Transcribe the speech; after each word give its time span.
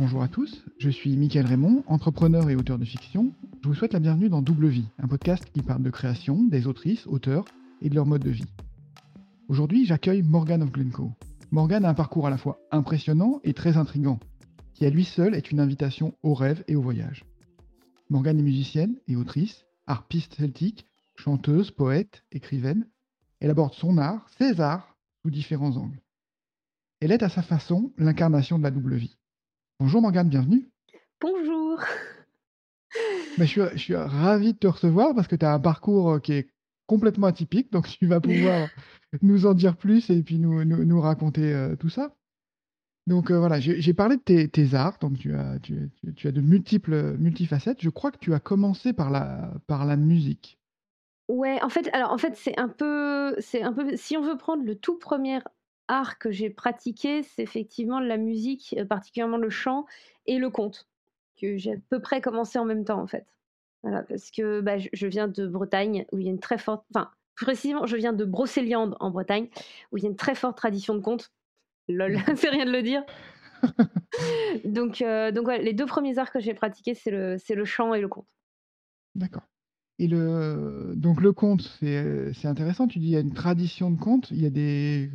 Bonjour 0.00 0.22
à 0.22 0.28
tous, 0.28 0.64
je 0.78 0.88
suis 0.88 1.14
Mickaël 1.14 1.44
Raymond, 1.44 1.84
entrepreneur 1.86 2.48
et 2.48 2.56
auteur 2.56 2.78
de 2.78 2.86
fiction. 2.86 3.34
Je 3.62 3.68
vous 3.68 3.74
souhaite 3.74 3.92
la 3.92 4.00
bienvenue 4.00 4.30
dans 4.30 4.40
Double 4.40 4.68
Vie, 4.68 4.88
un 4.98 5.06
podcast 5.06 5.44
qui 5.52 5.60
parle 5.60 5.82
de 5.82 5.90
création, 5.90 6.42
des 6.42 6.66
autrices, 6.66 7.06
auteurs 7.06 7.44
et 7.82 7.90
de 7.90 7.94
leur 7.94 8.06
mode 8.06 8.24
de 8.24 8.30
vie. 8.30 8.46
Aujourd'hui, 9.48 9.84
j'accueille 9.84 10.22
Morgan 10.22 10.62
of 10.62 10.72
Glencoe. 10.72 11.12
Morgan 11.50 11.84
a 11.84 11.90
un 11.90 11.94
parcours 11.94 12.26
à 12.26 12.30
la 12.30 12.38
fois 12.38 12.60
impressionnant 12.70 13.40
et 13.44 13.52
très 13.52 13.76
intrigant, 13.76 14.18
qui 14.72 14.86
à 14.86 14.90
lui 14.90 15.04
seul 15.04 15.34
est 15.34 15.50
une 15.50 15.60
invitation 15.60 16.14
au 16.22 16.32
rêve 16.32 16.64
et 16.66 16.76
au 16.76 16.80
voyage. 16.80 17.26
Morgan 18.08 18.38
est 18.38 18.42
musicienne 18.42 18.96
et 19.06 19.16
autrice, 19.16 19.66
harpiste 19.86 20.32
celtique, 20.32 20.86
chanteuse, 21.14 21.72
poète, 21.72 22.24
écrivaine. 22.32 22.88
Elle 23.40 23.50
aborde 23.50 23.74
son 23.74 23.98
art, 23.98 24.30
ses 24.38 24.62
arts, 24.62 24.96
sous 25.20 25.30
différents 25.30 25.76
angles. 25.76 26.00
Elle 27.00 27.12
est 27.12 27.22
à 27.22 27.28
sa 27.28 27.42
façon 27.42 27.92
l'incarnation 27.98 28.56
de 28.56 28.62
la 28.62 28.70
double 28.70 28.96
vie. 28.96 29.19
Bonjour 29.80 30.02
Morgane, 30.02 30.28
bienvenue. 30.28 30.68
Bonjour. 31.22 31.80
Mais 33.38 33.46
je, 33.46 33.78
suis, 33.78 33.94
ravi 33.94 34.52
de 34.52 34.58
te 34.58 34.66
recevoir 34.66 35.14
parce 35.14 35.26
que 35.26 35.36
tu 35.36 35.46
as 35.46 35.54
un 35.54 35.58
parcours 35.58 36.10
euh, 36.10 36.18
qui 36.18 36.34
est 36.34 36.50
complètement 36.86 37.28
atypique, 37.28 37.72
donc 37.72 37.88
tu 37.88 38.06
vas 38.06 38.20
pouvoir 38.20 38.68
nous 39.22 39.46
en 39.46 39.54
dire 39.54 39.78
plus 39.78 40.10
et 40.10 40.22
puis 40.22 40.38
nous, 40.38 40.66
nous, 40.66 41.00
raconter 41.00 41.54
euh, 41.54 41.76
tout 41.76 41.88
ça. 41.88 42.14
Donc 43.06 43.30
euh, 43.30 43.38
voilà, 43.38 43.58
j'ai 43.58 43.94
parlé 43.94 44.18
de 44.18 44.46
tes, 44.46 44.74
arts, 44.74 44.98
donc 45.00 45.16
tu 45.16 45.34
as, 45.34 45.58
tu, 45.60 45.90
tu, 46.14 46.28
as 46.28 46.32
de 46.32 46.42
multiples 46.42 47.16
multifacettes. 47.16 47.80
Je 47.80 47.88
crois 47.88 48.10
que 48.10 48.18
tu 48.18 48.34
as 48.34 48.40
commencé 48.40 48.92
par 48.92 49.08
la, 49.08 49.50
par 49.66 49.86
la 49.86 49.96
musique. 49.96 50.58
Ouais, 51.28 51.58
en 51.62 51.70
fait, 51.70 51.88
alors 51.94 52.12
en 52.12 52.18
fait, 52.18 52.36
c'est 52.36 52.58
un 52.58 52.68
peu, 52.68 53.34
c'est 53.38 53.62
un 53.62 53.72
peu, 53.72 53.96
si 53.96 54.18
on 54.18 54.20
veut 54.20 54.36
prendre 54.36 54.62
le 54.62 54.74
tout 54.74 54.98
premier 54.98 55.38
art 55.90 56.18
que 56.18 56.30
j'ai 56.30 56.50
pratiqué, 56.50 57.22
c'est 57.22 57.42
effectivement 57.42 58.00
la 58.00 58.16
musique, 58.16 58.74
euh, 58.78 58.84
particulièrement 58.84 59.36
le 59.36 59.50
chant 59.50 59.86
et 60.26 60.38
le 60.38 60.48
conte, 60.48 60.88
que 61.40 61.56
j'ai 61.56 61.72
à 61.72 61.76
peu 61.90 62.00
près 62.00 62.20
commencé 62.20 62.58
en 62.58 62.64
même 62.64 62.84
temps 62.84 63.00
en 63.00 63.06
fait. 63.06 63.26
Voilà, 63.82 64.02
parce 64.04 64.30
que 64.30 64.60
bah, 64.60 64.76
je, 64.78 65.06
viens 65.06 65.26
de 65.26 65.46
Bretagne 65.46 66.06
où 66.12 66.18
il 66.18 66.26
y 66.26 66.28
a 66.28 66.32
une 66.32 66.40
très 66.40 66.58
forte, 66.58 66.84
enfin 66.94 67.10
précisément, 67.34 67.86
je 67.86 67.96
viens 67.96 68.12
de 68.12 68.24
Brocéliande 68.24 68.96
en 69.00 69.10
Bretagne 69.10 69.48
où 69.90 69.98
il 69.98 70.04
y 70.04 70.06
a 70.06 70.10
une 70.10 70.16
très 70.16 70.34
forte 70.34 70.56
tradition 70.56 70.94
de 70.94 71.00
conte. 71.00 71.32
Lol, 71.88 72.18
c'est 72.36 72.50
rien 72.50 72.66
de 72.66 72.72
le 72.72 72.82
dire. 72.82 73.02
donc, 74.64 75.02
euh, 75.02 75.32
donc 75.32 75.48
les 75.48 75.72
deux 75.72 75.86
premiers 75.86 76.18
arts 76.18 76.30
que 76.30 76.40
j'ai 76.40 76.54
pratiqués, 76.54 76.94
c'est 76.94 77.10
le, 77.10 77.36
c'est 77.38 77.54
le 77.54 77.64
chant 77.64 77.94
et 77.94 78.00
le 78.00 78.08
conte. 78.08 78.28
D'accord. 79.14 79.42
Et 79.98 80.06
le, 80.06 80.92
donc 80.94 81.20
le 81.20 81.32
conte, 81.32 81.62
c'est, 81.80 82.32
c'est 82.32 82.48
intéressant. 82.48 82.86
Tu 82.86 83.00
dis 83.00 83.08
il 83.08 83.12
y 83.12 83.16
a 83.16 83.20
une 83.20 83.34
tradition 83.34 83.90
de 83.90 83.98
conte. 83.98 84.30
Il 84.30 84.40
y 84.40 84.46
a 84.46 84.50
des 84.50 85.10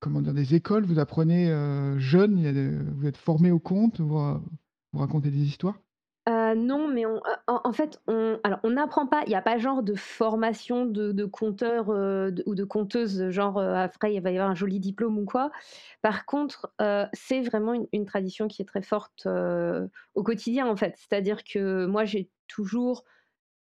comment 0.00 0.20
dire, 0.20 0.34
des 0.34 0.54
écoles, 0.54 0.84
vous 0.84 0.98
apprenez 0.98 1.50
euh, 1.50 1.98
jeune, 1.98 2.90
vous 2.96 3.06
êtes 3.06 3.16
formé 3.16 3.50
au 3.50 3.58
conte, 3.58 4.00
vous, 4.00 4.18
racontez 4.92 5.30
des 5.30 5.42
histoires? 5.42 5.78
Euh, 6.28 6.54
non, 6.54 6.88
mais 6.88 7.06
on, 7.06 7.22
en, 7.46 7.72
fait, 7.72 8.02
on 8.06 8.38
on 8.62 8.70
n'apprend 8.70 9.06
pas. 9.06 9.22
Il 9.24 9.30
n'y 9.30 9.34
a 9.34 9.40
pas 9.40 9.56
genre 9.56 9.82
de 9.82 9.94
formation 9.94 10.84
de, 10.84 11.24
conteur 11.24 11.88
euh, 11.88 12.30
ou 12.44 12.54
de 12.54 12.64
conteuse, 12.64 13.30
genre 13.30 13.58
après 13.58 14.14
il 14.14 14.20
va 14.20 14.30
y 14.30 14.36
avoir 14.36 14.50
un 14.50 14.54
joli 14.54 14.78
diplôme 14.78 15.18
ou 15.18 15.24
quoi. 15.24 15.50
Par 16.02 16.26
contre, 16.26 16.70
c'est 17.14 17.40
vraiment 17.40 17.72
une, 17.92 18.04
tradition 18.04 18.46
qui 18.46 18.60
est 18.60 18.66
très 18.66 18.82
forte 18.82 19.26
au 20.14 20.22
quotidien 20.22 20.66
en 20.66 20.76
fait. 20.76 20.96
C'est-à-dire 20.98 21.44
que 21.44 21.86
moi 21.86 22.04
j'ai 22.04 22.28
toujours 22.46 23.04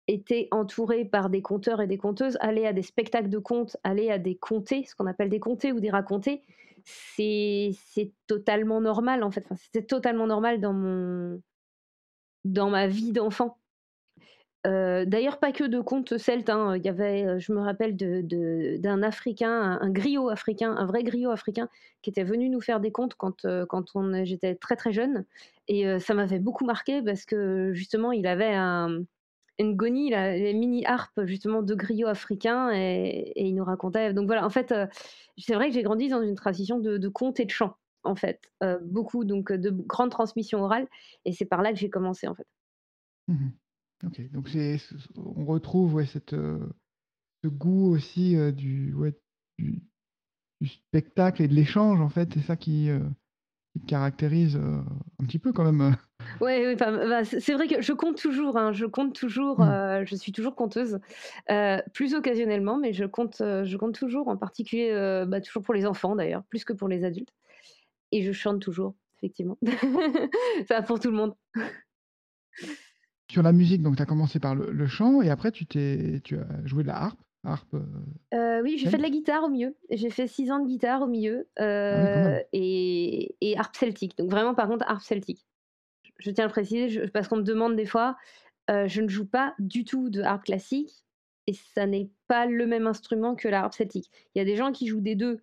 été 0.08 0.48
entouré 0.50 1.04
par 1.04 1.30
des 1.30 1.42
conteurs 1.42 1.80
et 1.80 1.86
des 1.86 1.98
conteuses, 1.98 2.38
aller 2.40 2.66
à 2.66 2.72
des 2.72 2.82
spectacles 2.82 3.28
de 3.28 3.38
contes, 3.38 3.76
aller 3.84 4.10
à 4.10 4.18
des 4.18 4.34
contés, 4.36 4.84
ce 4.84 4.96
qu'on 4.96 5.06
appelle 5.06 5.28
des 5.28 5.38
contés 5.38 5.70
ou 5.70 5.80
des 5.80 5.90
racontés, 5.90 6.42
c'est 6.84 8.12
totalement 8.26 8.80
normal 8.80 9.22
en 9.22 9.30
fait. 9.30 9.46
C'était 9.56 9.86
totalement 9.86 10.26
normal 10.26 10.60
dans, 10.60 10.72
mon, 10.72 11.40
dans 12.44 12.70
ma 12.70 12.86
vie 12.86 13.12
d'enfant. 13.12 13.58
Euh, 14.66 15.04
d'ailleurs, 15.04 15.38
pas 15.38 15.52
que 15.52 15.64
de 15.64 15.80
contes 15.80 16.18
celtes. 16.18 16.50
Hein. 16.50 16.76
Il 16.76 16.84
y 16.84 16.88
avait, 16.88 17.24
euh, 17.24 17.38
je 17.38 17.52
me 17.52 17.60
rappelle 17.60 17.96
d'un 17.96 18.22
de, 18.22 19.02
Africain, 19.02 19.78
un, 19.80 19.90
griot 19.90 20.30
africain, 20.30 20.74
un 20.76 20.84
vrai 20.84 21.04
griot 21.04 21.30
africain, 21.30 21.68
qui 22.02 22.10
était 22.10 22.24
venu 22.24 22.48
nous 22.48 22.60
faire 22.60 22.80
des 22.80 22.90
contes 22.90 23.14
quand, 23.14 23.44
euh, 23.44 23.66
quand 23.66 23.84
j'étais 24.24 24.56
très 24.56 24.74
très 24.76 24.92
jeune. 24.92 25.24
Et 25.68 25.98
ça 26.00 26.14
m'avait 26.14 26.38
beaucoup 26.38 26.64
marqué 26.64 27.02
parce 27.02 27.26
que 27.26 27.72
justement, 27.74 28.10
il 28.10 28.26
avait 28.26 28.54
un, 28.54 29.02
Ngoni, 29.60 30.10
la, 30.10 30.36
les 30.36 30.54
mini 30.54 30.86
harpes 30.86 31.24
justement 31.24 31.62
de 31.62 31.74
griot 31.74 32.08
africain, 32.08 32.70
et, 32.72 33.32
il 33.36 33.54
nous 33.54 33.64
racontait. 33.64 34.14
Donc 34.14 34.26
voilà, 34.26 34.46
en 34.46 34.50
fait, 34.50 34.72
euh, 34.72 34.86
c'est 35.36 35.54
vrai 35.54 35.68
que 35.68 35.74
j'ai 35.74 35.82
grandi 35.82 36.08
dans 36.08 36.22
une 36.22 36.34
tradition 36.34 36.78
de, 36.78 36.96
de 36.96 37.08
contes 37.08 37.40
et 37.40 37.44
de 37.44 37.50
chants, 37.50 37.76
en 38.04 38.14
fait, 38.14 38.50
euh, 38.62 38.78
beaucoup 38.82 39.24
donc 39.24 39.52
de 39.52 39.70
grandes 39.70 40.10
transmissions 40.10 40.62
orales, 40.62 40.86
et 41.24 41.32
c'est 41.32 41.44
par 41.44 41.62
là 41.62 41.72
que 41.72 41.78
j'ai 41.78 41.90
commencé 41.90 42.28
en 42.28 42.34
fait. 42.34 42.46
Mmh 43.28 43.48
ok, 44.06 44.30
donc 44.30 44.48
on 45.16 45.44
retrouve 45.44 46.04
cette, 46.06 46.32
euh, 46.32 46.60
ce 47.42 47.48
goût 47.48 47.90
aussi 47.90 48.36
du, 48.52 48.94
du, 49.58 49.82
du, 50.60 50.68
spectacle 50.68 51.42
et 51.42 51.48
de 51.48 51.54
l'échange 51.54 52.00
en 52.00 52.08
fait, 52.08 52.32
c'est 52.32 52.42
ça 52.42 52.56
qui 52.56 52.90
caractérise 53.86 54.56
un 54.56 55.24
petit 55.24 55.38
peu 55.38 55.52
quand 55.52 55.64
même. 55.64 55.96
Ouais, 56.40 56.76
bah, 56.76 57.24
c'est 57.24 57.52
vrai 57.52 57.68
que 57.68 57.80
je 57.80 57.92
compte 57.92 58.16
toujours, 58.16 58.56
hein, 58.56 58.72
je 58.72 58.86
compte 58.86 59.14
toujours, 59.14 59.60
mmh. 59.60 60.04
je 60.06 60.14
suis 60.16 60.32
toujours 60.32 60.54
conteuse, 60.54 60.98
plus 61.92 62.14
occasionnellement, 62.14 62.78
mais 62.78 62.92
je 62.92 63.04
compte, 63.04 63.36
je 63.38 63.76
compte 63.76 63.94
toujours, 63.94 64.28
en 64.28 64.36
particulier, 64.36 64.92
bah, 65.26 65.40
toujours 65.40 65.62
pour 65.62 65.74
les 65.74 65.86
enfants 65.86 66.16
d'ailleurs, 66.16 66.42
plus 66.44 66.64
que 66.64 66.72
pour 66.72 66.88
les 66.88 67.04
adultes. 67.04 67.32
Et 68.12 68.22
je 68.22 68.32
chante 68.32 68.60
toujours, 68.60 68.94
effectivement. 69.18 69.58
Ça 70.68 70.82
pour 70.82 70.98
tout 71.00 71.10
le 71.10 71.16
monde. 71.16 71.34
Sur 73.30 73.42
la 73.42 73.52
musique, 73.52 73.82
donc 73.82 73.96
tu 73.96 74.02
as 74.02 74.06
commencé 74.06 74.40
par 74.40 74.54
le, 74.54 74.70
le 74.70 74.86
chant 74.86 75.20
et 75.20 75.28
après 75.28 75.52
tu, 75.52 75.66
t'es, 75.66 76.20
tu 76.24 76.38
as 76.38 76.46
joué 76.64 76.82
de 76.82 76.88
la 76.88 76.96
harpe. 76.96 77.20
Harpe, 77.44 77.74
euh, 77.74 77.82
euh, 78.34 78.62
oui, 78.62 78.78
j'ai 78.78 78.90
fait 78.90 78.96
de 78.96 79.02
la 79.02 79.10
guitare 79.10 79.44
au 79.44 79.48
milieu. 79.48 79.76
J'ai 79.90 80.10
fait 80.10 80.26
six 80.26 80.50
ans 80.50 80.58
de 80.58 80.66
guitare 80.66 81.02
au 81.02 81.06
milieu 81.06 81.48
ah 81.56 81.62
euh, 81.62 82.40
et, 82.52 83.36
et 83.40 83.58
harpe 83.58 83.76
celtique. 83.76 84.16
Donc 84.18 84.30
vraiment, 84.30 84.54
par 84.54 84.68
contre, 84.68 84.84
harpe 84.88 85.02
celtique. 85.02 85.46
Je 86.18 86.30
tiens 86.30 86.44
à 86.44 86.46
le 86.48 86.52
préciser 86.52 87.08
parce 87.08 87.28
qu'on 87.28 87.36
me 87.36 87.42
demande 87.42 87.76
des 87.76 87.86
fois, 87.86 88.16
je 88.68 89.00
ne 89.00 89.08
joue 89.08 89.26
pas 89.26 89.54
du 89.58 89.84
tout 89.84 90.10
de 90.10 90.20
harpe 90.20 90.44
classique 90.44 91.04
et 91.46 91.52
ça 91.52 91.86
n'est 91.86 92.10
pas 92.26 92.46
le 92.46 92.66
même 92.66 92.86
instrument 92.86 93.34
que 93.34 93.48
la 93.48 93.62
harpe 93.62 93.74
celtique. 93.74 94.10
Il 94.34 94.38
y 94.38 94.42
a 94.42 94.44
des 94.44 94.56
gens 94.56 94.72
qui 94.72 94.88
jouent 94.88 95.00
des 95.00 95.14
deux 95.14 95.40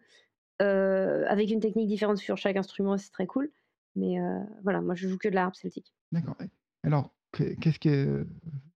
avec 0.60 1.50
une 1.50 1.62
technique 1.62 1.88
différente 1.88 2.18
sur 2.18 2.38
chaque 2.38 2.58
instrument, 2.58 2.98
c'est 2.98 3.12
très 3.12 3.26
cool. 3.26 3.52
Mais 3.96 4.18
voilà, 4.64 4.82
moi 4.82 4.96
je 4.96 5.08
joue 5.08 5.18
que 5.18 5.30
de 5.30 5.36
la 5.36 5.46
harpe 5.46 5.56
celtique. 5.56 5.94
D'accord. 6.12 6.36
Alors, 6.84 7.14
qu'est-ce 7.32 7.80
que, 7.80 8.28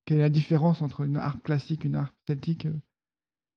quelle 0.06 0.20
est 0.20 0.22
la 0.22 0.30
différence 0.30 0.82
entre 0.82 1.02
une 1.02 1.18
harpe 1.18 1.44
classique 1.44 1.84
et 1.84 1.90
une 1.90 1.96
harpe 1.96 2.16
celtique 2.26 2.66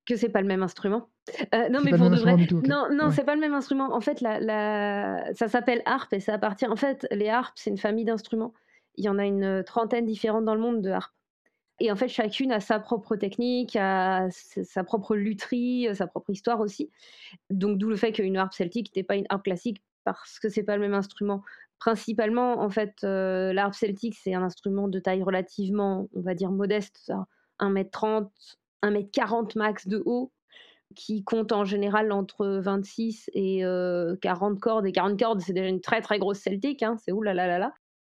que 0.07 0.17
c'est 0.17 0.29
pas 0.29 0.41
le 0.41 0.47
même 0.47 0.63
instrument. 0.63 1.09
Euh, 1.55 1.69
non, 1.69 1.81
mais 1.85 1.93
pour 1.93 2.11
de 2.11 2.17
vrai. 2.17 2.37
Non, 2.69 2.89
non, 2.93 3.11
c'est 3.11 3.25
pas 3.25 3.35
le 3.35 3.41
même 3.41 3.55
instrument. 3.55 3.95
En 3.95 4.01
fait, 4.01 4.21
la, 4.21 4.41
la... 4.41 5.35
ça 5.35 5.49
s'appelle 5.49 5.83
harpe 5.85 6.13
et 6.13 6.21
ça 6.21 6.35
appartient. 6.35 6.67
En 6.67 6.77
fait, 6.77 7.07
les 7.11 7.29
harpes, 7.29 7.55
c'est 7.57 7.71
une 7.71 7.79
famille 7.79 8.05
d'instruments. 8.05 8.53
Il 8.97 9.05
y 9.05 9.09
en 9.09 9.19
a 9.19 9.25
une 9.25 9.63
trentaine 9.65 10.05
différentes 10.05 10.45
dans 10.45 10.55
le 10.55 10.61
monde 10.61 10.83
de 10.83 10.91
harpes. 10.91 11.15
Et 11.81 11.91
en 11.91 11.97
fait, 11.97 12.09
chacune 12.09 12.53
a 12.53 12.61
sa 12.61 12.79
propre 12.79 13.17
technique, 13.17 13.77
a 13.77 14.29
sa 14.31 14.85
propre 14.85 15.17
lutherie, 15.17 15.89
sa 15.95 16.07
propre 16.07 16.31
histoire 16.31 16.61
aussi. 16.61 16.91
Donc, 17.51 17.79
d'où 17.79 17.89
le 17.89 17.97
fait 17.97 18.13
qu'une 18.13 18.37
harpe 18.37 18.53
celtique 18.53 18.95
n'est 18.95 19.03
pas 19.03 19.17
une 19.17 19.27
harpe 19.31 19.45
classique 19.45 19.83
parce 20.05 20.39
que 20.39 20.49
c'est 20.49 20.63
pas 20.63 20.77
le 20.77 20.83
même 20.83 20.95
instrument. 20.95 21.43
Principalement, 21.79 22.61
en 22.61 22.69
fait, 22.69 22.95
euh, 23.03 23.53
l'harpe 23.53 23.75
celtique, 23.75 24.17
c'est 24.17 24.35
un 24.35 24.43
instrument 24.43 24.87
de 24.87 24.99
taille 25.01 25.23
relativement, 25.23 26.09
on 26.15 26.21
va 26.21 26.35
dire, 26.35 26.51
modeste, 26.51 27.13
1m30, 27.59 28.29
1m40 28.83 29.57
max 29.57 29.89
de 29.89 30.03
haut, 30.05 30.33
qui 30.95 31.25
compte 31.25 31.53
en 31.53 31.65
général 31.65 32.13
entre 32.13 32.47
26 32.47 33.31
et 33.35 33.63
40 34.21 34.61
cordes. 34.61 34.87
Et 34.87 34.93
40 34.93 35.19
cordes, 35.19 35.41
c'est 35.41 35.53
déjà 35.53 35.69
une 35.69 35.81
très 35.81 36.03
très 36.03 36.19
grosse 36.19 36.41
celtique, 36.41 36.83
hein, 36.83 36.97
c'est 36.99 37.13
oulalalala. 37.13 37.59
là 37.59 37.75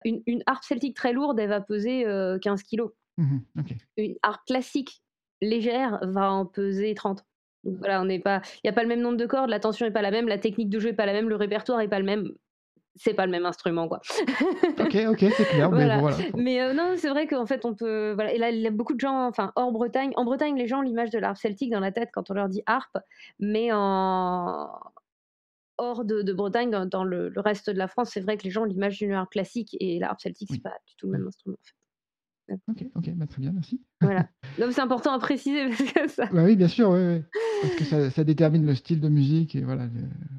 Une, 0.05 0.23
une 0.27 0.43
harpe 0.47 0.65
celtique 0.65 0.97
très 0.97 1.13
lourde, 1.13 1.39
elle 1.39 1.51
va 1.51 1.61
peser 1.61 2.05
15 2.41 2.63
kilos. 2.63 2.93
Mmh 3.19 3.39
une 3.99 4.15
harpe 4.23 4.45
classique 4.47 5.03
légère 5.43 5.99
va 6.03 6.33
en 6.33 6.47
peser 6.47 6.95
30. 6.95 7.25
Donc 7.65 7.77
voilà, 7.77 8.01
on 8.01 8.07
n'est 8.07 8.19
pas, 8.19 8.41
il 8.57 8.61
n'y 8.65 8.71
a 8.71 8.73
pas 8.73 8.83
le 8.83 8.89
même 8.89 9.01
nombre 9.01 9.17
de 9.17 9.27
cordes, 9.27 9.51
la 9.51 9.61
tension 9.61 9.87
n'est 9.87 9.93
pas 9.93 10.03
la 10.03 10.11
même, 10.11 10.29
la 10.29 10.39
technique 10.39 10.71
de 10.71 10.79
jeu 10.79 10.91
n'est 10.91 10.97
pas 10.97 11.07
la 11.07 11.13
même, 11.13 11.29
le 11.29 11.37
répertoire 11.37 11.79
n'est 11.79 11.89
pas 11.89 11.99
le 11.99 12.05
même 12.05 12.33
c'est 12.97 13.15
pas 13.15 13.27
le 13.27 13.33
même 13.33 13.47
instrument 13.47 13.89
quoi. 13.89 14.01
ok, 14.79 14.97
ok, 15.09 15.25
c'est 15.37 15.49
clair. 15.49 15.71
Mais, 16.35 16.61
euh, 16.61 16.73
non, 16.75 16.95
c'est 16.97 17.09
vrai 17.09 17.27
qu'en 17.27 17.47
fait 17.47 17.65
on 17.65 17.75
peut. 17.75 18.13
Voilà. 18.13 18.33
Et 18.33 18.39
là, 18.39 18.51
il 18.51 18.61
y 18.61 18.67
a 18.67 18.71
beaucoup 18.71 18.95
de 18.95 19.01
gens, 19.01 19.27
enfin 19.27 19.53
hors 19.57 19.73
Bretagne. 19.73 20.13
En 20.17 20.25
Bretagne, 20.25 20.57
les 20.57 20.67
gens 20.67 20.79
ont 20.79 20.83
l'image 20.83 21.11
de 21.11 21.19
l'harpe 21.19 21.39
celtique 21.39 21.71
dans 21.71 21.81
la 21.81 21.93
tête 21.93 22.11
quand 22.13 22.31
on 22.31 22.35
leur 22.35 22.49
dit 22.49 22.63
harpe, 22.67 22.99
mais 23.39 23.71
en 23.73 24.71
hors 25.79 26.05
de, 26.05 26.33
Bretagne, 26.33 26.71
dans, 26.71 27.05
le, 27.05 27.33
reste 27.37 27.71
de 27.71 27.79
la 27.79 27.89
France, 27.89 28.11
c'est 28.13 28.21
vrai 28.21 28.37
que 28.37 28.45
les 28.45 28.51
gens 28.51 28.63
ont 28.63 28.67
l'image 28.67 28.99
d'une 28.99 29.13
harpe 29.13 29.31
classique 29.31 29.77
et 29.81 29.99
l'harpe 29.99 30.21
celtique, 30.21 30.49
c'est 30.53 30.63
pas 30.63 30.77
du 30.87 30.95
tout 30.97 31.07
le 31.07 31.13
même 31.13 31.27
instrument 31.27 31.57
en 31.61 31.65
fait. 31.65 31.82
Ok, 32.49 32.85
ok, 32.95 33.11
bah, 33.15 33.27
très 33.27 33.41
bien, 33.41 33.53
merci. 33.53 33.81
Voilà. 34.01 34.29
Donc 34.59 34.73
c'est 34.73 34.81
important 34.81 35.13
à 35.13 35.19
préciser 35.19 35.69
parce 35.69 35.93
que 35.93 36.09
ça. 36.09 36.27
Bah 36.27 36.45
oui, 36.45 36.57
bien 36.57 36.69
sûr, 36.69 36.91
oui. 36.91 37.23
Parce 37.63 37.75
que 37.77 37.85
ça 37.85 38.11
ça 38.11 38.25
détermine 38.25 38.67
le 38.67 38.75
style 38.75 39.01
de 39.01 39.09
musique 39.09 39.55
et 39.55 39.63
voilà, 39.63 39.87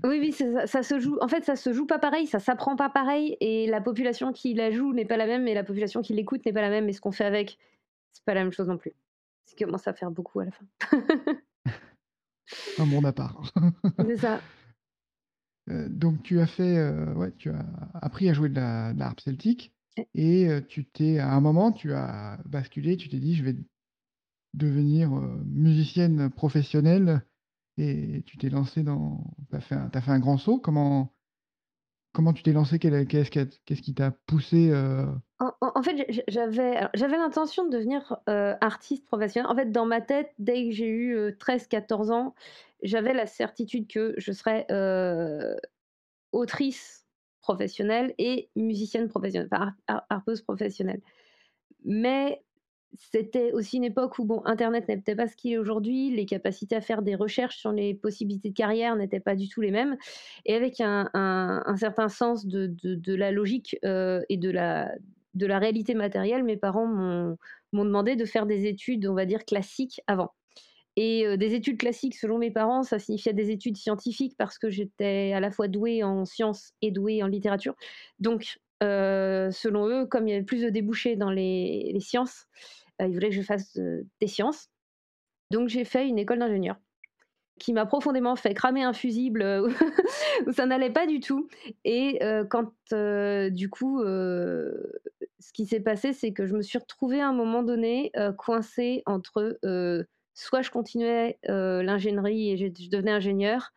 Oui, 0.03 0.19
oui, 0.19 0.31
ça 0.31 0.67
ça 0.67 0.83
se 0.83 0.99
joue 0.99 1.17
en 1.21 1.27
fait, 1.27 1.43
ça 1.45 1.55
se 1.55 1.71
joue 1.73 1.85
pas 1.85 1.99
pareil, 1.99 2.27
ça 2.27 2.39
s'apprend 2.39 2.75
pas 2.75 2.89
pareil 2.89 3.37
et 3.39 3.67
la 3.67 3.81
population 3.81 4.33
qui 4.33 4.53
la 4.53 4.71
joue 4.71 4.93
n'est 4.93 5.05
pas 5.05 5.17
la 5.17 5.25
même 5.25 5.47
et 5.47 5.53
la 5.53 5.63
population 5.63 6.01
qui 6.01 6.13
l'écoute 6.13 6.45
n'est 6.45 6.53
pas 6.53 6.61
la 6.61 6.69
même 6.69 6.89
et 6.89 6.93
ce 6.93 7.01
qu'on 7.01 7.11
fait 7.11 7.25
avec, 7.25 7.57
c'est 8.11 8.25
pas 8.25 8.33
la 8.33 8.43
même 8.43 8.51
chose 8.51 8.67
non 8.67 8.77
plus. 8.77 8.91
Ce 9.45 9.55
qui 9.55 9.63
commence 9.63 9.87
à 9.87 9.93
faire 9.93 10.11
beaucoup 10.11 10.39
à 10.41 10.45
la 10.45 10.51
fin. 10.51 10.65
Un 12.77 12.85
monde 12.85 13.05
à 13.05 13.13
part. 13.13 13.41
C'est 14.05 14.17
ça. 14.17 14.41
Heu, 15.69 15.87
donc 15.89 16.23
tu 16.23 16.39
as 16.41 16.47
fait, 16.47 16.77
heu, 16.77 17.13
ouais, 17.15 17.31
tu 17.37 17.49
as 17.49 17.65
appris 17.93 18.29
à 18.29 18.33
jouer 18.33 18.49
de 18.49 18.55
la 18.55 18.93
de 18.93 18.99
la 18.99 19.07
harpe 19.07 19.21
celtique 19.21 19.73
et 20.13 20.47
tu 20.67 20.85
t'es 20.85 21.19
à 21.19 21.31
un 21.33 21.41
moment, 21.41 21.71
tu 21.71 21.93
as 21.93 22.39
basculé, 22.45 22.97
tu 22.97 23.09
t'es 23.09 23.19
dit: 23.19 23.35
«Je 23.35 23.43
vais 23.43 23.55
devenir, 24.53 25.09
musicienne 25.11 26.29
professionnelle» 26.29 27.25
et 27.77 28.21
tu 28.27 28.37
t'es 28.37 28.49
lancée 28.49 28.83
dans 28.83 29.23
tu 29.49 29.55
as 29.55 29.89
as 29.93 30.01
fait 30.01 30.11
un 30.11 30.19
grand 30.19 30.37
saut. 30.37 30.59
Comment 30.59 31.15
comment 32.13 32.33
tu 32.33 32.43
t'es 32.43 32.53
lancée? 32.53 32.77
Quel 32.77 33.07
qu'est-ce 33.07 33.31
qu'est-ce 33.31 33.81
qui 33.81 33.95
t'a 33.95 34.11
poussé, 34.11 34.71
En 35.39 35.51
en 35.61 35.81
fait, 35.83 36.05
j'avais 36.27 37.17
l'intention 37.17 37.65
de 37.65 37.71
devenir, 37.71 38.17
artiste 38.27 39.05
professionnelle. 39.05 39.51
En 39.51 39.55
fait, 39.55 39.71
dans 39.71 39.85
ma 39.85 40.01
tête, 40.01 40.33
dès 40.39 40.69
que 40.69 40.71
j'ai 40.75 40.87
eu, 40.87 41.15
heu, 41.15 41.35
13-14 41.37 42.11
ans, 42.11 42.35
j'avais 42.83 43.13
la 43.13 43.25
certitude 43.25 43.87
que 43.87 44.13
je 44.17 44.31
serais, 44.31 44.67
autrice 46.31 47.02
professionnelle 47.43 48.15
et 48.17 48.49
musicienne 48.55 49.07
professionnelle, 49.09 49.49
enfin 49.51 49.65
har 49.87 49.95
har 49.95 50.05
harpeuse 50.09 50.41
professionnelle. 50.41 51.01
Mais 51.85 52.41
c'était 52.93 53.51
aussi 53.53 53.77
une 53.77 53.83
époque 53.83 54.17
où 54.19 54.25
bon, 54.25 54.41
internet 54.45 54.87
n'était 54.87 55.15
pas 55.15 55.27
ce 55.27 55.35
qu'il 55.35 55.53
est 55.53 55.57
aujourd'hui, 55.57 56.11
les 56.11 56.25
capacités 56.25 56.75
à 56.75 56.81
faire 56.81 57.01
des 57.01 57.15
recherches 57.15 57.57
sur 57.57 57.71
les 57.71 57.93
possibilités 57.93 58.49
de 58.49 58.55
carrière 58.55 58.95
n'étaient 58.95 59.19
pas 59.19 59.35
du 59.35 59.49
tout 59.49 59.61
les 59.61 59.71
mêmes 59.71 59.97
et 60.45 60.55
avec 60.55 60.79
un 60.79 61.75
certain 61.77 62.09
sens 62.09 62.45
de 62.45 63.15
la 63.15 63.31
logique, 63.31 63.77
heu 63.83 64.23
et 64.29 64.37
de 64.37 64.49
la 64.49 65.59
réalité 65.59 65.95
matérielle, 65.95 66.43
mes 66.43 66.57
parents 66.57 66.87
m'ont 66.87 67.85
demandé 67.85 68.15
de 68.15 68.25
faire 68.25 68.45
des 68.45 68.67
études, 68.67 69.07
on 69.07 69.15
va 69.15 69.25
dire 69.25 69.43
classiques 69.45 69.99
avant 70.07 70.31
et 70.95 71.37
des 71.37 71.55
études 71.55 71.77
classiques 71.77 72.15
selon 72.15 72.37
mes 72.37 72.51
parents, 72.51 72.83
ça 72.83 72.99
signifiait 72.99 73.33
des 73.33 73.49
études 73.49 73.77
scientifiques 73.77 74.35
parce 74.37 74.59
que 74.59 74.69
j'étais 74.69 75.33
à 75.33 75.39
la 75.39 75.51
fois 75.51 75.67
douée 75.67 76.03
en 76.03 76.25
sciences 76.25 76.73
et 76.81 76.91
douée 76.91 77.23
en 77.23 77.27
littérature. 77.27 77.75
Donc 78.19 78.59
selon 78.81 79.87
eux, 79.87 80.05
comme 80.05 80.27
il 80.27 80.31
y 80.31 80.33
avait 80.35 80.43
plus 80.43 80.61
de 80.61 80.69
débouchés 80.69 81.15
dans 81.15 81.31
les 81.31 81.97
sciences, 81.99 82.45
ils 82.99 83.11
voulaient 83.11 83.29
que 83.29 83.35
je 83.35 83.41
fasse, 83.41 83.77
des 84.19 84.27
sciences. 84.27 84.69
Donc 85.51 85.69
j'ai 85.69 85.85
fait 85.85 86.07
une 86.07 86.19
école 86.19 86.39
d'ingénieur 86.39 86.77
qui 87.59 87.71
m'a 87.71 87.85
profondément 87.85 88.35
fait 88.35 88.53
cramer 88.53 88.83
un 88.83 88.93
fusible, 88.93 89.43
où 90.47 90.51
ça 90.51 90.65
n'allait 90.65 90.89
pas 90.89 91.05
du 91.07 91.19
tout 91.19 91.47
et 91.85 92.19
quand, 92.49 92.71
du 92.91 93.69
coup, 93.69 94.01
ce 94.03 95.53
qui 95.53 95.65
s'est 95.65 95.79
passé, 95.79 96.13
c'est 96.13 96.33
que 96.33 96.45
je 96.45 96.55
me 96.55 96.61
suis 96.61 96.77
retrouvée 96.77 97.21
à 97.21 97.27
un 97.27 97.33
moment 97.33 97.63
donné, 97.63 98.11
coincée 98.37 99.03
entre, 99.05 99.57
soit 100.33 100.61
je 100.61 100.71
continuais, 100.71 101.37
l'ingénierie 101.47 102.51
et 102.51 102.57
je 102.57 102.65
je 102.65 102.89
devenais 102.89 103.11
ingénieure, 103.11 103.71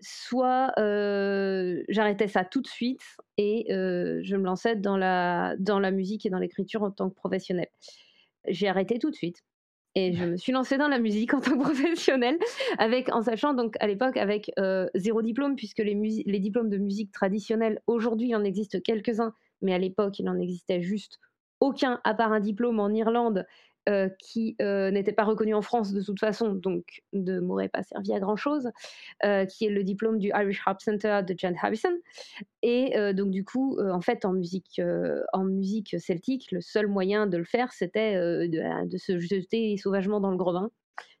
soit, 0.00 0.72
j'arrêtais 1.88 2.28
ça 2.28 2.44
tout 2.44 2.60
de 2.60 2.66
suite 2.66 3.02
et 3.38 3.66
je 3.68 4.36
me 4.36 4.44
lançais 4.44 4.76
dans 4.76 4.96
la 4.96 5.54
dans 5.58 5.78
la 5.80 5.90
musique 5.90 6.26
et 6.26 6.30
dans 6.30 6.38
l'écriture 6.38 6.82
en 6.82 6.90
tant 6.90 7.08
que 7.10 7.14
professionnelle. 7.14 7.70
J'ai 8.46 8.68
arrêté 8.68 8.98
tout 8.98 9.10
de 9.10 9.16
suite 9.16 9.42
et 9.94 10.12
je 10.12 10.24
me 10.24 10.36
suis 10.36 10.52
lancée 10.52 10.76
dans 10.76 10.88
la 10.88 10.98
musique 10.98 11.32
en 11.34 11.40
tant 11.40 11.56
que 11.56 11.62
professionnelle 11.62 12.36
avec 12.78 13.14
en 13.14 13.22
sachant 13.22 13.54
donc 13.54 13.76
à 13.80 13.86
l'époque 13.86 14.16
avec, 14.16 14.50
0 14.94 15.22
diplôme 15.22 15.56
puisque 15.56 15.78
les 15.78 15.94
les 16.26 16.40
diplômes 16.40 16.68
de 16.68 16.78
musique 16.78 17.12
traditionnelle, 17.12 17.80
aujourd'hui, 17.86 18.28
il 18.28 18.36
en 18.36 18.44
existe 18.44 18.82
quelques-uns, 18.82 19.34
mais 19.62 19.72
à 19.72 19.78
l'époque, 19.78 20.18
il 20.18 20.28
en 20.28 20.38
existait 20.38 20.82
juste 20.82 21.20
aucun 21.60 22.00
à 22.04 22.12
part 22.12 22.32
un 22.32 22.40
diplôme 22.40 22.80
en 22.80 22.90
Irlande, 22.90 23.46
heu, 23.88 24.10
qui, 24.18 24.56
heu, 24.62 24.90
n'était 24.90 25.12
pas 25.12 25.24
reconnu 25.24 25.54
en 25.54 25.62
France 25.62 25.92
de 25.92 26.02
toute 26.02 26.20
façon, 26.20 26.54
donc 26.54 27.02
ne 27.12 27.40
m'aurait 27.40 27.68
pas 27.68 27.82
servi 27.82 28.12
à 28.14 28.20
grand 28.20 28.36
chose, 28.36 28.70
heu, 29.24 29.46
qui 29.46 29.66
est 29.66 29.70
le 29.70 29.84
diplôme 29.84 30.18
du 30.18 30.28
Irish 30.28 30.62
Harp 30.66 30.80
Center 30.82 31.20
de 31.26 31.34
Jan 31.38 31.54
Harrison 31.62 31.94
et 32.62 32.94
donc 33.14 33.30
du 33.30 33.44
coup, 33.44 33.78
en 33.80 34.00
fait, 34.00 34.24
en 34.24 34.32
musique, 34.34 34.80
en 35.32 35.44
musique 35.44 35.96
celtique, 36.00 36.52
le 36.52 36.60
seul 36.60 36.86
moyen 36.88 37.26
de 37.26 37.38
le 37.38 37.44
faire, 37.44 37.72
c'était, 37.72 38.14
de, 38.48 38.86
de 38.88 38.98
se 38.98 39.18
jeter 39.20 39.76
sauvagement 39.76 40.20
dans 40.20 40.30
le 40.30 40.36
grand 40.36 40.52
bain. 40.54 40.70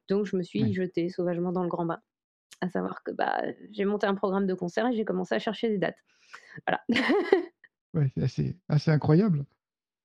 Donc 0.08 0.26
je 0.26 0.36
me 0.36 0.42
suis 0.42 0.72
Ouais. 0.72 0.74
jetée 0.74 1.08
sauvagement 1.10 1.52
dans 1.52 1.62
le 1.64 1.68
grand 1.70 1.86
bain. 1.86 2.00
À 2.62 2.70
savoir 2.70 3.02
que, 3.04 3.12
bah, 3.12 3.42
j'ai 3.72 3.84
monté 3.86 4.06
un 4.06 4.14
programme 4.14 4.46
de 4.46 4.54
concert 4.54 4.86
et 4.88 4.94
j'ai 4.94 5.04
commencé 5.04 5.34
à 5.34 5.38
chercher 5.40 5.68
des 5.70 5.78
dates. 5.78 5.98
Voilà. 6.66 6.80
Ouais, 7.94 8.10
c'est 8.14 8.22
assez 8.22 8.60
assez 8.68 8.90
incroyable. 8.90 9.46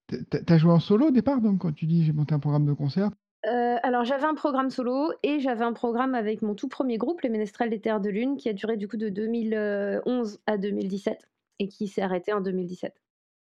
Tu 0.09 0.15
as 0.37 0.43
tu 0.43 0.53
as 0.53 0.57
joué 0.57 0.71
en 0.71 0.79
solo 0.79 1.07
au 1.07 1.11
départ 1.11 1.39
donc 1.41 1.59
quand 1.61 1.71
tu 1.71 1.85
dis: 1.85 2.03
«J'ai 2.03 2.13
monté 2.13 2.33
un 2.33 2.39
programme 2.39 2.65
de 2.65 2.73
concert»? 2.73 3.11
Heu, 3.45 3.77
alors 3.83 4.03
j'avais 4.03 4.25
un 4.25 4.33
programme 4.35 4.69
solo 4.69 5.13
et 5.23 5.39
j'avais 5.39 5.63
un 5.63 5.71
programme 5.73 6.13
avec 6.13 6.41
mon 6.41 6.55
tout 6.55 6.67
1er 6.67 6.97
groupe, 6.97 7.21
les 7.21 7.29
Ménestrels 7.29 7.69
des 7.69 7.79
Terres 7.79 8.01
de 8.01 8.09
Lune, 8.09 8.35
qui 8.37 8.49
a 8.49 8.53
duré 8.53 8.75
du 8.75 8.87
coup 8.89 8.97
de 8.97 9.07
2011 9.09 10.39
à 10.45 10.57
2017 10.57 11.29
et 11.59 11.67
qui 11.69 11.87
s'est 11.87 12.01
arrêté 12.01 12.33
en 12.33 12.41
2017. 12.41 13.01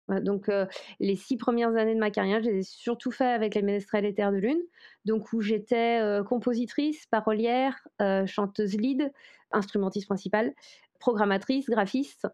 Voilà 0.09 0.23
donc 0.23 0.49
heu, 0.51 0.69
les 1.01 1.17
6 1.17 1.37
premières 1.39 1.77
années 1.77 1.95
de 1.95 2.01
ma 2.01 2.11
carrière, 2.11 2.43
je 2.43 2.51
les 2.51 2.59
ai 2.61 2.63
surtout 2.65 3.11
fait 3.13 3.27
avec 3.27 3.55
les 3.57 3.63
Ménestrels 3.63 4.05
des 4.05 4.15
Terres 4.15 4.33
de 4.33 4.39
Lune, 4.39 4.61
donc 5.07 5.33
où 5.33 5.41
j'étais, 5.43 6.01
heu, 6.03 6.25
compositrice, 6.25 7.07
parolière, 7.07 7.89
chanteuse 8.27 8.77
lead, 8.77 9.13
instrumentiste 9.53 10.07
principale, 10.09 10.55
programmatrice, 11.01 11.69
graphiste. 11.71 12.29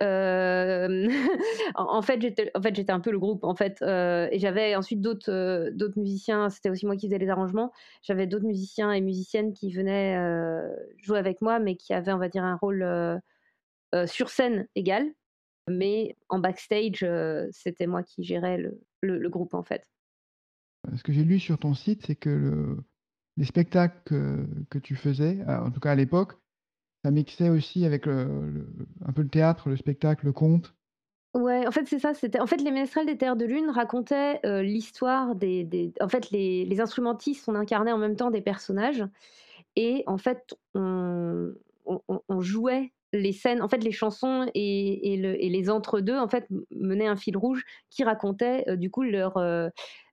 En 1.74 2.02
fait, 2.02 2.20
j'étais 2.20 2.92
un 2.92 3.00
peu 3.00 3.10
le 3.10 3.18
groupe, 3.18 3.44
en 3.44 3.54
fait, 3.54 3.82
et 3.82 4.38
j'avais 4.38 4.76
ensuite 4.76 5.00
d'autres, 5.00 5.92
musiciens, 5.96 6.50
c'était 6.50 6.70
aussi 6.70 6.86
moi 6.86 6.96
qui 6.96 7.06
faisais 7.08 7.18
les 7.18 7.28
arrangements. 7.28 7.72
J'avais 8.02 8.26
d'autres 8.26 8.46
musiciens 8.46 8.92
et 8.92 9.00
musiciennes 9.00 9.52
qui 9.52 9.72
venaient, 9.72 10.16
jouer 11.02 11.18
avec 11.18 11.42
moi, 11.42 11.58
mais 11.58 11.76
qui 11.76 11.94
avaient, 11.94 12.12
on 12.12 12.18
va 12.18 12.28
dire, 12.28 12.44
un 12.44 12.56
rôle, 12.56 12.86
sur 14.06 14.28
scène 14.30 14.68
égal, 14.74 15.06
mais 15.68 16.16
en 16.28 16.38
backstage, 16.38 17.04
c'était 17.50 17.86
moi 17.86 18.02
qui 18.02 18.22
gérais 18.22 18.58
le 19.02 19.28
groupe, 19.28 19.54
en 19.54 19.62
fait. 19.62 19.88
Heu, 20.86 20.96
ce 20.96 21.02
que 21.02 21.12
j'ai 21.12 21.24
lu 21.24 21.38
sur 21.38 21.58
ton 21.58 21.74
site, 21.74 22.06
c'est 22.06 22.16
que 22.16 22.30
le 22.30 22.84
les 23.36 23.44
spectacles 23.44 24.02
que 24.68 24.78
tu 24.80 24.96
faisais, 24.96 25.38
heu, 25.42 25.48
en 25.48 25.70
tout 25.70 25.78
cas 25.78 25.92
à 25.92 25.94
l'époque, 25.94 26.32
ça 27.10 27.50
aussi 27.50 27.84
avec, 27.84 28.06
un 29.06 29.12
peu 29.12 29.22
le 29.22 29.28
théâtre, 29.28 29.68
le 29.68 29.76
spectacle, 29.76 30.26
le 30.26 30.32
conte? 30.32 30.74
Ouais, 31.34 31.66
en 31.66 31.70
fait, 31.70 31.86
c'est 31.86 31.98
ça, 31.98 32.14
c'était 32.14 32.40
en 32.40 32.46
fait, 32.46 32.56
les 32.56 32.70
Ménestrels 32.70 33.04
des 33.06 33.18
Terres 33.18 33.36
de 33.36 33.44
Lune 33.44 33.68
racontaient, 33.70 34.40
heu, 34.46 34.62
l'histoire 34.62 35.34
des 35.62 35.92
en 36.00 36.08
fait, 36.08 36.30
les 36.30 36.64
les 36.64 36.80
instrumentistes, 36.80 37.48
on 37.48 37.54
incarnait 37.54 37.92
en 37.92 37.98
même 37.98 38.16
temps 38.16 38.30
des 38.30 38.40
personnages 38.40 39.04
et 39.76 40.04
en 40.06 40.18
fait, 40.18 40.56
on 40.74 41.54
on 42.28 42.40
jouait 42.40 42.92
les 43.12 43.32
scènes 43.32 43.62
en 43.62 43.68
fait, 43.68 43.78
les 43.84 43.92
chansons 43.92 44.50
et 44.54 45.14
et 45.14 45.16
le 45.16 45.42
et 45.42 45.48
les 45.50 45.70
entre-deux, 45.70 46.18
en 46.18 46.28
fait, 46.28 46.46
menaient 46.70 47.06
un 47.08 47.16
fil 47.16 47.36
rouge 47.36 47.64
qui 47.90 48.04
racontait, 48.04 48.64
heu, 48.68 48.76
du 48.76 48.90
coup, 48.90 49.02
leur, 49.02 49.36
heu 49.38 49.70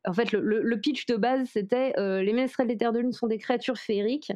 en 0.07 0.13
fait, 0.13 0.31
le 0.33 0.79
pitch 0.81 1.05
de 1.07 1.15
base, 1.15 1.47
c'était, 1.51 1.93
heu, 1.99 2.19
les 2.21 2.33
Ménestrels 2.33 2.67
des 2.67 2.77
Terres 2.77 2.93
de 2.93 2.99
Lune 2.99 3.11
sont 3.13 3.27
des 3.27 3.37
créatures 3.37 3.77
féeriques 3.77 4.31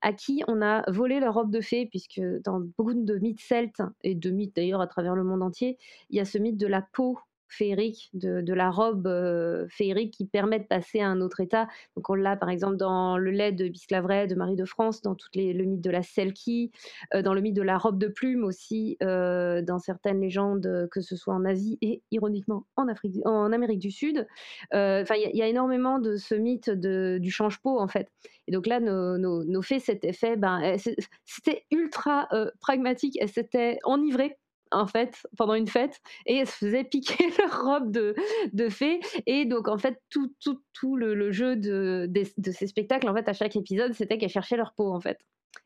à 0.00 0.12
qui 0.12 0.42
on 0.48 0.62
a 0.62 0.88
volé 0.90 1.20
leur 1.20 1.34
robe 1.34 1.50
de 1.50 1.60
fée 1.60 1.86
puisque 1.86 2.20
dans 2.44 2.60
beaucoup 2.78 2.94
de 2.94 3.18
mythes 3.18 3.40
celtes 3.40 3.82
et 4.02 4.14
de 4.14 4.30
mythes 4.30 4.54
d'ailleurs 4.56 4.80
à 4.80 4.86
travers 4.86 5.14
le 5.16 5.24
monde 5.24 5.42
entier, 5.42 5.76
il 6.10 6.16
y 6.16 6.20
a 6.20 6.24
ce 6.24 6.38
mythe 6.38 6.56
de 6.56 6.66
la 6.68 6.82
peau 6.92 7.18
féerique, 7.48 8.10
de 8.14 8.52
la 8.54 8.70
robe, 8.70 9.06
heu, 9.06 9.66
féerique 9.70 10.14
qui 10.14 10.26
permet 10.26 10.58
de 10.60 10.64
passer 10.66 11.00
à 11.00 11.08
un 11.08 11.20
autre 11.20 11.40
état. 11.40 11.68
Donc 11.96 12.08
on 12.10 12.14
l'a 12.14 12.36
par 12.36 12.50
exemple 12.50 12.76
dans 12.76 13.18
le 13.18 13.30
lait 13.30 13.52
de 13.52 13.68
Bisclaveret, 13.68 14.26
de 14.26 14.34
Marie 14.34 14.56
de 14.56 14.64
France, 14.64 15.02
dans 15.02 15.14
toutes 15.14 15.34
les 15.36 15.52
le 15.52 15.64
mythe 15.64 15.80
de 15.80 15.90
la 15.90 16.02
Selkie, 16.02 16.70
heu, 17.14 17.22
dans 17.22 17.34
le 17.34 17.40
mythe 17.40 17.54
de 17.56 17.62
la 17.62 17.78
robe 17.78 17.98
de 17.98 18.08
plume 18.08 18.44
aussi, 18.44 18.96
heu, 19.02 19.62
dans 19.62 19.78
certaines 19.78 20.20
légendes, 20.20 20.88
que 20.90 21.00
ce 21.00 21.16
soit 21.16 21.34
en 21.34 21.44
Asie 21.44 21.78
et 21.82 22.02
ironiquement 22.10 22.66
en 22.76 22.88
Afrique 22.88 23.16
en 23.26 23.52
Amérique 23.52 23.80
du 23.80 23.90
Sud. 23.90 24.26
Enfin, 24.72 25.14
il 25.16 25.36
y 25.36 25.42
a 25.42 25.46
énormément 25.48 25.98
de 25.98 26.16
ce 26.16 26.34
mythe 26.34 26.70
de 26.70 27.18
du 27.20 27.30
change-peau, 27.30 27.78
en 27.80 27.88
fait 27.88 28.08
et 28.46 28.52
donc 28.52 28.66
là, 28.66 28.80
nos 28.80 29.18
nos 29.18 29.44
nos 29.44 29.62
fées 29.62 29.78
s'étaient 29.78 30.12
fait, 30.12 30.36
ben, 30.36 30.78
c'é 30.78 30.96
c'était 31.26 31.64
ultra, 31.70 32.28
pragmatique. 32.60 33.18
Elles 33.20 33.28
s'étaient 33.28 33.78
enivrées, 33.84 34.38
en 34.72 34.86
fait, 34.86 35.26
pendant 35.36 35.54
une 35.54 35.66
fête 35.68 36.00
et 36.26 36.36
elles 36.36 36.46
se 36.48 36.56
faisaient 36.56 36.84
piquer 36.84 37.24
leur 37.38 37.62
robe 37.64 37.90
de 37.92 38.14
de 38.52 38.68
fée 38.68 39.00
et 39.26 39.44
donc 39.44 39.68
en 39.68 39.78
fait, 39.78 39.98
tout 40.10 40.34
tout 40.40 40.62
tout 40.72 40.96
le 40.96 41.14
le 41.14 41.32
jeu 41.32 41.56
de 41.56 42.08
de 42.10 42.50
ces 42.52 42.66
spectacles, 42.66 43.08
en 43.08 43.14
fait, 43.14 43.28
à 43.28 43.32
chaque 43.32 43.56
épisode, 43.56 43.92
c'était 43.94 44.18
qu'elles 44.18 44.28
cherchaient 44.30 44.56
leur 44.56 44.74
peau, 44.74 44.92
en 44.92 45.00
fait. 45.00 45.18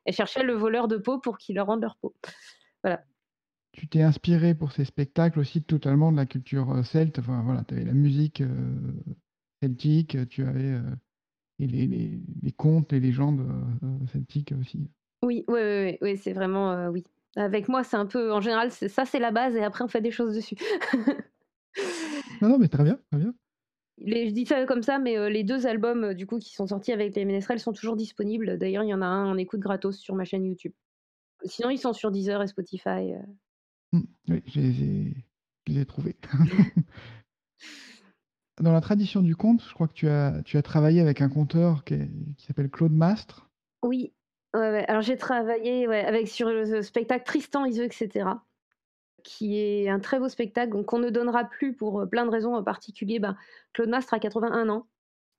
Elles 0.04 0.14
cherchaient 0.14 0.44
le 0.44 0.54
voleur 0.54 0.88
de 0.88 0.97
peau 0.97 1.18
pour 1.21 1.38
qu'il 1.38 1.56
leur 1.56 1.66
rende 1.66 1.82
leur 1.82 1.97
peau. 2.00 2.14
Voilà. 2.85 3.04
Tu 3.73 3.88
t'es 3.88 4.02
inspirée 4.02 4.54
pour 4.54 4.73
ces 4.73 4.85
spectacles 4.85 5.38
aussi 5.38 5.62
totalement 5.62 6.12
de 6.12 6.16
la 6.16 6.26
culture, 6.26 6.71
heu, 6.75 6.82
celte, 6.82 7.18
enfin 7.18 7.42
voilà, 7.42 7.64
tu 7.64 7.75
avais 7.75 7.85
la 7.85 7.94
musique, 7.94 8.40
heu, 8.42 9.02
celtique, 9.62 10.28
tu 10.28 10.44
avais, 10.44 10.73
heu 10.73 10.85
et 11.61 11.66
les 11.68 11.87
les 11.88 12.23
les 12.42 12.52
contes, 12.52 12.92
les 12.92 13.00
légendes, 13.00 13.40
heu 13.40 13.87
heu, 13.87 14.06
celtique 14.09 14.52
aussi. 14.61 14.90
Oui, 15.23 15.44
oui, 15.49 15.61
oui, 15.61 15.99
oui, 16.00 16.16
c'est 16.16 16.32
vraiment, 16.32 16.88
oui. 16.88 17.04
Avec 17.36 17.68
moi, 17.68 17.82
c'est 17.82 17.96
un 17.96 18.06
peu 18.06 18.32
en 18.32 18.40
général, 18.40 18.70
ça, 18.70 19.04
c'est 19.04 19.18
la 19.18 19.30
base 19.30 19.56
et 19.56 19.64
après 19.64 19.84
on 19.84 19.88
fait 19.88 20.00
des 20.00 20.10
choses 20.10 20.34
dessus. 20.34 20.56
Non, 22.42 22.48
non, 22.48 22.58
mais 22.58 22.68
très 22.68 22.82
bien, 22.82 22.98
très 23.10 23.20
bien. 23.20 23.32
Les 23.98 24.28
je 24.28 24.34
dis 24.34 24.44
ça 24.44 24.66
comme 24.66 24.82
ça, 24.82 24.98
mais 24.98 25.30
les 25.30 25.44
deux 25.44 25.66
albums, 25.66 26.12
du 26.12 26.26
coup, 26.26 26.38
qui 26.38 26.52
sont 26.52 26.66
sortis 26.66 26.92
avec 26.92 27.14
les 27.14 27.24
Ménestrels 27.24 27.60
sont 27.60 27.72
toujours 27.72 27.94
disponibles. 27.94 28.58
D'ailleurs, 28.58 28.82
il 28.82 28.88
y 28.88 28.94
en 28.94 29.00
a 29.00 29.06
un 29.06 29.30
en 29.30 29.38
écoute 29.38 29.60
gratos 29.60 29.96
sur 29.96 30.16
ma 30.16 30.24
chaîne 30.24 30.44
YouTube. 30.44 30.72
Sinon, 31.44 31.70
ils 31.70 31.78
sont 31.78 31.92
sur 31.92 32.10
Deezer 32.10 32.42
et 32.42 32.48
Spotify, 32.48 33.14
Mmh, 33.92 34.00
oui, 34.28 34.42
je 34.46 34.60
les 35.72 35.80
ai 35.80 35.86
trouvés. 35.86 36.16
Dans 38.60 38.72
la 38.72 38.80
tradition 38.80 39.22
du 39.22 39.36
conte, 39.36 39.62
je 39.62 39.74
crois 39.74 39.88
que 39.88 39.92
tu 39.92 40.08
as 40.08 40.42
tu 40.44 40.56
as 40.56 40.62
travaillé 40.62 41.00
avec 41.00 41.20
un 41.20 41.28
conteur 41.28 41.84
qui 41.84 41.96
qui 42.36 42.46
s'appelle 42.46 42.70
Claude 42.70 42.92
Mastre? 42.92 43.50
Oui, 43.82 44.12
ouais, 44.54 44.71
ouais. 44.71 44.85
Alors 44.88 45.02
j'ai 45.02 45.16
travaillé, 45.16 45.87
ouais, 45.88 46.04
avec 46.04 46.28
sur 46.28 46.49
le 46.49 46.82
spectacle 46.82 47.25
Tristan, 47.25 47.64
Iseult 47.64 47.85
et 47.85 47.92
cetera, 47.92 48.44
qui 49.23 49.59
est 49.59 49.88
un 49.88 50.00
très 50.00 50.18
beau 50.18 50.28
spectacle, 50.28 50.82
qu'on 50.85 50.99
ne 50.99 51.11
donnera 51.11 51.44
plus 51.44 51.75
pour, 51.75 52.09
plein 52.11 52.25
de 52.25 52.30
raisons, 52.30 52.54
en 52.54 52.62
particulier, 52.62 53.18
ben, 53.18 53.37
Claude 53.73 53.88
Mastre 53.88 54.14
a 54.14 54.18
81 54.18 54.68
ans, 54.68 54.87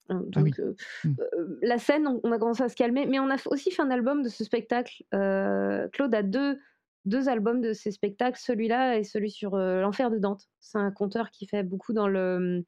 hein, 0.09 0.23
Ah 0.35 0.41
oui. 0.41 0.51
donc 0.51 0.59
heu 0.59 0.75
Mmh. 1.03 1.13
la 1.61 1.77
scène, 1.77 2.19
on 2.23 2.31
a 2.31 2.39
commencé 2.39 2.63
à 2.63 2.69
se 2.69 2.75
calmer, 2.75 3.05
mais 3.05 3.19
on 3.19 3.29
a 3.29 3.37
aussi 3.47 3.71
fait 3.71 3.81
un 3.81 3.91
album 3.91 4.23
de 4.23 4.29
ce 4.29 4.43
spectacle. 4.43 5.03
Claude 5.11 6.15
a 6.15 6.23
deux 6.23 6.59
deux 7.05 7.27
albums 7.29 7.61
de 7.61 7.73
ses 7.73 7.91
spectacles, 7.91 8.39
celui-là 8.39 8.97
et 8.97 9.03
celui 9.03 9.29
sur, 9.29 9.57
l'enfer 9.57 10.09
de 10.09 10.19
Dante. 10.19 10.47
C'est 10.61 10.77
un 10.77 10.91
conteur 10.91 11.31
qui 11.31 11.47
fait 11.47 11.63
beaucoup 11.63 11.93
dans 11.93 12.07
le, 12.07 12.63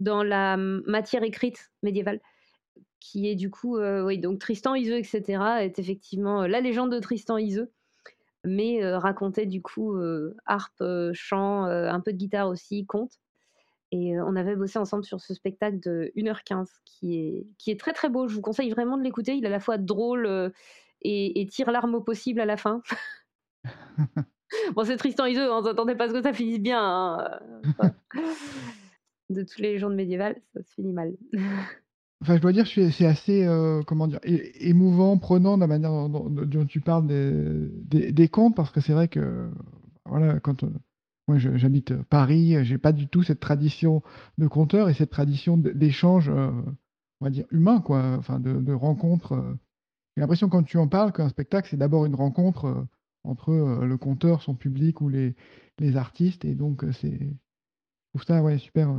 dans 0.00 0.22
la 0.22 0.56
matière 0.56 1.22
écrite 1.22 1.70
médiévale, 1.82 2.20
qui 3.00 3.28
est 3.28 3.34
du 3.34 3.50
coup, 3.50 3.78
oui, 3.78 4.18
donc 4.18 4.38
Tristan 4.38 4.74
Iseult 4.74 4.98
et 4.98 5.04
cetera 5.04 5.64
est 5.64 5.78
effectivement, 5.78 6.46
la 6.46 6.60
légende 6.60 6.92
de 6.92 6.98
Tristan 6.98 7.38
Iseult, 7.38 7.70
mais 8.44 8.80
racontée 8.96 9.46
du 9.46 9.62
coup, 9.62 9.96
harpe, 10.46 10.82
chant, 11.12 11.64
un 11.64 12.00
peu 12.00 12.12
de 12.12 12.18
guitare 12.18 12.48
aussi, 12.48 12.86
conte 12.86 13.18
et 13.92 14.20
on 14.20 14.36
avait 14.36 14.54
bossé 14.54 14.78
ensemble 14.78 15.04
sur 15.04 15.20
ce 15.20 15.34
spectacle 15.34 15.80
de 15.80 16.12
1 16.16 16.28
heure 16.28 16.44
15 16.44 16.70
qui 16.84 17.16
est 17.16 17.46
qui 17.58 17.72
est 17.72 17.80
très, 17.80 17.92
très 17.92 18.08
beau. 18.08 18.28
Je 18.28 18.36
vous 18.36 18.40
conseille 18.40 18.70
vraiment 18.70 18.96
de 18.96 19.02
l'écouter. 19.02 19.34
Il 19.34 19.42
est 19.44 19.48
à 19.48 19.50
la 19.50 19.58
fois 19.58 19.78
drôle, 19.78 20.52
et 21.02 21.40
et 21.40 21.46
tire 21.46 21.70
l'arme 21.70 21.94
au 21.94 22.00
possible 22.00 22.40
à 22.40 22.46
la 22.46 22.56
fin. 22.56 22.82
Bon, 24.74 24.84
c'est 24.84 24.96
Tristan 24.96 25.26
Iseult, 25.26 25.52
hein, 25.52 25.62
s'attendez 25.62 25.94
pas 25.94 26.04
à 26.04 26.08
ce 26.08 26.12
que 26.12 26.22
ça 26.22 26.32
finisse 26.32 26.58
bien, 26.58 26.82
hein, 26.82 27.40
De 29.30 29.42
toutes 29.42 29.58
les 29.58 29.74
légendes 29.74 29.94
médiévales, 29.94 30.40
ça 30.52 30.62
se 30.62 30.74
finit 30.74 30.92
mal. 30.92 31.12
Enfin, 32.22 32.36
je 32.36 32.42
dois 32.42 32.52
dire, 32.52 32.66
c'est 32.66 32.90
c'est 32.90 33.06
assez, 33.06 33.44
heu, 33.46 33.82
comment 33.86 34.06
dire? 34.06 34.20
Émouvant, 34.24 35.16
prenant 35.18 35.56
de 35.56 35.60
la 35.62 35.66
manière 35.66 36.08
dont 36.08 36.66
tu 36.66 36.80
parles 36.80 37.06
des 37.06 38.12
des 38.12 38.28
contes 38.28 38.54
parce 38.54 38.70
que 38.70 38.80
c'est 38.82 38.92
vrai 38.92 39.08
que, 39.08 39.50
voilà, 40.04 40.38
quand, 40.40 40.62
heu, 40.64 40.72
moi 41.28 41.38
j'habite 41.38 41.94
Paris, 42.04 42.62
j'ai 42.64 42.76
pas 42.78 42.92
du 42.92 43.08
tout 43.08 43.22
cette 43.22 43.40
tradition 43.40 44.02
de 44.36 44.46
conteur 44.48 44.88
et 44.90 44.94
cette 44.94 45.10
tradition 45.10 45.56
d'échange, 45.56 46.28
on 46.28 47.24
va 47.24 47.30
dire 47.30 47.46
humain, 47.52 47.80
quoi, 47.80 48.16
enfin 48.18 48.38
de 48.40 48.72
rencontre. 48.72 49.56
J'ai 50.16 50.20
l'impression 50.22 50.48
quand 50.50 50.62
tu 50.64 50.78
en 50.78 50.88
parles 50.88 51.12
qu'un 51.12 51.28
spectacle, 51.30 51.68
c'est 51.70 51.76
d'abord 51.78 52.06
une 52.06 52.14
rencontre, 52.16 52.86
entre, 53.24 53.52
le 53.84 53.96
conteur, 53.98 54.42
son 54.42 54.54
public 54.54 55.00
ou 55.00 55.08
les 55.10 55.34
artistes 55.96 56.44
et 56.44 56.54
donc 56.54 56.84
c'est 56.92 57.18
je 58.14 58.18
trouve 58.18 58.24
ça, 58.26 58.42
ouais, 58.42 58.58
super, 58.58 58.90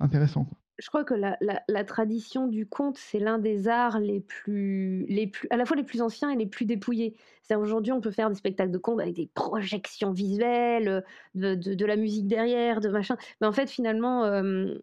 intéressant, 0.00 0.44
quoi. 0.46 0.58
Je 0.78 0.88
crois 0.88 1.04
que 1.04 1.14
la 1.14 1.84
tradition 1.84 2.48
du 2.48 2.66
conte, 2.68 2.98
c'est 2.98 3.18
l'un 3.18 3.38
des 3.38 3.66
arts 3.66 3.98
les 3.98 4.20
plus 4.20 5.06
les 5.08 5.26
plus 5.26 5.48
à 5.50 5.56
la 5.56 5.64
fois 5.64 5.74
les 5.74 5.84
plus 5.84 6.02
anciens 6.02 6.28
et 6.30 6.36
les 6.36 6.46
plus 6.46 6.66
dépouillés. 6.66 7.16
C'est-à-dire 7.42 7.62
aujourd'hui, 7.62 7.92
on 7.92 8.02
peut 8.02 8.10
faire 8.10 8.28
des 8.28 8.34
spectacles 8.36 8.72
de 8.72 8.76
contes 8.78 9.00
avec 9.00 9.14
des 9.14 9.26
projections 9.34 10.12
visuelles, 10.12 11.02
de 11.34 11.54
de 11.54 11.72
de 11.74 11.86
la 11.86 11.96
musique 11.96 12.26
derrière, 12.26 12.80
de 12.80 12.90
machin, 12.90 13.16
mais 13.40 13.46
en 13.46 13.52
fait, 13.52 13.70
finalement, 13.70 14.26
hem, 14.26 14.78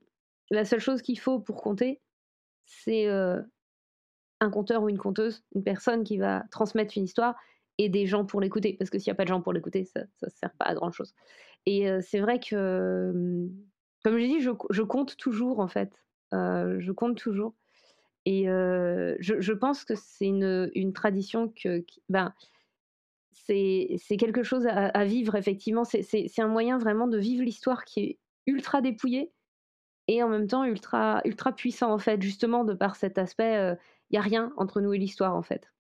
la 0.50 0.66
seule 0.66 0.80
chose 0.80 1.04
qu'il 1.04 1.20
faut 1.20 1.40
pour 1.40 1.62
conter, 1.62 2.02
c'est, 2.66 3.08
heu, 3.08 3.46
un 4.40 4.50
conteur 4.50 4.84
ou 4.84 4.90
une 4.90 4.98
conteuse, 4.98 5.44
une 5.56 5.64
personne 5.64 6.04
qui 6.04 6.18
va 6.18 6.44
transmettre 6.52 6.98
une 6.98 7.06
histoire 7.06 7.36
et 7.78 7.90
des 7.90 8.06
gens 8.08 8.26
pour 8.26 8.42
l'écouter. 8.42 8.76
Parce 8.78 8.90
que 8.90 9.00
s'il 9.00 9.08
y 9.08 9.12
a 9.12 9.16
pas 9.16 9.24
de 9.24 9.30
gens 9.30 9.42
pour 9.42 9.54
l'écouter, 9.54 9.86
ça 9.86 10.02
ça 10.16 10.30
sert 10.30 10.54
pas 10.60 10.66
à 10.66 10.76
grand 10.76 10.92
chose 10.92 11.14
et 11.66 11.88
c'est 12.02 12.20
vrai 12.20 12.40
que, 12.40 13.48
comme 14.04 14.18
j'ai 14.18 14.28
dit, 14.28 14.42
je 14.42 14.52
je 14.70 14.82
compte 14.84 15.18
toujours 15.18 15.60
en 15.60 15.68
fait, 15.68 15.92
heu, 16.34 16.80
je 16.80 16.92
compte 16.92 17.18
toujours 17.18 17.56
et 18.26 18.48
heu, 18.50 19.18
je 19.20 19.42
je 19.42 19.54
pense 19.54 19.86
que 19.86 19.96
c'est 19.96 20.28
une, 20.28 20.72
une 20.76 20.94
tradition 20.94 21.50
que 21.50 21.80
qui 21.80 22.02
ben, 22.10 22.34
c'est 23.34 24.18
quelque 24.18 24.44
chose 24.44 24.66
à 24.68 24.88
à 24.88 25.06
vivre 25.06 25.36
effectivement. 25.36 25.84
C'est 25.86 26.40
un 26.40 26.48
moyen 26.48 26.78
vraiment 26.78 27.08
de 27.08 27.18
vivre 27.18 27.44
l'histoire 27.44 27.84
qui 27.86 28.00
est 28.02 28.20
ultra 28.48 28.82
dépouillé 28.82 29.32
et 30.08 30.24
en 30.24 30.30
même 30.30 30.48
temps 30.48 30.66
ultra 30.66 31.22
ultra 31.26 31.54
puissant 31.54 31.92
en 31.94 32.00
fait, 32.00 32.22
justement 32.22 32.66
de 32.66 32.74
par 32.74 32.96
cet 32.96 33.18
aspect, 33.18 33.58
heu, 33.58 33.78
il 34.12 34.16
y 34.16 34.20
a 34.20 34.22
rien 34.22 34.54
entre 34.58 34.82
nous 34.82 34.94
et 34.94 35.00
l'histoire 35.00 35.36
en 35.36 35.44
fait. 35.44 35.72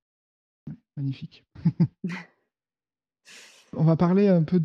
Magnifique. 0.95 1.45
On 3.75 3.83
va 3.83 3.95
parler 3.95 4.27
un 4.27 4.43
peu 4.43 4.61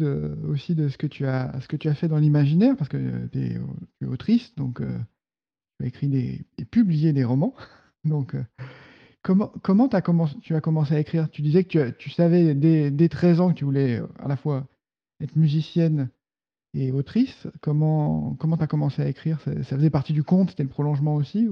aussi 0.48 0.74
de 0.74 0.88
ce 0.88 0.98
que 0.98 1.06
tu 1.06 1.26
as 1.26 1.94
fait 1.94 2.08
dans 2.08 2.18
l'imaginaire 2.18 2.76
parce 2.76 2.88
que 2.88 3.26
tu 3.28 3.38
es 3.38 3.60
tu 3.98 4.04
es 4.04 4.06
autrice 4.06 4.54
donc 4.56 4.80
heu, 4.80 4.98
tu 5.78 5.84
as 5.84 5.88
écrit 5.88 6.44
et 6.58 6.64
publié 6.64 7.12
des 7.12 7.24
romans 7.24 7.54
donc 8.04 8.34
heu, 8.34 8.44
comment 9.22 9.88
tu 9.88 9.96
as 9.96 10.60
commencé 10.60 10.94
à 10.94 11.00
écrire? 11.00 11.30
Tu 11.30 11.42
disais 11.42 11.64
que 11.64 11.90
tu 11.90 12.10
savais 12.10 12.54
dès 12.54 12.90
dès 12.90 13.08
13 13.08 13.40
ans 13.40 13.50
que 13.50 13.58
tu 13.58 13.64
voulais, 13.64 14.00
à 14.18 14.28
la 14.28 14.36
fois 14.36 14.66
être 15.20 15.36
musicienne 15.36 16.10
et 16.74 16.92
autrice. 16.92 17.46
Comment 17.60 18.36
tu 18.40 18.62
as 18.62 18.66
commencé 18.66 19.02
à 19.02 19.08
écrire? 19.08 19.40
Ça 19.40 19.76
faisait 19.76 19.90
partie 19.90 20.12
du 20.12 20.22
conte? 20.24 20.50
C'était 20.50 20.62
le 20.62 20.68
prolongement 20.68 21.16
aussi? 21.16 21.48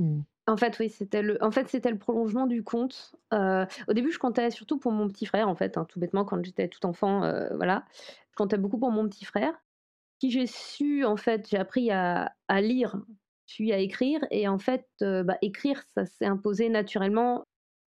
En 0.49 0.57
fait, 0.57 0.79
oui, 0.79 0.88
c'était 0.91 1.23
le 1.23 1.43
en 1.43 1.50
fait, 1.50 1.69
c'était 1.69 1.91
le 1.91 1.99
prolongement 1.99 2.47
du 2.47 2.62
conte. 2.62 3.17
Heu, 3.35 3.67
au 3.88 3.93
début, 3.95 4.12
je 4.12 4.19
comptais 4.19 4.50
surtout 4.50 4.79
pour 4.79 4.93
mon 4.93 5.09
petit 5.09 5.26
frère, 5.26 5.49
en 5.49 5.57
fait, 5.57 5.76
hein, 5.76 5.85
tout 5.88 5.99
bêtement, 5.99 6.25
quand 6.25 6.43
j'étais 6.45 6.69
tout 6.69 6.87
enfant, 6.87 7.25
heu, 7.25 7.49
voilà. 7.57 7.85
Je 8.31 8.37
comptais 8.37 8.57
beaucoup 8.59 8.79
pour 8.79 8.93
mon 8.93 9.09
petit 9.09 9.25
frère, 9.25 9.55
qui 10.21 10.31
j'ai 10.31 10.47
su 10.47 11.05
en 11.05 11.17
fait, 11.17 11.49
j'ai 11.50 11.59
appris 11.59 11.91
à 11.93 12.33
lire, 12.61 12.97
puis 13.47 13.73
à 13.73 13.79
écrire 13.79 14.21
et 14.31 14.49
en 14.49 14.59
fait, 14.59 14.88
heu, 15.03 15.23
bah, 15.25 15.38
écrire, 15.43 15.83
ça 15.95 16.07
s'est 16.07 16.26
imposé 16.26 16.69
naturellement 16.71 17.45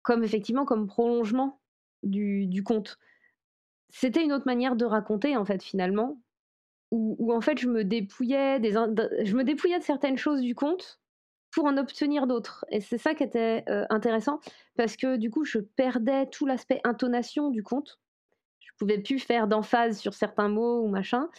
comme 0.04 0.24
effectivement, 0.24 0.66
comme 0.66 0.88
prolongement 0.88 1.62
du 2.04 2.64
conte. 2.64 2.98
C'était 3.90 4.24
une 4.24 4.34
autre 4.34 4.46
manière 4.48 4.76
de 4.76 4.86
raconter, 4.86 5.38
en 5.38 5.46
fait, 5.46 5.64
finalement, 5.64 6.22
où 6.92 7.16
où 7.20 7.34
en 7.34 7.42
fait, 7.42 7.60
je 7.60 7.70
me 7.70 7.84
dépouillais 7.86 8.60
des 8.62 8.72
je 8.74 9.36
me 9.36 9.44
dépouillais 9.44 9.80
de 9.80 9.84
certaines 9.86 10.18
choses 10.18 10.42
du 10.42 10.56
conte 10.56 11.00
pour 11.58 11.66
en 11.66 11.76
obtenir 11.78 12.28
d'autres 12.28 12.66
et 12.70 12.82
c'est 12.82 13.00
ça 13.00 13.16
qui 13.16 13.24
était, 13.24 13.64
heu, 13.68 13.86
intéressant 13.90 14.40
parce 14.78 14.96
que 14.96 15.18
du 15.18 15.32
coup, 15.32 15.44
je 15.44 15.58
perdais 15.58 16.28
tout 16.28 16.46
l'aspect 16.46 16.80
intonation 16.84 17.50
du 17.50 17.64
conte. 17.64 18.00
Je 18.60 18.70
pouvais 18.78 19.00
plus 19.00 19.18
faire 19.20 19.48
d'emphase 19.48 19.98
sur 20.00 20.14
certains 20.14 20.50
mots 20.50 20.84
ou 20.84 20.88
machin. 20.88 21.30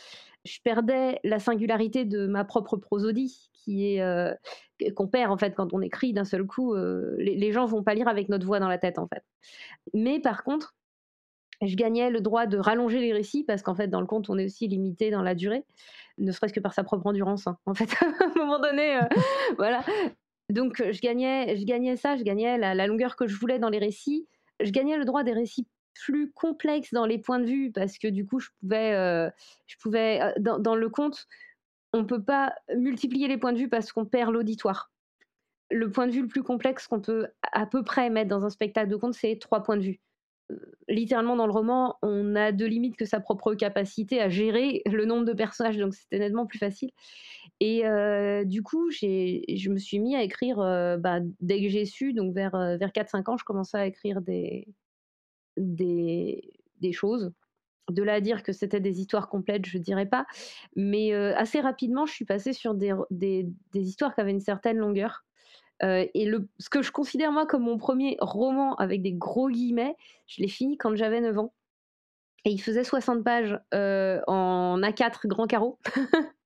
Je 0.45 0.59
perdais 0.65 1.21
la 1.23 1.39
singularité 1.39 2.05
de 2.05 2.27
ma 2.27 2.45
propre 2.45 2.77
prosodie 2.77 3.49
qui 3.53 3.95
est, 3.95 4.01
que 4.81 4.91
qu'on 4.93 5.07
perd 5.09 5.31
en 5.33 5.39
fait 5.39 5.55
quand 5.55 5.73
on 5.73 5.83
écrit 5.83 6.13
d'un 6.13 6.25
seul 6.25 6.47
coup, 6.47 6.75
heu, 6.75 7.15
les 7.19 7.37
les 7.37 7.53
gens 7.53 7.67
vont 7.67 7.85
pas 7.85 7.95
lire 7.95 8.09
avec 8.09 8.29
notre 8.29 8.47
voix 8.47 8.61
dans 8.61 8.69
la 8.69 8.79
tête, 8.79 8.99
en 8.99 9.07
fait. 9.07 9.23
Mais 9.95 10.21
par 10.21 10.45
contre, 10.45 10.75
je 11.63 11.75
gagnais 11.77 12.11
le 12.11 12.21
droit 12.21 12.47
de 12.47 12.59
rallonger 12.59 13.01
les 13.01 13.13
récits 13.13 13.45
parce 13.45 13.63
qu'en 13.63 13.75
fait, 13.75 13.89
dans 13.89 14.01
le 14.01 14.07
conte, 14.07 14.31
on 14.31 14.39
est 14.39 14.45
aussi 14.45 14.69
limité 14.69 15.11
dans 15.11 15.23
la 15.23 15.35
durée, 15.35 15.65
ne 16.19 16.33
serait-ce 16.33 16.53
que 16.53 16.61
par 16.61 16.75
sa 16.75 16.85
propre 16.85 17.07
endurance, 17.07 17.47
hein. 17.47 17.59
En 17.67 17.75
fait, 17.75 17.91
à 18.03 18.25
un 18.27 18.35
moment 18.39 18.59
donné, 18.61 18.97
heu, 18.97 19.09
voilà. 19.59 19.85
Donc 20.51 20.83
je 20.93 21.01
gagnais 21.01 21.57
je 21.57 21.65
gagnais 21.65 21.97
ça, 21.97 22.17
je 22.17 22.23
gagnais 22.25 22.59
la 22.59 22.75
la 22.75 22.87
longueur 22.87 23.17
que 23.17 23.27
je 23.27 23.37
voulais 23.39 23.59
dans 23.59 23.69
les 23.69 23.79
récits. 23.79 24.27
Je 24.61 24.71
gagnais 24.71 24.97
le 24.99 25.05
droit 25.05 25.25
des 25.25 25.33
récits 25.33 25.67
plus 25.95 26.31
complexes 26.33 26.93
dans 26.93 27.07
les 27.07 27.19
points 27.19 27.41
de 27.41 27.47
vue 27.47 27.73
parce 27.73 27.99
que 27.99 28.09
du 28.09 28.25
coup, 28.27 28.41
je 28.41 28.49
pouvais, 28.61 28.95
heu, 28.95 29.31
je 29.67 29.77
pouvais, 29.79 30.21
dans 30.41 30.59
dans 30.59 30.77
le 30.77 30.89
conte, 30.89 31.27
on 31.93 32.05
peut 32.07 32.23
pas 32.23 32.55
multiplier 32.77 33.29
les 33.29 33.39
points 33.39 33.53
de 33.53 33.59
vue 33.59 33.69
parce 33.69 33.93
qu'on 33.93 34.07
perd 34.07 34.33
l'auditoire. 34.33 34.91
Le 35.71 35.91
point 35.91 36.07
de 36.07 36.13
vue 36.13 36.23
le 36.23 36.29
plus 36.29 36.43
complexe 36.43 36.87
qu'on 36.89 37.01
peut 37.01 37.29
à 37.53 37.67
peu 37.67 37.83
près 37.85 38.11
mettre 38.11 38.29
dans 38.31 38.45
un 38.45 38.51
spectacle 38.51 38.91
de 38.91 38.97
conte, 38.97 39.15
c'est 39.15 39.39
3 39.41 39.63
points 39.63 39.77
de 39.79 39.83
vue. 39.83 40.01
Littéralement 40.88 41.37
dans 41.37 41.47
le 41.47 41.52
roman, 41.52 41.97
on 42.02 42.25
n'a 42.25 42.52
de 42.52 42.64
limite 42.64 42.97
que 42.97 43.05
sa 43.05 43.21
propre 43.21 43.55
capacité 43.55 44.21
à 44.23 44.31
gérer 44.31 44.83
le 44.87 45.05
nombre 45.05 45.26
de 45.26 45.35
personnages, 45.35 45.76
donc 45.76 45.95
c'était 45.95 46.19
nettement 46.19 46.47
plus 46.47 46.59
facile. 46.59 46.90
Et 47.61 47.87
heu, 47.87 48.45
du 48.47 48.62
coup, 48.62 48.90
je 48.90 49.71
me 49.71 49.78
suis 49.78 49.99
mis 50.00 50.17
à 50.17 50.23
écrire, 50.23 50.61
heu, 50.61 50.97
bah, 50.99 51.21
dès 51.40 51.62
que 51.62 51.69
j'ai 51.69 51.85
su, 51.87 52.14
donc 52.14 52.35
vers, 52.35 52.55
heu, 52.57 52.76
vers 52.78 52.93
4-5 52.93 53.28
ans, 53.28 53.37
je 53.38 53.45
commençais 53.45 53.78
à 53.78 53.87
écrire 53.87 54.23
des 54.23 54.69
des 55.57 56.43
des 56.81 56.93
choses. 56.93 57.33
De 57.90 58.02
là 58.02 58.14
à 58.14 58.21
dire 58.23 58.43
que 58.45 58.52
c'était 58.52 58.81
des 58.81 59.00
histoires 59.00 59.28
complètes, 59.31 59.67
je 59.67 59.78
dirais 59.78 60.07
pas, 60.07 60.26
mais 60.76 61.12
assez 61.14 61.61
rapidement, 61.61 62.07
je 62.07 62.14
suis 62.14 62.26
passée 62.26 62.52
sur 62.55 62.75
des 62.75 62.93
des 63.11 63.49
histoires 63.75 64.14
qui 64.14 64.23
avaient 64.23 64.33
une 64.33 64.40
certaine 64.40 64.78
longueur 64.78 65.26
et 65.82 66.25
le, 66.25 66.49
ce 66.58 66.70
que 66.70 66.82
je 66.82 66.90
considère 66.90 67.32
moi 67.32 67.47
comme 67.47 67.62
mon 67.62 67.78
premier 67.78 68.16
roman 68.20 68.75
avec 68.76 69.02
des 69.02 69.12
gros 69.12 69.49
guillemets, 69.49 69.97
je 70.26 70.42
l'ai 70.42 70.49
fini 70.49 70.76
quand 70.76 70.94
j'avais 70.97 71.20
9 71.20 71.38
ans. 71.38 71.54
Et 72.44 72.50
il 72.50 72.61
faisait 72.61 72.85
60 72.85 73.25
pages 73.25 73.58
en 73.73 74.80
A4 74.80 75.26
grand 75.26 75.47
carreau. 75.47 75.78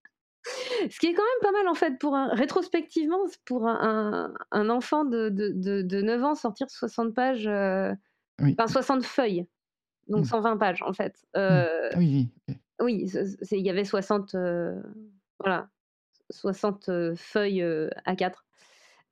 Ce 0.91 0.99
qui 0.99 1.07
est 1.07 1.15
quand 1.15 1.23
même 1.23 1.53
pas 1.53 1.53
mal 1.53 1.69
en 1.69 1.75
fait 1.75 1.99
pour 1.99 2.17
un, 2.17 2.29
rétrospectivement 2.35 3.21
pour 3.45 3.69
un, 3.69 4.35
un, 4.51 4.71
enfant 4.71 5.05
de, 5.05 5.29
de, 5.29 5.83
de, 5.83 6.03
9 6.03 6.25
ans 6.25 6.35
sortir 6.35 6.69
60 6.69 7.15
pages, 7.15 7.47
enfin 7.47 8.67
60 8.67 9.05
feuilles, 9.05 9.47
donc 10.09 10.27
120 10.27 10.55
mmh. 10.55 10.59
pages 10.59 10.83
en 10.83 10.93
fait. 10.93 11.15
Mmh. 11.37 11.97
oui, 11.97 12.29
oui. 12.81 13.09
il 13.53 13.59
y 13.61 13.71
avait 13.71 13.85
60, 13.85 14.35
voilà, 15.39 15.69
60 16.31 16.91
feuilles 17.15 17.63
A4. 18.07 18.35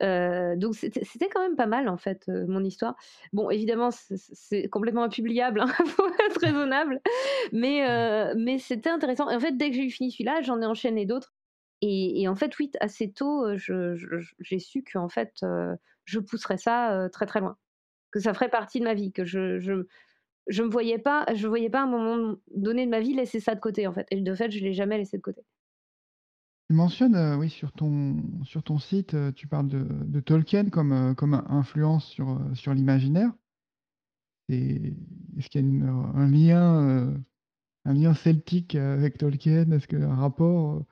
Euh, 0.02 0.56
donc 0.56 0.74
c'était 0.76 1.28
quand 1.28 1.42
même 1.42 1.56
pas 1.56 1.66
mal 1.66 1.88
en 1.88 1.98
fait 1.98 2.24
euh, 2.28 2.46
mon 2.48 2.64
histoire. 2.64 2.96
Bon 3.32 3.50
évidemment 3.50 3.90
c'est 3.90 4.68
complètement 4.68 5.04
impubliable, 5.04 5.60
hein, 5.60 5.66
faut 5.86 6.08
être 6.26 6.40
raisonnable, 6.40 7.00
mais 7.52 7.88
euh, 7.88 8.34
mais 8.36 8.58
c'était 8.58 8.90
intéressant. 8.90 9.28
Et 9.30 9.36
en 9.36 9.40
fait 9.40 9.56
dès 9.56 9.70
que 9.70 9.76
j'ai 9.76 9.84
eu 9.84 9.90
fini 9.90 10.10
celui-là, 10.10 10.40
j'en 10.42 10.60
ai 10.62 10.66
enchaîné 10.66 11.06
d'autres. 11.06 11.34
Et, 11.82 12.28
en 12.28 12.36
fait 12.36 12.58
oui 12.58 12.70
assez 12.80 13.10
tôt 13.10 13.46
j'ai 13.56 14.58
su 14.58 14.82
que 14.82 14.98
en 14.98 15.08
fait 15.08 15.32
je 16.04 16.18
pousserais 16.18 16.58
ça 16.58 17.08
très 17.12 17.26
très 17.26 17.40
loin, 17.40 17.56
que 18.12 18.20
ça 18.20 18.34
ferait 18.34 18.50
partie 18.50 18.80
de 18.80 18.84
ma 18.84 18.94
vie, 18.94 19.12
que 19.12 19.24
je 19.24 19.58
je, 19.60 19.86
je 20.48 20.62
me 20.62 20.70
voyais 20.70 20.98
pas 20.98 21.26
je 21.34 21.48
voyais 21.48 21.70
pas 21.70 21.80
à 21.80 21.84
un 21.84 21.86
moment 21.86 22.36
donné 22.54 22.86
de 22.86 22.90
ma 22.90 23.00
vie 23.00 23.14
laisser 23.14 23.40
ça 23.40 23.54
de 23.54 23.60
côté 23.60 23.86
en 23.86 23.92
fait. 23.94 24.06
Et 24.10 24.20
de 24.20 24.34
fait 24.34 24.50
je 24.50 24.62
l'ai 24.64 24.74
jamais 24.74 24.98
laissé 24.98 25.16
de 25.18 25.22
côté. 25.22 25.42
Tu 26.70 26.76
mentionnes, 26.76 27.16
euh, 27.16 27.36
oui, 27.36 27.50
sur 27.50 27.72
ton, 27.72 28.22
sur 28.44 28.62
ton 28.62 28.78
site, 28.78 29.14
euh, 29.14 29.32
tu 29.32 29.48
parles 29.48 29.66
de, 29.66 29.82
de 29.82 30.20
Tolkien 30.20 30.70
comme, 30.70 30.92
euh, 30.92 31.14
comme 31.14 31.34
influence 31.48 32.06
sur, 32.06 32.40
sur 32.54 32.72
l'imaginaire. 32.74 33.32
est-ce 34.48 35.48
qu'il 35.48 35.78
y 35.78 35.82
a 35.82 35.90
un 35.90 36.30
lien, 36.30 37.12
un 37.84 37.92
lien 37.92 38.14
celtique 38.14 38.76
avec 38.76 39.18
Tolkien? 39.18 39.68
Est-ce 39.72 39.88
qu'il 39.88 39.98
y 39.98 40.04
a 40.04 40.10
un 40.10 40.14
rapport? 40.14 40.84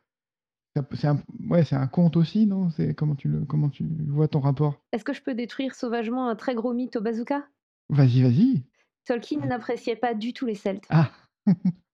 c'est 0.95 1.07
un, 1.07 1.23
ouais, 1.49 1.63
c'est 1.63 1.77
un 1.77 1.87
conte 1.87 2.17
aussi, 2.17 2.49
non? 2.49 2.71
C'est 2.71 2.93
comment 2.97 3.15
tu 3.15 3.29
le, 3.29 3.45
comment 3.45 3.69
tu 3.69 3.87
vois 4.09 4.27
ton 4.27 4.41
rapport? 4.41 4.83
Est-ce 4.91 5.05
que 5.05 5.13
je 5.13 5.23
peux 5.23 5.35
détruire 5.35 5.77
sauvagement 5.77 6.29
un 6.29 6.35
très 6.35 6.57
gros 6.57 6.73
mythe 6.75 6.97
au 6.97 7.01
bazooka? 7.01 7.47
Vas-y, 7.89 8.23
vas-y. 8.23 8.65
Tolkien 9.05 9.47
n'appréciait 9.47 9.95
pas 9.95 10.15
du 10.15 10.33
tout 10.33 10.45
les 10.45 10.57
Celtes. 10.57 10.89
Ah! 10.91 11.13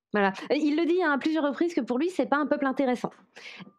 Il 0.50 0.76
le 0.76 0.86
dit 0.86 1.02
à 1.02 1.18
plusieurs 1.18 1.44
reprises 1.44 1.74
que 1.74 1.80
pour 1.80 1.98
lui, 1.98 2.10
c'est 2.10 2.26
pas 2.26 2.36
un 2.36 2.46
peuple 2.46 2.66
intéressant. 2.66 3.10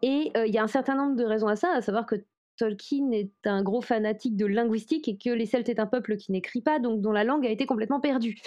Et 0.02 0.32
il 0.36 0.54
y 0.54 0.58
a 0.58 0.64
un 0.64 0.68
certain 0.68 0.96
nombre 0.96 1.16
de 1.16 1.24
raisons 1.24 1.48
à 1.48 1.56
ça, 1.56 1.72
à 1.74 1.82
savoir 1.82 2.06
que 2.06 2.16
Tolkien 2.58 3.12
est 3.12 3.32
un 3.46 3.64
gros 3.64 3.82
fanatique 3.82 4.38
de 4.38 4.46
linguistique 4.46 5.08
et 5.08 5.18
que 5.18 5.30
les 5.30 5.46
Celtes 5.46 5.70
est 5.70 5.80
un 5.80 5.88
peuple 5.88 6.18
qui 6.18 6.32
n'écrit 6.32 6.62
pas, 6.62 6.80
donc 6.80 7.02
dont 7.02 7.12
la 7.12 7.24
langue 7.24 7.46
a 7.46 7.50
été 7.50 7.66
complètement 7.66 8.00
perdue. 8.00 8.38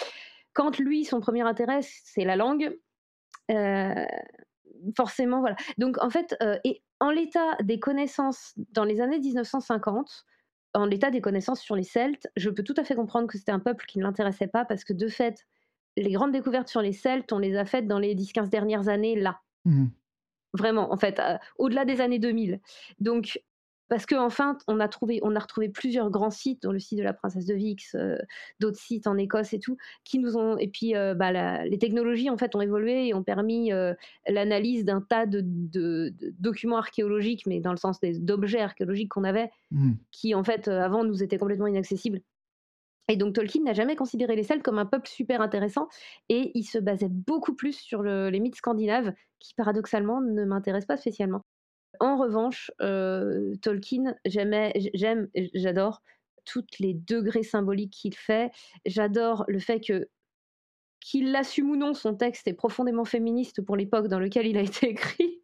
Quand 0.54 0.78
lui, 0.78 1.04
son 1.04 1.20
premier 1.20 1.42
intérêt, 1.42 1.80
c'est 1.82 2.24
la 2.24 2.36
langue, 2.36 2.78
forcément, 4.96 5.40
voilà. 5.40 5.56
Donc 5.76 6.02
en 6.02 6.10
fait, 6.10 6.36
et 6.64 6.82
en 7.00 7.10
l'état 7.10 7.56
des 7.62 7.78
connaissances 7.78 8.54
dans 8.72 8.84
les 8.84 9.00
années 9.00 9.18
1950, 9.18 10.24
en 10.74 10.84
l'état 10.84 11.10
des 11.10 11.20
connaissances 11.20 11.60
sur 11.60 11.76
les 11.76 11.82
Celtes, 11.82 12.28
je 12.36 12.50
peux 12.50 12.62
tout 12.62 12.74
à 12.76 12.84
fait 12.84 12.94
comprendre 12.94 13.26
que 13.26 13.38
c'était 13.38 13.52
un 13.52 13.60
peuple 13.60 13.86
qui 13.86 13.98
ne 13.98 14.04
l'intéressait 14.04 14.46
pas 14.46 14.64
parce 14.64 14.84
que 14.84 14.92
de 14.92 15.08
fait, 15.08 15.46
les 16.02 16.12
grandes 16.12 16.32
découvertes 16.32 16.68
sur 16.68 16.82
les 16.82 16.92
Celtes, 16.92 17.32
on 17.32 17.38
les 17.38 17.56
a 17.56 17.64
faites 17.64 17.86
dans 17.86 17.98
les 17.98 18.14
10-15 18.14 18.48
dernières 18.48 18.88
années, 18.88 19.16
là. 19.16 19.40
Mmh 19.64 19.86
Vraiment, 20.54 20.92
en 20.92 20.96
fait, 20.96 21.20
euh, 21.20 21.36
au-delà 21.58 21.84
des 21.84 22.00
années 22.00 22.18
2000. 22.18 22.58
Donc, 23.00 23.38
parce 23.90 24.06
qu'enfin, 24.06 24.56
on 24.66 24.80
a 24.80 24.88
trouvé, 24.88 25.20
on 25.22 25.36
a 25.36 25.38
retrouvé 25.38 25.68
plusieurs 25.68 26.10
grands 26.10 26.30
sites, 26.30 26.62
dont 26.62 26.72
le 26.72 26.78
site 26.78 26.98
de 26.98 27.02
la 27.02 27.12
princesse 27.12 27.44
de 27.44 27.54
Vix, 27.54 27.94
euh, 27.94 28.16
d'autres 28.58 28.78
sites 28.78 29.06
en 29.06 29.18
Écosse 29.18 29.52
et 29.52 29.60
tout, 29.60 29.76
qui 30.04 30.18
nous 30.18 30.38
ont. 30.38 30.56
Et 30.56 30.68
puis, 30.68 30.96
euh, 30.96 31.12
bah, 31.14 31.64
les 31.64 31.78
technologies 31.78 32.30
en 32.30 32.38
fait 32.38 32.54
ont 32.54 32.62
évolué 32.62 33.08
et 33.08 33.14
ont 33.14 33.22
permis 33.22 33.70
l'analyse 34.26 34.86
d'un 34.86 35.02
tas 35.02 35.26
de, 35.26 35.42
documents 36.38 36.78
archéologiques, 36.78 37.46
mais 37.46 37.60
dans 37.60 37.72
le 37.72 37.76
sens 37.78 38.00
d'objets 38.00 38.60
archéologiques 38.60 39.10
qu'on 39.10 39.24
avait, 39.24 39.50
mmh. 39.70 39.92
qui 40.12 40.34
en 40.34 40.44
fait 40.44 40.68
avant 40.68 41.04
nous 41.04 41.22
étaient 41.22 41.38
complètement 41.38 41.66
inaccessibles. 41.66 42.22
Et 43.08 43.16
donc 43.16 43.34
Tolkien 43.34 43.62
n'a 43.62 43.72
jamais 43.72 43.96
considéré 43.96 44.36
les 44.36 44.42
Celtes 44.42 44.62
comme 44.62 44.78
un 44.78 44.86
peuple 44.86 45.08
super 45.08 45.40
intéressant 45.40 45.88
et 46.28 46.52
il 46.54 46.64
se 46.64 46.78
basait 46.78 47.08
beaucoup 47.08 47.54
plus 47.54 47.72
sur 47.72 48.02
les 48.02 48.38
mythes 48.38 48.56
scandinaves 48.56 49.14
qui 49.38 49.54
paradoxalement 49.54 50.20
ne 50.20 50.44
m'intéressent 50.44 50.86
pas 50.86 50.96
spécialement. 50.98 51.42
En 52.00 52.16
revanche, 52.16 52.70
euh, 52.82 53.54
Tolkien, 53.62 54.14
j'aime, 54.26 55.28
j'adore 55.54 56.02
toutes 56.44 56.78
les 56.78 56.94
degrés 56.94 57.42
symboliques 57.42 57.92
qu'il 57.92 58.14
fait. 58.14 58.50
J'adore 58.86 59.44
le 59.48 59.58
fait 59.58 59.80
que 59.80 60.08
qu'il 61.00 61.32
l'assume 61.32 61.70
ou 61.70 61.76
non, 61.76 61.94
son 61.94 62.14
texte 62.14 62.48
est 62.48 62.54
profondément 62.54 63.04
féministe 63.04 63.62
pour 63.62 63.76
l'époque 63.76 64.08
dans 64.08 64.18
laquelle 64.18 64.46
il 64.46 64.58
a 64.58 64.62
été 64.62 64.90
écrit. 64.90 65.40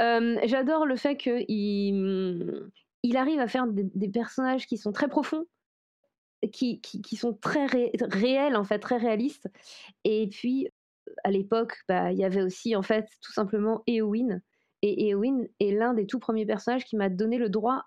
Euh, 0.00 0.38
j'adore 0.44 0.86
le 0.86 0.96
fait 0.96 1.16
qu'il 1.16 2.70
il 3.02 3.16
arrive 3.16 3.40
à 3.40 3.46
faire 3.46 3.66
des 3.68 4.08
personnages 4.08 4.66
qui 4.66 4.78
sont 4.78 4.92
très 4.92 5.08
profonds, 5.08 5.46
qui, 6.50 6.80
qui, 6.80 7.16
sont 7.16 7.34
très 7.34 7.66
réels, 7.66 8.56
en 8.56 8.64
fait, 8.64 8.78
très 8.78 8.96
réalistes. 8.96 9.48
Et 10.04 10.28
puis, 10.28 10.68
à 11.24 11.30
l'époque, 11.30 11.78
bah, 11.88 12.12
il 12.12 12.18
y 12.18 12.24
avait 12.24 12.42
aussi, 12.42 12.76
en 12.76 12.82
fait, 12.82 13.06
tout 13.20 13.32
simplement 13.32 13.82
Éowyn. 13.86 14.40
Et 14.82 15.08
Éowyn 15.08 15.44
est 15.60 15.72
l'un 15.72 15.94
des 15.94 16.06
tout 16.06 16.18
premiers 16.18 16.46
personnages 16.46 16.84
qui 16.84 16.96
m'a 16.96 17.08
donné 17.08 17.38
le 17.38 17.48
droit 17.48 17.84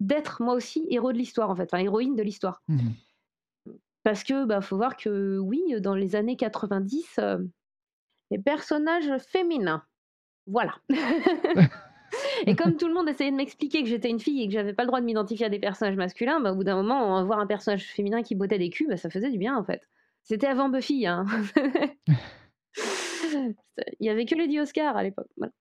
d'être, 0.00 0.42
moi 0.42 0.54
aussi, 0.54 0.86
héros 0.90 1.12
de 1.12 1.18
l'histoire, 1.18 1.50
en 1.50 1.56
fait, 1.56 1.68
enfin, 1.72 1.82
héroïne 1.82 2.16
de 2.16 2.22
l'histoire. 2.22 2.62
Mmh 2.68 2.90
Parce 4.02 4.24
que, 4.24 4.44
bah, 4.44 4.60
faut 4.60 4.76
voir 4.76 4.96
que, 4.96 5.38
oui, 5.38 5.62
dans 5.80 5.94
les 5.94 6.16
années 6.16 6.36
90, 6.36 7.20
les 8.30 8.38
personnages 8.38 9.18
féminins, 9.18 9.84
voilà. 10.46 10.74
Et 12.46 12.56
comme 12.56 12.76
tout 12.76 12.88
le 12.88 12.94
monde 12.94 13.08
essayait 13.08 13.30
de 13.30 13.36
m'expliquer 13.36 13.82
que 13.82 13.88
j'étais 13.88 14.10
une 14.10 14.20
fille 14.20 14.42
et 14.42 14.46
que 14.46 14.52
j'avais 14.52 14.72
pas 14.72 14.82
le 14.82 14.88
droit 14.88 15.00
de 15.00 15.06
m'identifier 15.06 15.46
à 15.46 15.48
des 15.48 15.58
personnages 15.58 15.96
masculins, 15.96 16.40
bah, 16.40 16.52
au 16.52 16.56
bout 16.56 16.64
d'un 16.64 16.76
moment, 16.76 17.24
voir 17.24 17.38
un 17.38 17.46
personnage 17.46 17.84
féminin 17.84 18.22
qui 18.22 18.34
bottait 18.34 18.58
des 18.58 18.70
culs, 18.70 18.88
bah, 18.88 18.96
ça 18.96 19.10
faisait 19.10 19.30
du 19.30 19.38
bien 19.38 19.56
en 19.56 19.64
fait. 19.64 19.88
C'était 20.22 20.46
avant 20.46 20.68
Buffy. 20.68 21.06
Hein. 21.06 21.26
Il 24.00 24.06
y 24.06 24.08
avait 24.08 24.26
que 24.26 24.34
Lady 24.34 24.60
Oscar 24.60 24.96
à 24.96 25.02
l'époque. 25.02 25.28
Voilà. 25.36 25.52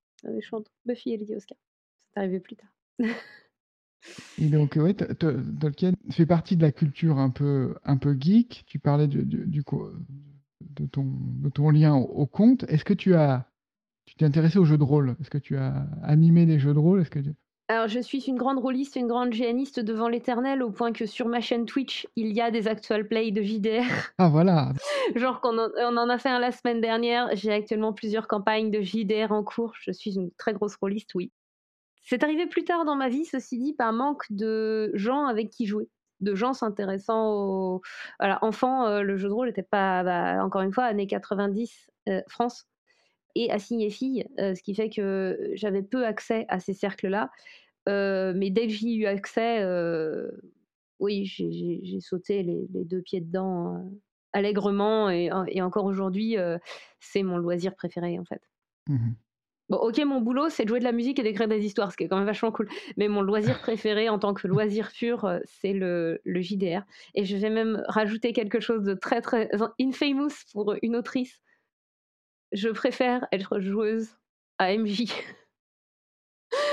Buffy 0.85 1.13
et 1.13 1.17
Lady 1.17 1.35
Oscar. 1.35 1.57
C'est 2.13 2.19
arrivé 2.19 2.39
plus 2.39 2.55
tard. 2.55 2.69
Et 4.37 4.47
donc, 4.47 4.75
ouais, 4.75 4.93
Tolkien 4.93 5.93
fait 6.11 6.25
partie 6.25 6.55
de 6.55 6.61
la 6.61 6.71
culture 6.71 7.17
un 7.17 7.29
peu, 7.29 7.75
un 7.83 7.97
peu 7.97 8.15
geek. 8.19 8.63
Tu 8.65 8.79
parlais 8.79 9.07
du, 9.07 9.23
du, 9.23 9.63
de, 10.61 10.85
ton, 10.85 11.05
de 11.05 11.49
ton 11.49 11.69
lien 11.69 11.95
au, 11.95 12.05
au 12.05 12.25
conte. 12.25 12.63
Est-ce 12.69 12.85
que 12.85 12.93
tu 12.93 13.15
as 13.15 13.48
t'es 14.19 14.25
intéressé 14.25 14.59
aux 14.59 14.65
jeux 14.65 14.77
de 14.77 14.83
rôle? 14.83 15.15
Est-ce 15.21 15.29
que 15.29 15.37
tu 15.37 15.57
as 15.57 15.87
animé 16.03 16.45
des 16.45 16.59
jeux 16.59 16.73
de 16.73 16.79
rôle? 16.79 17.01
Est-ce 17.01 17.09
que 17.09 17.19
Alors, 17.69 17.87
je 17.87 18.01
suis 18.01 18.19
une 18.19 18.35
grande 18.35 18.59
rôliste, 18.59 18.97
une 18.97 19.07
grande 19.07 19.31
géaniste 19.31 19.79
devant 19.79 20.09
l'éternel, 20.09 20.61
au 20.61 20.71
point 20.71 20.91
que 20.91 21.05
sur 21.05 21.27
ma 21.29 21.39
chaîne 21.39 21.65
Twitch, 21.65 22.05
il 22.17 22.33
y 22.33 22.41
a 22.41 22.51
des 22.51 22.67
actual 22.67 23.07
plays 23.07 23.31
de 23.31 23.41
JDR. 23.41 23.85
Ah, 24.17 24.27
voilà 24.27 24.73
Genre 25.15 25.39
qu'on 25.39 25.57
en, 25.57 25.69
on 25.77 25.95
en 25.95 26.09
a 26.09 26.17
fait 26.17 26.27
un 26.27 26.39
la 26.39 26.51
semaine 26.51 26.81
dernière. 26.81 27.29
J'ai 27.33 27.53
actuellement 27.53 27.93
plusieurs 27.93 28.27
campagnes 28.27 28.71
de 28.71 28.81
JDR 28.81 29.31
en 29.31 29.43
cours. 29.43 29.73
Je 29.79 29.91
suis 29.91 30.15
une 30.15 30.31
très 30.31 30.51
grosse 30.53 30.75
rôliste, 30.75 31.15
oui. 31.15 31.31
C'est 32.03 32.21
arrivé 32.23 32.45
plus 32.45 32.65
tard 32.65 32.83
dans 32.83 32.95
ma 32.95 33.07
vie, 33.07 33.23
ceci 33.23 33.57
dit, 33.57 33.73
par 33.73 33.93
manque 33.93 34.25
de 34.29 34.91
gens 34.95 35.27
avec 35.27 35.49
qui 35.49 35.65
jouer 35.65 35.89
de 36.19 36.35
gens 36.35 36.51
s'intéressant 36.51 37.31
au. 37.31 37.81
Voilà, 38.19 38.39
enfant, 38.41 38.85
euh, 38.85 39.01
le 39.01 39.15
jeu 39.15 39.29
de 39.29 39.33
rôle 39.33 39.47
n'était 39.47 39.63
pas, 39.63 40.03
bah, 40.03 40.43
encore 40.43 40.61
une 40.61 40.73
fois, 40.73 40.83
années 40.83 41.07
90, 41.07 41.87
euh, 42.09 42.21
France 42.27 42.67
et 43.35 43.51
assigné 43.51 43.89
fille, 43.89 44.25
euh, 44.39 44.55
ce 44.55 44.63
qui 44.63 44.73
fait 44.73 44.89
que 44.89 45.51
j'avais 45.53 45.83
peu 45.83 46.05
accès 46.05 46.45
à 46.49 46.59
ces 46.59 46.73
cercles-là. 46.73 47.31
Euh, 47.87 48.33
mais 48.35 48.49
dès 48.49 48.67
que 48.67 48.73
j'y 48.73 48.91
ai 48.91 48.95
eu 48.95 49.05
accès, 49.05 49.61
euh, 49.61 50.29
oui, 50.99 51.25
j'ai 51.25 51.99
sauté 52.01 52.43
les, 52.43 52.67
deux 52.85 53.01
pieds 53.01 53.21
dedans 53.21 53.89
allègrement 54.33 55.09
et, 55.09 55.31
encore 55.61 55.85
aujourd'hui, 55.85 56.35
c'est 56.99 57.23
mon 57.23 57.37
loisir 57.37 57.75
préféré 57.75 58.19
en 58.19 58.25
fait. 58.25 58.41
Mmh 58.87 59.11
bon, 59.69 59.77
ok, 59.77 59.99
mon 59.99 60.19
boulot, 60.19 60.49
c'est 60.49 60.63
de 60.63 60.69
jouer 60.69 60.79
de 60.79 60.83
la 60.83 60.91
musique 60.91 61.19
et 61.19 61.23
d'écrire 61.23 61.47
des 61.47 61.63
histoires, 61.63 61.91
ce 61.91 61.97
qui 61.97 62.03
est 62.03 62.07
quand 62.07 62.17
même 62.17 62.25
vachement 62.25 62.51
cool. 62.51 62.67
Mais 62.97 63.07
mon 63.07 63.21
loisir 63.21 63.59
préféré 63.61 64.09
en 64.09 64.19
tant 64.19 64.33
que 64.33 64.47
loisir 64.47 64.91
pur, 64.91 65.39
c'est 65.45 65.73
le, 65.73 66.19
le, 66.25 66.41
JDR. 66.41 66.81
Et 67.15 67.23
je 67.23 67.37
vais 67.37 67.51
même 67.51 67.83
rajouter 67.87 68.33
quelque 68.33 68.59
chose 68.59 68.83
de 68.83 68.95
très, 68.95 69.21
très 69.21 69.49
infamous 69.79 70.33
pour 70.53 70.75
une 70.81 70.95
autrice 70.95 71.39
je 72.51 72.69
préfère 72.69 73.27
être 73.31 73.59
joueuse 73.59 74.17
à 74.57 74.75
MJ. 74.75 75.05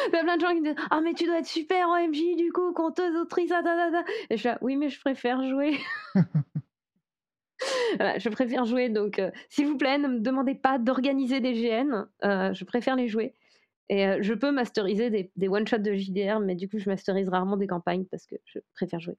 Il 0.08 0.14
y 0.14 0.16
a 0.16 0.22
plein 0.22 0.36
de 0.36 0.40
gens 0.40 0.50
qui 0.50 0.60
me 0.60 0.72
disent 0.72 0.84
Ah, 0.90 1.00
mais 1.00 1.14
tu 1.14 1.24
dois 1.24 1.38
être 1.38 1.46
super 1.46 1.88
en 1.88 2.08
MJ, 2.08 2.36
du 2.36 2.52
coup, 2.52 2.72
conteuse, 2.72 3.14
autrice, 3.16 3.50
ah, 3.52 4.04
Et 4.30 4.36
je 4.36 4.40
suis 4.40 4.48
là, 4.48 4.58
oui, 4.60 4.76
mais 4.76 4.88
je 4.88 5.00
préfère 5.00 5.42
jouer. 5.46 5.78
je 8.00 8.28
préfère 8.28 8.64
jouer, 8.64 8.88
donc 8.88 9.18
euh, 9.18 9.30
s'il 9.48 9.66
vous 9.66 9.76
plaît, 9.76 9.98
ne 9.98 10.08
me 10.08 10.20
demandez 10.20 10.54
pas 10.54 10.78
d'organiser 10.78 11.40
des 11.40 11.52
GN, 11.52 12.06
euh, 12.24 12.54
je 12.54 12.64
préfère 12.64 12.96
les 12.96 13.08
jouer. 13.08 13.34
Et 13.88 14.20
je 14.20 14.34
peux 14.34 14.50
masteriser 14.50 15.10
des, 15.10 15.30
des 15.36 15.48
one-shots 15.48 15.78
de 15.78 15.94
JDR, 15.94 16.40
mais 16.40 16.56
du 16.56 16.68
coup, 16.68 16.78
je 16.78 16.88
masterise 16.88 17.28
rarement 17.28 17.56
des 17.56 17.68
campagnes 17.68 18.04
parce 18.06 18.26
que 18.26 18.34
je 18.44 18.58
préfère 18.74 18.98
jouer. 18.98 19.16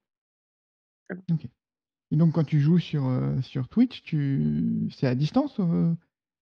Et 2.11 2.17
donc 2.17 2.33
quand 2.33 2.43
tu 2.43 2.59
joues 2.59 2.79
sur, 2.79 3.09
sur 3.43 3.69
Twitch, 3.69 4.03
tu 4.03 4.89
c'est 4.91 5.07
à 5.07 5.15
distance, 5.15 5.57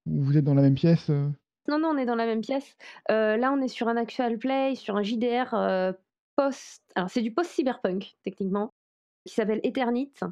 ou 0.06 0.22
vous 0.22 0.36
êtes 0.36 0.44
dans 0.44 0.54
la 0.54 0.62
même 0.62 0.74
pièce, 0.74 1.08
Non, 1.68 1.78
non, 1.78 1.88
on 1.88 1.98
est 1.98 2.06
dans 2.06 2.14
la 2.14 2.26
même 2.26 2.40
pièce. 2.40 2.76
là, 3.08 3.52
on 3.52 3.60
est 3.60 3.68
sur 3.68 3.88
un 3.88 3.96
actual 3.96 4.38
play, 4.38 4.74
sur 4.74 4.96
un 4.96 5.02
JDR, 5.02 5.94
post 6.36 6.82
alors 6.94 7.08
c'est 7.08 7.22
du 7.22 7.32
post-cyberpunk 7.32 8.16
techniquement, 8.22 8.74
qui 9.24 9.34
s'appelle 9.34 9.60
Eternite 9.62 10.22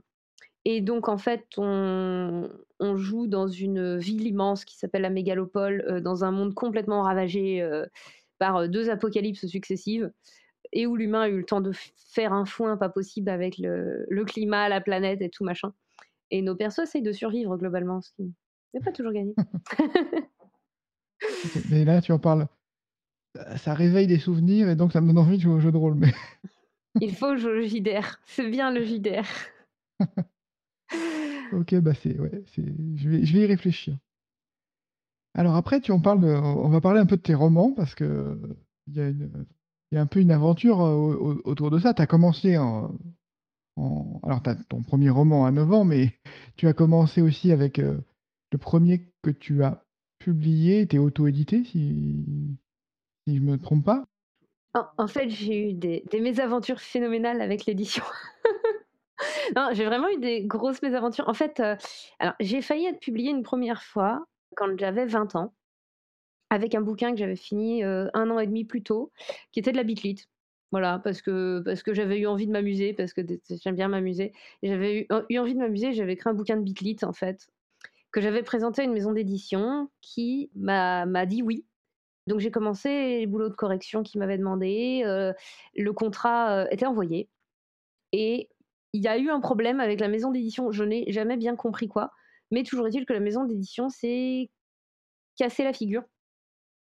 et 0.67 0.81
donc 0.81 1.09
en 1.09 1.19
fait, 1.19 1.47
on 1.57 2.49
on 2.81 2.97
joue 2.97 3.27
dans 3.27 3.49
une 3.49 3.99
ville 3.99 4.27
immense 4.27 4.65
qui 4.65 4.77
s'appelle 4.77 5.03
la 5.03 5.11
Mégalopole, 5.11 6.01
dans 6.03 6.25
un 6.25 6.31
monde 6.31 6.55
complètement 6.55 7.03
ravagé, 7.03 7.67
par, 8.39 8.69
deux 8.69 8.91
apocalypses 8.91 9.47
successives 9.47 10.11
et 10.73 10.87
où 10.87 10.97
l'humain 10.97 11.23
a 11.23 11.29
eu 11.29 11.39
le 11.39 11.45
temps 11.45 11.61
de 11.61 11.73
faire 12.13 12.33
un 12.33 12.45
foin 12.45 12.77
pas 12.77 12.89
possible 12.89 13.31
avec 13.31 13.59
le, 13.59 14.07
le, 14.09 14.25
climat, 14.25 14.69
la 14.69 14.81
planète 14.81 15.23
et 15.23 15.31
tout 15.31 15.45
machin. 15.45 15.73
Et 16.31 16.43
nos 16.43 16.57
persos 16.57 16.81
essayent 16.81 17.03
de 17.03 17.13
survivre 17.13 17.57
globalement, 17.57 18.01
n'est 18.75 18.81
pas 18.81 18.93
toujours 18.93 19.13
gagné. 19.13 19.35
Mais 21.71 21.85
là, 21.85 22.01
tu 22.01 22.13
en 22.13 22.19
parles. 22.19 22.47
Ça 23.57 23.75
réveille 23.75 24.07
des 24.07 24.19
souvenirs 24.19 24.69
et 24.69 24.77
donc 24.77 24.93
ça 24.93 25.01
me 25.01 25.09
donne 25.09 25.19
envie 25.19 25.39
de 25.39 25.43
jouer 25.43 25.55
au 25.55 25.61
jeu 25.61 25.73
de 25.73 25.77
rôle. 25.77 25.95
Mais... 25.95 26.13
Il 27.01 27.15
faut 27.15 27.37
jouer 27.37 27.65
au 27.65 27.67
JDR. 27.67 28.21
C'est 28.27 28.49
bien 28.49 28.71
le 28.71 28.85
JDR. 28.85 29.25
ok, 31.53 31.75
bah 31.77 31.95
c'est 31.95 32.19
ouais, 32.19 32.45
je 32.57 33.09
vais, 33.09 33.25
je 33.25 33.37
vais 33.37 33.45
y 33.45 33.47
réfléchir. 33.47 33.97
Alors 35.37 35.57
après, 35.57 35.81
tu 35.81 35.91
en 35.91 35.99
parles 35.99 36.21
de, 36.21 36.29
on 36.29 36.69
va 36.69 36.81
parler 36.81 37.01
un 37.01 37.07
peu 37.07 37.17
de 37.17 37.23
tes 37.23 37.35
romans 37.35 37.73
parce 37.73 37.97
que 37.97 38.39
il 38.87 38.97
y 38.97 39.01
a 39.01 39.09
une, 39.09 39.47
il 39.91 39.97
y 39.97 39.99
a 39.99 40.01
un 40.01 40.07
peu 40.07 40.21
une 40.21 40.31
aventure 40.31 40.79
autour 40.79 41.71
de 41.71 41.79
ça. 41.79 41.95
Tu 41.95 42.03
as 42.03 42.07
commencé 42.07 42.57
en, 42.57 42.93
Alors, 44.23 44.43
tu 44.43 44.51
as 44.51 44.55
ton 44.55 44.83
premier 44.83 45.11
roman 45.11 45.47
à 45.47 45.51
9 45.51 45.73
ans, 45.73 45.85
mais 45.85 46.13
tu 46.57 46.69
as 46.69 46.73
commencé 46.73 47.21
aussi 47.21 47.51
avec 47.51 47.81
le 48.55 48.59
premier 48.59 49.01
que 49.21 49.31
tu 49.31 49.65
as 49.65 49.85
publié, 50.21 50.87
es 50.89 50.99
auto-édité, 50.99 51.65
si... 51.65 52.25
je 53.27 53.33
ne 53.33 53.41
me 53.41 53.59
trompe 53.59 53.85
pas? 53.85 54.05
En, 54.97 55.09
fait, 55.09 55.29
j'ai 55.29 55.71
eu 55.71 55.73
des, 55.73 56.05
mésaventures 56.21 56.81
phénoménales 56.81 57.41
avec 57.41 57.67
l'édition. 57.67 58.05
non, 59.57 59.71
j'ai 59.73 59.85
vraiment 59.85 60.09
eu 60.09 60.21
des 60.21 60.45
grosses 60.45 60.83
mésaventures. 60.83 61.29
En 61.29 61.35
fait, 61.35 61.61
alors 62.21 62.35
j'ai 62.39 62.63
failli 62.63 62.87
être 62.87 63.01
publié 63.01 63.31
une 63.31 63.43
première 63.43 63.83
fois 63.83 64.25
quand 64.57 64.79
j'avais 64.79 65.07
20 65.07 65.35
ans 65.35 65.53
avec 66.49 66.77
un 66.77 66.81
bouquin 66.81 67.11
que 67.11 67.19
j'avais 67.19 67.35
fini 67.35 67.83
un 67.83 68.31
an 68.31 68.39
et 68.39 68.47
demi 68.47 68.65
plus 68.65 68.85
tôt, 68.85 69.11
qui 69.51 69.59
était 69.59 69.73
de 69.73 69.77
la 69.77 69.83
bitlite. 69.83 70.29
Voilà, 70.71 71.01
parce 71.03 71.23
que, 71.23 71.61
parce 71.65 71.83
que 71.83 71.93
j'avais 71.93 72.21
eu 72.21 72.29
envie 72.29 72.47
de 72.47 72.53
m'amuser, 72.53 72.93
parce 72.93 73.13
que 73.13 73.23
j'aime 73.51 73.75
bien 73.75 73.89
m'amuser. 73.89 74.33
J'avais 74.63 75.01
eu, 75.01 75.07
eu, 75.29 75.39
envie 75.39 75.55
de 75.55 75.59
m'amuser, 75.59 75.93
j'avais 75.93 76.13
écrit 76.13 76.31
un 76.31 76.35
bouquin 76.35 76.57
de 76.57 76.63
bitlite, 76.63 77.03
en 77.03 77.13
fait, 77.13 77.49
que 78.15 78.21
j'avais 78.21 78.45
présenté 78.45 78.81
à 78.81 78.85
une 78.85 78.93
maison 78.93 79.11
d'édition 79.11 79.91
qui 80.01 80.49
m'a 80.55 81.27
dit 81.27 81.43
oui. 81.43 81.67
Donc 82.29 82.39
j'ai 82.39 82.53
commencé 82.53 83.19
les 83.19 83.27
boulots 83.27 83.49
de 83.49 83.55
correction 83.55 84.05
qui 84.05 84.19
m'avaient 84.19 84.39
demandé, 84.39 85.03
le 85.75 85.93
contrat 85.93 86.71
était 86.71 86.87
envoyé. 86.87 87.29
Et 88.13 88.49
il 88.93 89.03
y 89.03 89.09
a 89.09 89.19
eu 89.19 89.31
un 89.31 89.41
problème 89.41 89.81
avec 89.81 89.99
la 89.99 90.07
maison 90.07 90.31
d'édition, 90.31 90.71
je 90.71 90.85
n'ai 90.85 91.11
jamais 91.11 91.37
bien 91.37 91.57
compris 91.57 91.89
quoi, 91.89 92.13
mais 92.53 92.63
toujours 92.63 92.87
est-il 92.87 93.05
que 93.05 93.13
la 93.13 93.19
maison 93.19 93.47
d'édition 93.47 93.89
s'est 93.89 94.49
cassé 95.37 95.65
la 95.65 95.73
figure 95.73 96.05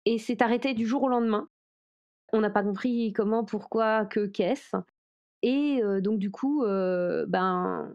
et 0.05 0.19
c'est 0.19 0.43
arrêté 0.43 0.75
du 0.75 0.87
jour 0.87 1.03
au 1.03 1.09
lendemain. 1.09 1.49
On 2.33 2.41
n'a 2.41 2.51
pas 2.51 2.63
compris 2.63 3.13
comment, 3.13 3.45
pourquoi, 3.45 4.07
que, 4.07 4.27
qu'est-ce. 4.27 4.77
Et 5.43 5.81
donc 6.01 6.21
du 6.21 6.31
coup, 6.31 6.65
ben, 6.65 7.93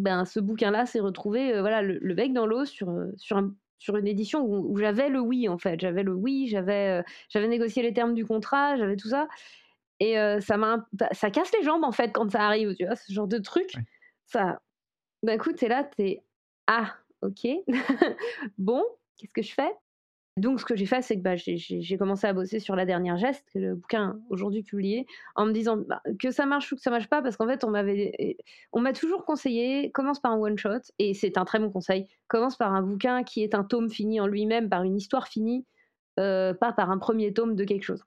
ben, 0.00 0.24
ce 0.24 0.40
bouquin-là 0.40 0.86
s'est 0.86 1.00
retrouvé, 1.00 1.60
voilà, 1.60 1.82
le, 1.82 2.14
bec 2.14 2.32
dans 2.32 2.46
l'eau 2.46 2.64
sur, 2.64 2.92
sur, 3.16 3.42
sur 3.78 3.96
une 3.96 4.06
édition 4.06 4.44
où, 4.44 4.76
j'avais 4.76 5.08
le 5.08 5.20
oui 5.20 5.48
en 5.48 5.58
fait, 5.58 5.80
j'avais 5.80 6.02
le 6.02 6.12
oui, 6.12 6.48
j'avais 6.48 7.02
j'avais 7.28 7.48
négocié 7.48 7.82
les 7.82 7.92
termes 7.92 8.14
du 8.14 8.26
contrat, 8.26 8.76
j'avais 8.76 8.96
tout 8.96 9.08
ça. 9.08 9.28
Et 10.00 10.14
ça 10.40 10.56
m'a, 10.56 10.86
ça 11.12 11.30
casse 11.30 11.52
les 11.52 11.62
jambes 11.62 11.84
en 11.84 11.92
fait 11.92 12.10
quand 12.12 12.30
ça 12.30 12.46
arrive, 12.46 12.74
tu 12.74 12.86
vois, 12.86 12.96
ce 12.96 13.12
genre 13.12 13.28
de 13.28 13.38
truc. 13.38 13.74
Ça, 14.26 14.60
d'un 15.22 15.38
coup, 15.38 15.52
t'es 15.52 15.68
là, 15.68 15.84
t'es 15.84 16.22
ah, 16.66 16.94
ok, 17.22 17.48
bon, 18.58 18.84
qu'est-ce 19.16 19.32
que 19.32 19.42
je 19.42 19.52
fais? 19.52 19.72
Donc, 20.36 20.60
ce 20.60 20.64
que 20.64 20.76
j'ai 20.76 20.86
fait, 20.86 21.02
c'est 21.02 21.16
que 21.16 21.22
bah, 21.22 21.34
j'ai 21.36 21.98
commencé 21.98 22.26
à 22.26 22.32
bosser 22.32 22.60
sur 22.60 22.76
La 22.76 22.86
Dernière 22.86 23.16
Geste, 23.16 23.44
le 23.54 23.74
bouquin 23.74 24.20
aujourd'hui 24.30 24.62
publié, 24.62 25.06
en 25.34 25.44
me 25.44 25.52
disant 25.52 25.76
bah, 25.76 26.00
que 26.20 26.30
ça 26.30 26.46
marche 26.46 26.70
ou 26.72 26.76
que 26.76 26.82
ça 26.82 26.90
marche 26.90 27.08
pas, 27.08 27.20
parce 27.20 27.36
qu'en 27.36 27.48
fait, 27.48 27.64
on 27.64 28.80
m'a 28.80 28.92
toujours 28.92 29.24
conseillé, 29.24 29.90
commence 29.90 30.20
par 30.20 30.32
un 30.32 30.38
one-shot, 30.38 30.92
et 30.98 31.14
c'est 31.14 31.36
un 31.36 31.44
très 31.44 31.58
bon 31.58 31.70
conseil, 31.70 32.06
commence 32.28 32.56
par 32.56 32.72
un 32.72 32.82
bouquin 32.82 33.24
qui 33.24 33.42
est 33.42 33.54
un 33.54 33.64
tome 33.64 33.90
fini 33.90 34.20
en 34.20 34.26
lui-même, 34.26 34.68
par 34.68 34.84
une 34.84 34.96
histoire 34.96 35.26
finie, 35.26 35.66
euh, 36.18 36.54
pas 36.54 36.72
par 36.72 36.90
un 36.90 36.98
premier 36.98 37.32
tome 37.32 37.56
de 37.56 37.64
quelque 37.64 37.84
chose. 37.84 38.04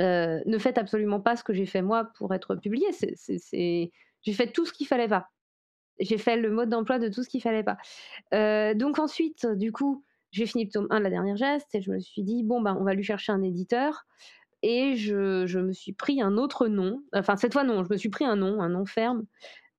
Euh, 0.00 0.40
ne 0.46 0.58
faites 0.58 0.78
absolument 0.78 1.20
pas 1.20 1.36
ce 1.36 1.44
que 1.44 1.52
j'ai 1.52 1.66
fait 1.66 1.82
moi 1.82 2.10
pour 2.18 2.34
être 2.34 2.56
publié. 2.56 2.86
J'ai 2.90 4.32
fait 4.32 4.52
tout 4.52 4.66
ce 4.66 4.72
qu'il 4.72 4.88
fallait 4.88 5.08
pas. 5.08 5.28
J'ai 6.00 6.18
fait 6.18 6.36
le 6.36 6.50
mode 6.50 6.70
d'emploi 6.70 6.98
de 6.98 7.08
tout 7.08 7.22
ce 7.22 7.28
qu'il 7.28 7.40
fallait 7.40 7.62
pas. 7.62 7.76
Euh, 8.34 8.74
donc 8.74 8.98
ensuite, 8.98 9.46
du 9.46 9.70
coup, 9.70 10.04
j'ai 10.34 10.46
fini 10.46 10.64
le 10.64 10.70
tome 10.70 10.86
1 10.90 10.98
de 10.98 11.04
la 11.04 11.10
dernière 11.10 11.36
geste 11.36 11.74
et 11.74 11.80
je 11.80 11.90
me 11.90 12.00
suis 12.00 12.24
dit, 12.24 12.42
bon, 12.42 12.60
ben, 12.60 12.76
on 12.80 12.84
va 12.84 12.94
lui 12.94 13.04
chercher 13.04 13.32
un 13.32 13.42
éditeur. 13.42 14.04
Et 14.62 14.96
je, 14.96 15.46
je 15.46 15.58
me 15.60 15.72
suis 15.72 15.92
pris 15.92 16.22
un 16.22 16.38
autre 16.38 16.68
nom, 16.68 17.02
enfin 17.12 17.36
cette 17.36 17.52
fois 17.52 17.64
non, 17.64 17.84
je 17.84 17.92
me 17.92 17.98
suis 17.98 18.08
pris 18.08 18.24
un 18.24 18.34
nom, 18.34 18.62
un 18.62 18.70
nom 18.70 18.86
ferme, 18.86 19.26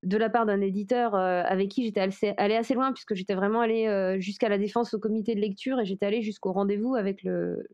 de 0.03 0.17
la 0.17 0.29
part 0.29 0.45
d'un 0.45 0.61
éditeur 0.61 1.15
euh, 1.15 1.41
avec 1.43 1.69
qui 1.69 1.83
j'étais 1.83 2.07
allée 2.37 2.55
assez 2.55 2.75
loin, 2.75 2.93
puisque 2.93 3.15
j'étais 3.15 3.33
vraiment 3.33 3.61
allée 3.61 3.87
euh, 3.87 4.19
jusqu'à 4.19 4.47
la 4.47 4.59
défense 4.59 4.93
au 4.93 4.99
comité 4.99 5.33
de 5.33 5.41
lecture 5.41 5.79
et 5.79 5.85
j'étais 5.85 6.05
allée 6.05 6.21
jusqu'au 6.21 6.51
rendez-vous 6.51 6.95
avec 6.95 7.23
le, 7.23 7.67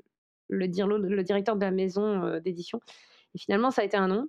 le, 0.48 0.68
directeur 0.68 1.58
de 1.58 1.62
la 1.62 1.72
maison 1.72 2.24
euh, 2.24 2.40
d'édition. 2.40 2.80
Et 3.36 3.40
finalement, 3.40 3.72
ça 3.72 3.82
a 3.82 3.86
été 3.86 3.98
un 3.98 4.08
nom. 4.08 4.28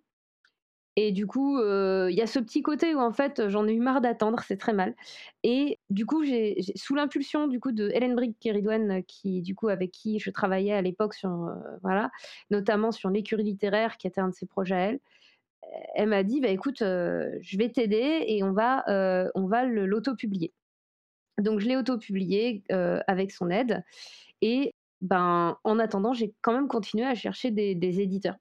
Et 0.96 1.10
du 1.10 1.26
coup, 1.26 1.58
il 1.58 2.14
y 2.14 2.20
a 2.20 2.26
ce 2.26 2.38
petit 2.38 2.62
côté 2.62 2.94
où 2.94 3.00
en 3.00 3.12
fait, 3.12 3.48
j'en 3.48 3.66
ai 3.66 3.72
eu 3.72 3.80
marre 3.80 4.02
d'attendre, 4.02 4.40
c'est 4.46 4.58
très 4.58 4.74
mal. 4.74 4.94
Et 5.42 5.78
du 5.88 6.04
coup, 6.04 6.22
j'ai, 6.24 6.56
sous 6.76 6.94
l'impulsion 6.94 7.48
du 7.48 7.60
coup 7.60 7.72
de 7.72 7.88
Hélène 7.94 8.14
Brick 8.14 8.38
Kéridouane, 8.38 9.02
qui 9.04 9.40
du 9.40 9.54
coup 9.54 9.68
avec 9.68 9.90
qui 9.90 10.18
je 10.18 10.30
travaillais 10.30 10.74
à 10.74 10.82
l'époque 10.82 11.14
sur 11.14 11.50
voilà, 11.82 12.10
notamment 12.50 12.92
sur 12.92 13.08
l'écurie 13.08 13.44
littéraire, 13.44 13.96
qui 13.96 14.06
était 14.06 14.20
un 14.20 14.28
de 14.28 14.34
ses 14.34 14.46
projets 14.46 14.74
à 14.74 14.78
elle. 14.80 15.00
Elle 15.94 16.08
m'a 16.10 16.22
dit, 16.24 16.40
bah 16.40 16.48
écoute, 16.48 16.80
je 16.80 17.56
vais 17.56 17.70
t'aider 17.70 18.24
et 18.26 18.42
on 18.42 18.52
va, 18.52 18.84
on 19.34 19.46
va 19.46 19.64
l'auto-publier. 19.64 20.52
Donc 21.38 21.60
je 21.60 21.68
l'ai 21.68 21.76
auto-publié 21.76 22.64
avec 23.06 23.32
son 23.32 23.48
aide. 23.48 23.82
Et 24.42 24.74
ben, 25.00 25.56
en 25.64 25.78
attendant, 25.78 26.12
j'ai 26.12 26.34
quand 26.42 26.52
même 26.52 26.68
continué 26.68 27.06
à 27.06 27.14
chercher 27.14 27.50
des 27.50 28.00
éditeurs. 28.00 28.36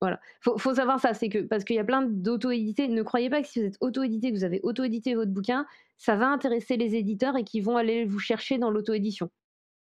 Voilà. 0.00 0.20
Faut, 0.40 0.58
faut 0.58 0.74
savoir 0.74 1.00
ça, 1.00 1.12
c'est 1.14 1.28
que 1.28 1.38
parce 1.40 1.64
qu'il 1.64 1.76
y 1.76 1.80
a 1.80 1.84
plein 1.84 2.02
d'auto-édités. 2.02 2.88
Ne 2.88 3.02
croyez 3.02 3.30
pas 3.30 3.42
que 3.42 3.48
si 3.48 3.60
vous 3.60 3.66
êtes 3.66 3.78
auto-édité, 3.80 4.30
que 4.30 4.36
vous 4.36 4.44
avez 4.44 4.60
auto-édité 4.62 5.14
votre 5.14 5.32
bouquin, 5.32 5.66
ça 5.96 6.16
va 6.16 6.28
intéresser 6.28 6.76
les 6.76 6.94
éditeurs 6.94 7.36
et 7.36 7.44
qu'ils 7.44 7.64
vont 7.64 7.76
aller 7.76 8.04
vous 8.04 8.20
chercher 8.20 8.58
dans 8.58 8.70
l'auto-édition. 8.70 9.30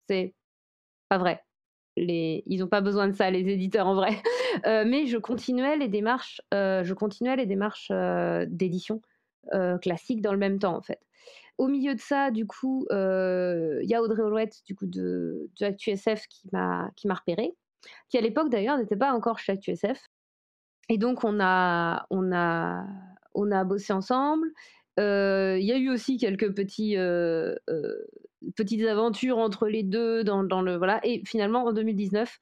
C'est 0.08 0.34
pas 1.08 1.18
vrai. 1.18 1.44
Ils 1.96 2.58
n'ont 2.58 2.68
pas 2.68 2.80
besoin 2.80 3.06
de 3.06 3.12
ça, 3.12 3.30
les 3.30 3.48
éditeurs 3.48 3.86
en 3.86 3.94
vrai. 3.94 4.10
Euh, 4.66 4.84
mais 4.86 5.06
je 5.06 5.16
continuais 5.16 5.78
les 5.78 5.88
démarches, 5.88 6.42
euh, 6.52 6.84
je 6.84 6.92
continuais 6.92 7.36
les 7.36 7.46
démarches 7.46 7.88
euh, 7.90 8.44
d'édition 8.46 9.00
classique 9.80 10.20
dans 10.20 10.32
le 10.32 10.38
même 10.38 10.58
temps 10.58 10.76
en 10.76 10.82
fait. 10.82 11.00
Au 11.56 11.68
milieu 11.68 11.94
de 11.94 12.00
ça, 12.00 12.30
du 12.30 12.46
coup, 12.46 12.86
il 12.90 13.86
y 13.86 13.94
a 13.94 14.02
Audrey 14.02 14.20
Olouette 14.20 14.60
du 14.66 14.74
coup 14.74 14.86
de, 14.86 15.48
de 15.58 15.64
ActuSF 15.64 16.26
qui 16.28 16.50
qui 16.96 17.06
m'a 17.06 17.14
repéré 17.14 17.54
qui 18.08 18.18
à 18.18 18.20
l'époque 18.20 18.50
d'ailleurs 18.50 18.78
n'était 18.78 18.96
pas 18.96 19.12
encore 19.12 19.38
chez 19.38 19.52
ActuSF. 19.52 20.08
Et 20.88 20.98
donc 20.98 21.24
on 21.24 21.40
a, 21.40 22.06
on 22.10 22.32
a, 22.32 22.84
on 23.34 23.50
a 23.50 23.64
bossé 23.64 23.92
ensemble. 23.92 24.48
Euh, 25.00 25.56
il 25.58 25.64
y 25.64 25.72
a 25.72 25.78
eu 25.78 25.88
aussi 25.90 26.18
quelques 26.18 26.54
petits, 26.54 26.96
euh, 26.96 27.54
euh, 27.70 27.96
petites 28.56 28.86
aventures 28.86 29.38
entre 29.38 29.68
les 29.68 29.82
deux 29.82 30.24
dans, 30.24 30.44
dans, 30.44 30.62
le 30.62 30.76
voilà. 30.76 31.00
Et 31.04 31.22
finalement 31.24 31.64
en 31.64 31.72
2019, 31.72 32.38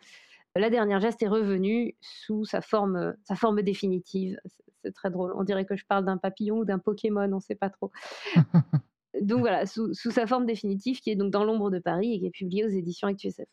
la 0.56 0.70
dernière 0.70 1.00
geste 1.00 1.22
est 1.22 1.28
revenue 1.28 1.96
sous 2.00 2.44
sa 2.44 2.60
forme, 2.60 3.14
sa 3.24 3.36
forme 3.36 3.62
définitive. 3.62 4.38
C'est 4.82 4.92
très 4.92 5.10
drôle. 5.10 5.32
On 5.36 5.44
dirait 5.44 5.66
que 5.66 5.76
je 5.76 5.84
parle 5.86 6.04
d'un 6.04 6.16
papillon 6.16 6.58
ou 6.58 6.64
d'un 6.64 6.78
Pokémon, 6.78 7.30
on 7.32 7.36
ne 7.36 7.40
sait 7.40 7.54
pas 7.54 7.70
trop. 7.70 7.92
donc 9.20 9.40
voilà, 9.40 9.66
sous, 9.66 9.94
sous, 9.94 10.10
sa 10.10 10.26
forme 10.26 10.46
définitive, 10.46 11.00
qui 11.00 11.10
est 11.10 11.16
donc 11.16 11.30
dans 11.30 11.44
l'ombre 11.44 11.70
de 11.70 11.78
Paris 11.78 12.14
et 12.14 12.18
qui 12.18 12.26
est 12.26 12.30
publiée 12.30 12.64
aux 12.64 12.68
éditions 12.68 13.06
ActuSF. 13.06 13.46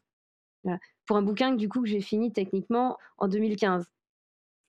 Pour 1.07 1.17
un 1.17 1.21
bouquin 1.21 1.51
que 1.51 1.57
du 1.57 1.69
coup 1.69 1.81
que 1.81 1.87
j'ai 1.87 2.01
fini 2.01 2.31
techniquement 2.31 2.97
en 3.17 3.27
2015. 3.27 3.85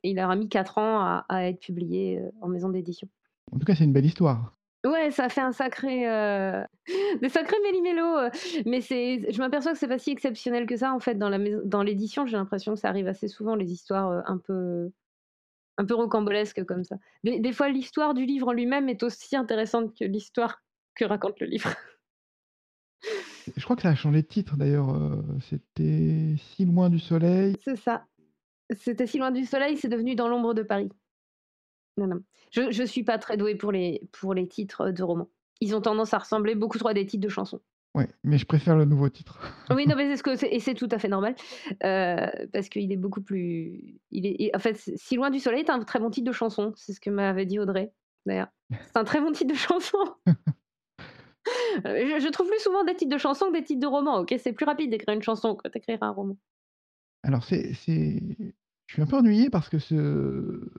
Et 0.05 0.11
il 0.11 0.21
aura 0.21 0.37
mis 0.37 0.49
4 0.49 0.79
ans 0.79 1.23
à, 1.29 1.45
être 1.45 1.61
publié 1.61 2.21
en 2.41 2.49
maison 2.49 2.69
d'édition. 2.69 3.09
En 3.53 3.59
tout 3.59 3.67
cas, 3.67 3.75
c'est 3.75 3.85
une 3.85 3.93
belle 3.93 4.07
histoire. 4.07 4.53
Ouais, 4.87 5.11
ça 5.11 5.29
fait 5.29 5.41
un 5.41 5.51
sacré, 5.53 6.09
heu, 6.09 6.65
des 7.21 7.29
sacrés 7.29 7.57
méli-mélos, 7.65 8.19
heu, 8.19 8.31
mais 8.65 8.81
c'est 8.81 9.27
je 9.33 9.39
m'aperçois 9.39 9.73
que 9.73 9.79
c'est 9.79 9.89
pas 9.89 9.99
si 9.99 10.13
exceptionnel 10.13 10.67
que 10.67 10.77
ça, 10.77 10.95
en 10.95 11.01
fait, 11.01 11.17
dans 11.17 11.29
la 11.29 11.39
dans 11.65 11.83
l'édition. 11.83 12.27
J'ai 12.27 12.37
l'impression 12.37 12.75
que 12.75 12.81
ça 12.81 12.89
arrive 12.89 13.09
assez 13.09 13.27
souvent, 13.27 13.57
les 13.57 13.73
histoires, 13.73 14.13
heu, 14.13 14.23
un 14.27 14.39
peu 14.39 14.91
un 15.79 15.85
peu 15.85 15.95
rocambolesques 15.95 16.65
comme 16.65 16.85
ça. 16.85 16.97
Des 17.25 17.41
des 17.41 17.53
fois, 17.53 17.69
l'histoire 17.69 18.15
du 18.15 18.25
livre 18.27 18.49
en 18.49 18.53
lui-même 18.53 18.89
est 18.89 19.03
aussi 19.03 19.37
intéressante 19.37 19.97
que 19.99 20.05
l'histoire 20.05 20.63
que 20.95 21.05
raconte 21.05 21.41
le 21.41 21.47
livre. 21.47 21.71
Je 23.57 23.65
crois 23.65 23.77
que 23.77 23.83
ça 23.83 23.91
a 23.91 23.95
changé 23.95 24.23
de 24.23 24.27
titre 24.27 24.57
d'ailleurs, 24.57 24.91
heu, 24.95 25.25
c'était 25.41 26.35
Si 26.39 26.65
loin 26.65 26.91
du 26.91 26.99
soleil. 26.99 27.57
C'est 27.65 27.77
ça. 27.77 28.07
C'était 28.77 29.07
Si 29.07 29.19
loin 29.19 29.31
du 29.31 29.45
soleil, 29.45 29.77
c'est 29.77 29.89
devenu 29.89 30.15
Dans 30.15 30.29
l'ombre 30.29 30.55
de 30.55 30.63
Paris. 30.63 30.89
Non, 31.97 32.07
non. 32.07 32.21
Je 32.53 32.71
je 32.71 32.83
suis 32.85 33.03
pas 33.03 33.19
très 33.19 33.37
douée 33.37 33.55
pour 33.57 33.73
les 33.73 34.09
pour 34.13 34.35
les 34.35 34.47
titres, 34.47 34.91
de 34.91 35.03
romans. 35.03 35.31
Ils 35.61 35.75
ont 35.75 35.81
tendance 35.81 36.15
à 36.15 36.19
ressembler 36.19 36.55
beaucoup 36.55 36.79
trop 36.79 36.89
à 36.89 36.95
des 36.95 37.07
titres 37.07 37.25
de 37.25 37.29
chansons. 37.29 37.61
Ouais, 37.95 38.09
mais 38.23 38.39
je 38.39 38.47
préfère 38.47 38.77
le 38.77 38.85
nouveau 38.85 39.09
titre. 39.09 39.41
Oui, 39.71 39.87
non, 39.87 39.97
mais 39.97 40.09
c'est 40.09 40.17
ce 40.19 40.23
que 40.23 40.45
et 40.47 40.61
c'est 40.61 40.75
tout 40.75 40.89
à 40.93 40.99
fait 40.99 41.09
normal, 41.09 41.35
heu, 41.85 42.47
parce 42.53 42.69
qu'il 42.69 42.93
est 42.93 42.97
beaucoup 42.97 43.23
plus 43.23 44.01
il 44.11 44.27
est 44.27 44.55
en 44.55 44.61
fait, 44.61 44.77
Si 44.97 45.17
loin 45.17 45.31
du 45.31 45.41
soleil 45.41 45.61
est 45.61 45.71
un 45.71 45.81
très 45.83 45.99
bon 45.99 46.11
titre 46.11 46.29
de 46.29 46.33
chanson. 46.33 46.73
C'est 46.77 46.93
ce 46.93 47.01
que 47.01 47.11
m'avait 47.11 47.47
dit 47.47 47.59
Audrey, 47.59 47.93
d'ailleurs. 48.27 48.49
C'est 48.71 48.97
un 48.97 49.05
très 49.05 49.21
bon 49.21 49.33
titre 49.33 49.53
de 49.53 49.59
chanson. 49.59 49.99
je 51.85 52.19
je 52.21 52.29
trouve 52.29 52.49
plus 52.49 52.61
souvent 52.61 52.85
des 52.85 52.95
titres 52.95 53.13
de 53.13 53.19
chansons 53.19 53.47
que 53.47 53.59
des 53.59 53.65
titres 53.65 53.81
de 53.81 53.87
romans, 53.87 54.21
OK? 54.21 54.35
C'est 54.39 54.53
plus 54.53 54.65
rapide 54.65 54.91
d'écrire 54.91 55.15
une 55.15 55.23
chanson 55.23 55.55
que 55.55 55.69
d'écrire 55.69 55.99
un 56.03 56.11
roman. 56.11 56.37
Alors 57.23 57.45
c'est 57.45 57.75
c'est 57.75 58.23
je 58.87 58.93
suis 58.93 59.03
un 59.03 59.07
peu 59.07 59.17
ennuyé 59.17 59.51
parce 59.51 59.69
que 59.69 59.79
ce 59.79 60.71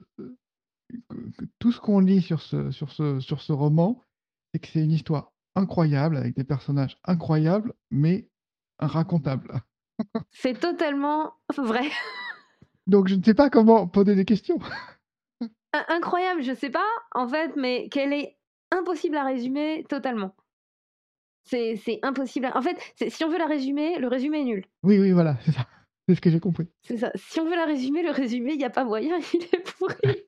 tout 1.58 1.72
ce 1.72 1.80
qu'on 1.80 2.00
lit 2.00 2.22
sur 2.22 2.40
ce 2.40 2.70
sur 2.70 2.90
ce 2.90 3.20
sur 3.20 3.40
ce 3.40 3.52
roman, 3.52 4.02
c'est 4.52 4.60
que 4.60 4.68
c'est 4.68 4.82
une 4.82 4.92
histoire 4.92 5.32
incroyable 5.54 6.16
avec 6.16 6.36
des 6.36 6.44
personnages 6.44 6.96
incroyables, 7.04 7.74
mais 7.90 8.28
racontables. 8.78 9.60
C'est 10.30 10.58
totalement 10.58 11.34
vrai. 11.56 11.88
Donc 12.86 13.08
je 13.08 13.14
ne 13.14 13.22
sais 13.22 13.34
pas 13.34 13.50
comment 13.50 13.86
poser 13.86 14.14
des 14.14 14.24
questions. 14.24 14.58
In 15.72 15.84
incroyable, 15.88 16.42
je 16.42 16.52
sais 16.52 16.70
pas, 16.70 16.88
en 17.14 17.28
fait, 17.28 17.54
mais 17.56 17.88
qu'elle 17.90 18.12
est 18.12 18.36
impossible 18.72 19.16
à 19.16 19.24
résumer 19.24 19.84
totalement. 19.88 20.34
C'est 21.44 21.76
c'est 21.76 21.98
impossible 22.02 22.46
à 22.46 22.56
en 22.56 22.62
fait, 22.62 22.76
c'est 22.96 23.10
si 23.10 23.24
on 23.24 23.28
veut 23.28 23.38
la 23.38 23.46
résumer, 23.46 23.98
le 23.98 24.08
résumé 24.08 24.40
est 24.40 24.44
nul. 24.44 24.64
Oui, 24.82 24.98
oui, 24.98 25.12
voilà, 25.12 25.36
c'est 25.44 25.52
ça. 25.52 25.66
C'est 26.08 26.16
ce 26.16 26.20
que 26.20 26.30
j'ai 26.30 26.40
compris. 26.40 26.66
C'est 26.82 26.96
ça. 26.96 27.12
Si 27.14 27.38
on 27.38 27.44
veut 27.44 27.54
la 27.54 27.66
résumer, 27.66 28.02
le 28.02 28.10
résumé, 28.10 28.54
il 28.54 28.60
y 28.60 28.64
a 28.64 28.70
pas 28.70 28.82
moyen, 28.82 29.16
il 29.32 29.42
est 29.44 29.62
pourri. 29.78 30.24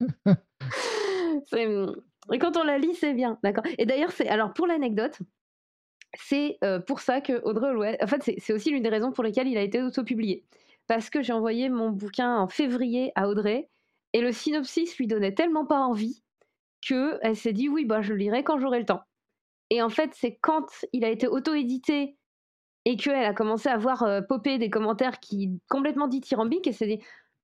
C'est, 1.46 1.66
et 2.32 2.38
quand 2.38 2.56
on 2.56 2.64
la 2.64 2.78
lit, 2.78 2.94
c'est 2.94 3.12
bien, 3.14 3.38
d'accord 3.42 3.64
et 3.78 3.86
d'ailleurs, 3.86 4.12
c'est 4.12 4.28
alors 4.28 4.52
pour 4.54 4.66
l'anecdote, 4.66 5.18
c'est, 6.14 6.58
heu, 6.64 6.80
pour 6.86 7.00
ça 7.00 7.20
que 7.20 7.42
Audrey 7.44 7.98
en 8.02 8.06
fait, 8.06 8.22
c'est 8.22 8.36
c'est 8.38 8.52
aussi 8.52 8.70
l'une 8.70 8.82
des 8.82 8.88
raisons 8.88 9.12
pour 9.12 9.24
lesquelles 9.24 9.48
il 9.48 9.58
a 9.58 9.62
été 9.62 9.82
auto-publié. 9.82 10.44
Parce 10.86 11.10
que 11.10 11.22
j'ai 11.22 11.32
envoyé 11.32 11.68
mon 11.70 11.90
bouquin 11.90 12.36
en 12.38 12.48
février 12.48 13.12
à 13.16 13.28
Audrey 13.28 13.68
et 14.12 14.20
le 14.20 14.32
synopsis 14.32 14.96
lui 14.98 15.06
donnait 15.06 15.34
tellement 15.34 15.66
pas 15.66 15.80
envie 15.80 16.22
qu'elle 16.82 17.36
s'est 17.36 17.52
dit: 17.52 17.68
«Oui, 17.68 17.84
bah, 17.86 18.02
je 18.02 18.12
le 18.12 18.18
lirai 18.18 18.44
quand 18.44 18.58
j'aurai 18.58 18.80
le 18.80 18.86
temps» 18.86 19.02
et 19.70 19.82
en 19.82 19.88
fait, 19.90 20.10
c'est 20.14 20.36
quand 20.42 20.66
il 20.92 21.04
a 21.04 21.10
été 21.10 21.26
auto-édité 21.28 22.16
et 22.84 22.96
qu'elle 22.96 23.24
a 23.24 23.34
commencé 23.34 23.68
à 23.68 23.76
voir, 23.78 24.02
heu, 24.04 24.22
popper 24.26 24.58
des 24.58 24.70
commentaires 24.70 25.20
qui 25.20 25.60
complètement 25.68 26.08
dithyrambiques, 26.08 26.66
elle 26.66 26.74
s'est 26.74 26.86
dit: 26.86 27.00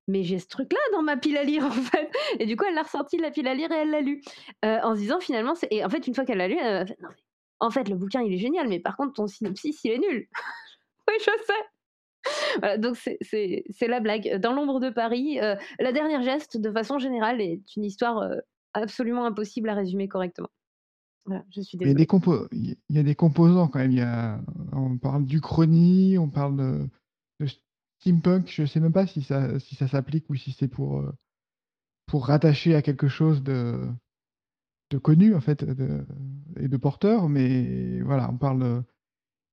«Mais 0.08 0.22
j'ai 0.24 0.38
ce 0.38 0.48
truc-là 0.48 0.78
dans 0.92 1.02
ma 1.02 1.16
pile 1.16 1.36
à 1.36 1.44
lire, 1.44 1.64
en 1.66 1.70
fait» 1.70 2.10
et 2.40 2.46
du 2.46 2.56
coup, 2.56 2.64
elle 2.68 2.74
l'a 2.74 2.82
ressorti 2.84 3.16
de 3.18 3.22
la 3.22 3.30
pile 3.30 3.48
à 3.48 3.54
lire 3.54 3.70
et 3.72 3.76
elle 3.76 3.90
l'a 3.90 4.00
lu, 4.00 4.22
heu, 4.64 4.78
en 4.82 4.94
se 4.94 5.00
disant 5.00 5.20
finalement 5.20 5.54
et 5.70 5.84
en 5.84 5.90
fait, 5.90 6.06
une 6.06 6.14
fois 6.14 6.24
qu'elle 6.24 6.38
l'a 6.38 6.48
lu, 6.48 6.56
elle 6.60 6.74
m'a 6.80 6.86
fait: 6.86 6.96
«Non 7.02 7.08
mais 7.10 7.16
en 7.60 7.70
fait, 7.70 7.88
le 7.88 7.96
bouquin, 7.96 8.22
il 8.22 8.32
est 8.34 8.38
génial, 8.38 8.68
mais 8.68 8.80
par 8.80 8.96
contre, 8.96 9.14
ton 9.14 9.26
synopsis, 9.26 9.82
il 9.84 9.92
est 9.92 9.98
nul». 9.98 10.28
«Oui, 11.08 11.14
je 11.20 11.24
sais». 11.46 11.54
Voilà, 12.58 12.78
donc 12.78 12.96
c'est 12.96 13.88
la 13.88 14.00
blague. 14.00 14.36
Dans 14.38 14.52
l'ombre 14.52 14.80
de 14.80 14.90
Paris, 14.90 15.38
heu, 15.40 15.56
La 15.78 15.92
dernière 15.92 16.22
geste, 16.22 16.56
de 16.58 16.70
façon 16.72 16.98
générale, 16.98 17.40
est 17.40 17.60
une 17.76 17.84
histoire, 17.84 18.22
heu, 18.22 18.40
absolument 18.74 19.24
impossible 19.26 19.68
à 19.68 19.74
résumer 19.74 20.08
correctement. 20.08 20.48
Voilà, 21.26 21.44
je 21.50 21.60
suis 21.60 21.76
Il 21.82 21.88
y 21.88 21.90
a 21.90 21.94
des 21.94 22.06
désolée. 22.06 22.06
compo 22.06 22.48
il 22.52 22.76
y 22.90 22.98
a 22.98 23.02
des 23.02 23.14
composants 23.14 23.68
quand 23.68 23.78
même. 23.78 23.92
Il 23.92 23.98
y 23.98 24.00
a 24.02 24.40
on 24.72 24.98
parle 24.98 25.24
d'Uchronie, 25.26 26.18
on 26.18 26.28
parle 26.30 26.56
de 26.56 26.88
de 27.40 27.46
steampunk. 28.00 28.48
Je 28.50 28.66
sais 28.66 28.80
même 28.80 28.92
pas 28.92 29.06
si 29.06 29.22
ça 29.22 29.58
si 29.60 29.74
ça 29.74 29.88
s'applique 29.88 30.28
ou 30.30 30.34
si 30.36 30.52
c'est 30.52 30.68
pour, 30.68 31.00
heu, 31.00 31.12
pour 32.06 32.26
rattacher 32.26 32.74
à 32.74 32.82
quelque 32.82 33.08
chose 33.08 33.42
de 33.42 33.88
de 34.90 34.98
connu 34.98 35.34
en 35.34 35.40
fait, 35.40 35.64
de 35.64 36.06
et 36.58 36.68
de 36.68 36.76
porteur, 36.76 37.28
mais 37.28 38.00
voilà, 38.02 38.30
on 38.30 38.38
parle, 38.38 38.84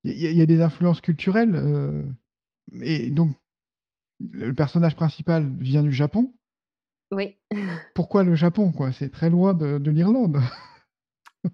il 0.06 0.14
y 0.20 0.28
a 0.28 0.32
il 0.32 0.38
y 0.38 0.42
a 0.42 0.46
des 0.48 0.62
influences 0.62 1.02
culturelles, 1.02 1.56
heu 1.56 2.06
et 2.82 3.12
donc 3.12 3.36
le 4.22 4.54
personnage 4.54 4.96
principal 4.96 5.52
vient 5.60 5.84
du 5.84 5.92
Japon. 5.94 6.34
Oui. 7.12 7.38
Pourquoi 7.96 8.24
le 8.24 8.36
Japon, 8.36 8.72
quoi? 8.72 8.92
C'est 8.92 9.10
très 9.10 9.30
loin 9.32 9.54
de 9.54 9.78
de 9.80 9.92
l'Irlande. 9.92 10.40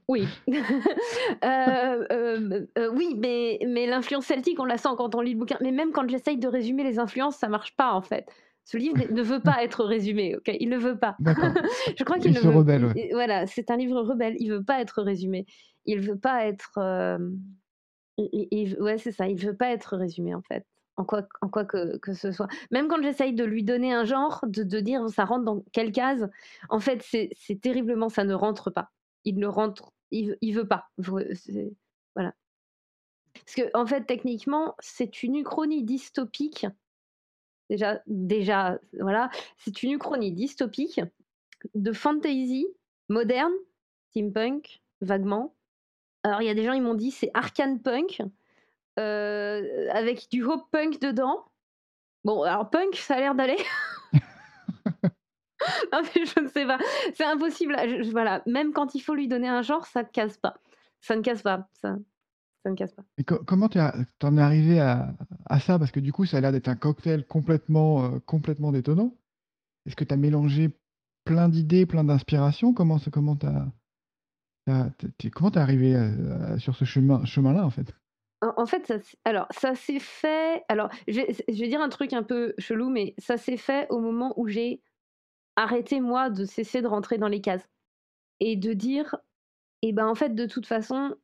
Oui. 0.07 0.33
Heu, 1.43 2.05
hem, 2.11 2.67
heu, 2.77 2.89
oui, 2.95 3.15
mais 3.17 3.59
mais 3.67 3.87
l'influence 3.87 4.25
celtique, 4.25 4.59
on 4.59 4.65
la 4.65 4.77
sent 4.77 4.89
quand 4.97 5.15
on 5.15 5.21
lit 5.21 5.33
le 5.33 5.39
bouquin, 5.39 5.57
mais 5.61 5.71
même 5.71 5.91
quand 5.91 6.07
j'essaye 6.09 6.37
de 6.37 6.47
résumer 6.47 6.83
les 6.83 6.99
influences, 6.99 7.37
ça 7.37 7.47
marche 7.47 7.75
pas, 7.75 7.93
en 7.93 8.01
fait. 8.01 8.27
Ce 8.65 8.77
livre 8.77 8.97
ne 9.09 9.21
veut 9.21 9.41
pas 9.43 9.63
être 9.63 9.83
résumé, 9.83 10.35
OK? 10.35 10.51
Il 10.59 10.69
ne 10.69 10.77
veut 10.77 10.97
pas. 10.99 11.17
Je 11.97 12.03
crois 12.03 12.19
qu'il 12.19 12.31
Il 12.31 12.33
ne 12.33 12.39
se 12.39 12.47
veut 12.47 12.47
rebelle, 12.47 12.85
ouais. 12.85 12.95
voilà, 13.11 13.47
c'est 13.47 13.71
un 13.71 13.77
livre 13.77 14.01
rebelle, 14.01 14.35
il 14.39 14.49
veut 14.51 14.63
pas 14.63 14.81
être 14.81 15.01
résumé. 15.01 15.45
Il 15.85 16.01
veut 16.01 16.19
pas 16.19 16.45
être, 16.45 16.79
il 18.17 18.77
ouais, 18.81 18.97
c'est 18.97 19.11
ça, 19.11 19.27
il 19.27 19.37
veut 19.37 19.55
pas 19.55 19.71
être 19.71 19.95
résumé, 19.97 20.35
en 20.35 20.41
fait, 20.41 20.65
en 20.97 21.05
quoi 21.05 21.23
en 21.41 21.49
quoi 21.49 21.65
que 21.65 21.97
que 21.99 22.13
ce 22.13 22.31
soit. 22.31 22.47
Même 22.71 22.87
quand 22.87 23.01
j'essaye 23.01 23.33
de 23.33 23.43
lui 23.45 23.63
donner 23.63 23.93
un 23.93 24.03
genre, 24.05 24.41
de 24.47 24.63
de 24.63 24.79
dire 24.79 25.07
ça 25.09 25.25
rentre 25.25 25.45
dans 25.45 25.63
quelle 25.73 25.91
case, 25.91 26.29
en 26.69 26.79
fait, 26.79 27.01
c'est 27.03 27.61
terriblement 27.61 28.09
ça 28.09 28.23
ne 28.25 28.33
rentre 28.33 28.69
pas. 28.71 28.89
Il 29.25 29.39
ne 29.39 29.47
rentre 29.47 29.91
il 30.11 30.37
il 30.41 30.53
veut 30.55 30.67
pas. 30.67 30.89
Voilà. 32.15 32.33
Parce 33.33 33.55
qu'en 33.55 33.85
fait, 33.85 34.05
techniquement, 34.05 34.75
c'est 34.79 35.23
une 35.23 35.35
uchronie 35.35 35.83
dystopique. 35.83 36.65
Déjà 37.69 38.01
déjà, 38.07 38.79
voilà, 38.99 39.29
c'est 39.57 39.83
une 39.83 39.91
uchronie 39.91 40.31
dystopique 40.31 41.01
de 41.75 41.91
fantasy 41.93 42.67
moderne, 43.09 43.53
steampunk, 44.09 44.81
vaguement. 45.01 45.55
Alors 46.23 46.41
il 46.41 46.47
y 46.47 46.49
a 46.49 46.55
des 46.55 46.65
gens, 46.65 46.73
ils 46.73 46.81
m'ont 46.81 46.95
dit: 46.95 47.11
«C'est 47.11 47.31
arcane 47.35 47.81
punk, 47.81 48.21
heu, 48.99 49.89
avec 49.91 50.29
du 50.31 50.43
hope 50.43 50.69
punk 50.71 51.01
dedans». 51.01 51.45
Bon, 52.25 52.43
alors 52.43 52.69
punk, 52.69 52.95
ça 52.95 53.15
a 53.15 53.19
l'air 53.19 53.35
d'aller. 53.35 53.57
Non 55.93 56.01
mais 56.03 56.25
je 56.25 56.39
ne 56.41 56.47
sais 56.47 56.65
pas, 56.65 56.77
c'est 57.13 57.23
impossible 57.25 57.75
je 57.79 58.11
voilà, 58.11 58.41
même 58.45 58.73
quand 58.73 58.95
il 58.95 59.01
faut 59.01 59.15
lui 59.15 59.27
donner 59.27 59.47
un 59.47 59.61
genre, 59.61 59.85
ça 59.85 60.03
ne 60.03 60.07
case 60.07 60.37
pas. 60.37 60.55
Ça 61.01 61.15
ne 61.15 61.21
case 61.21 61.41
pas, 61.41 61.67
ça 61.73 61.95
ça 62.63 62.69
ne 62.69 62.75
case 62.75 62.93
pas. 62.93 63.03
Et 63.17 63.23
co 63.23 63.39
comment 63.45 63.69
tu 63.69 63.79
en 63.79 64.37
es 64.37 64.41
arrivé 64.41 64.79
à 64.79 65.13
à 65.45 65.59
ça? 65.59 65.79
Parce 65.79 65.91
que 65.91 65.99
du 65.99 66.11
coup, 66.11 66.25
ça 66.25 66.37
a 66.37 66.41
l'air 66.41 66.51
d'être 66.51 66.67
un 66.67 66.75
cocktail 66.75 67.25
complètement, 67.25 68.05
heu, 68.15 68.19
complètement 68.19 68.71
détonnant. 68.71 69.15
Est-ce 69.85 69.95
que 69.95 70.03
tu 70.03 70.13
as 70.13 70.17
mélangé 70.17 70.77
plein 71.25 71.49
d'idées, 71.49 71.85
plein 71.85 72.03
d'inspirations? 72.03 72.73
Comment 72.73 72.99
comment 73.11 73.35
tu 73.37 73.47
comment 75.31 75.51
tu 75.51 75.57
es 75.57 75.61
arrivé, 75.61 75.95
heu, 75.95 76.59
sur 76.59 76.75
ce 76.75 76.85
chemin 76.85 77.25
chemin-là, 77.25 77.65
en 77.65 77.69
fait? 77.69 77.93
En 78.41 78.65
fait, 78.65 78.87
ça 78.87 78.95
alors 79.25 79.47
ça 79.51 79.75
s'est 79.75 79.99
fait 79.99 80.63
alors 80.69 80.89
je 81.09 81.21
vais 81.59 81.67
dire 81.67 81.81
un 81.81 81.89
truc 81.89 82.13
un 82.13 82.23
peu 82.23 82.53
chelou, 82.57 82.89
mais 82.89 83.13
ça 83.17 83.37
s'est 83.37 83.57
fait 83.57 83.85
au 83.89 83.99
moment 83.99 84.33
où 84.37 84.47
j'ai 84.47 84.81
arrêté, 85.63 86.01
moi, 86.01 86.29
de 86.29 86.45
cesser 86.45 86.81
de 86.81 86.87
rentrer 86.87 87.17
dans 87.17 87.27
les 87.27 87.41
cases 87.41 87.67
et 88.41 88.55
de 88.57 88.73
dire: 88.73 89.15
«Et 89.83 89.93
ben, 89.93 90.07
en 90.07 90.15
fait, 90.15 90.35
de 90.35 90.45
toute 90.47 90.67
façon, 90.67 91.15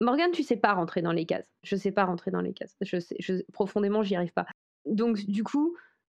Morgane, 0.00 0.32
tu 0.32 0.42
sais 0.44 0.56
pas 0.56 0.74
rentrer 0.74 1.02
dans 1.02 1.12
les 1.12 1.26
cases. 1.26 1.50
Je 1.64 1.76
sais 1.76 1.92
pas 1.92 2.04
rentrer 2.04 2.30
dans 2.32 2.42
les 2.42 2.54
cases. 2.54 2.76
Je 2.82 3.00
sais 3.00 3.16
je 3.20 3.34
profondément, 3.52 4.02
j'y 4.04 4.16
arrive 4.16 4.32
pas». 4.34 4.46
Donc 4.86 5.18
du 5.26 5.44
coup, 5.44 5.76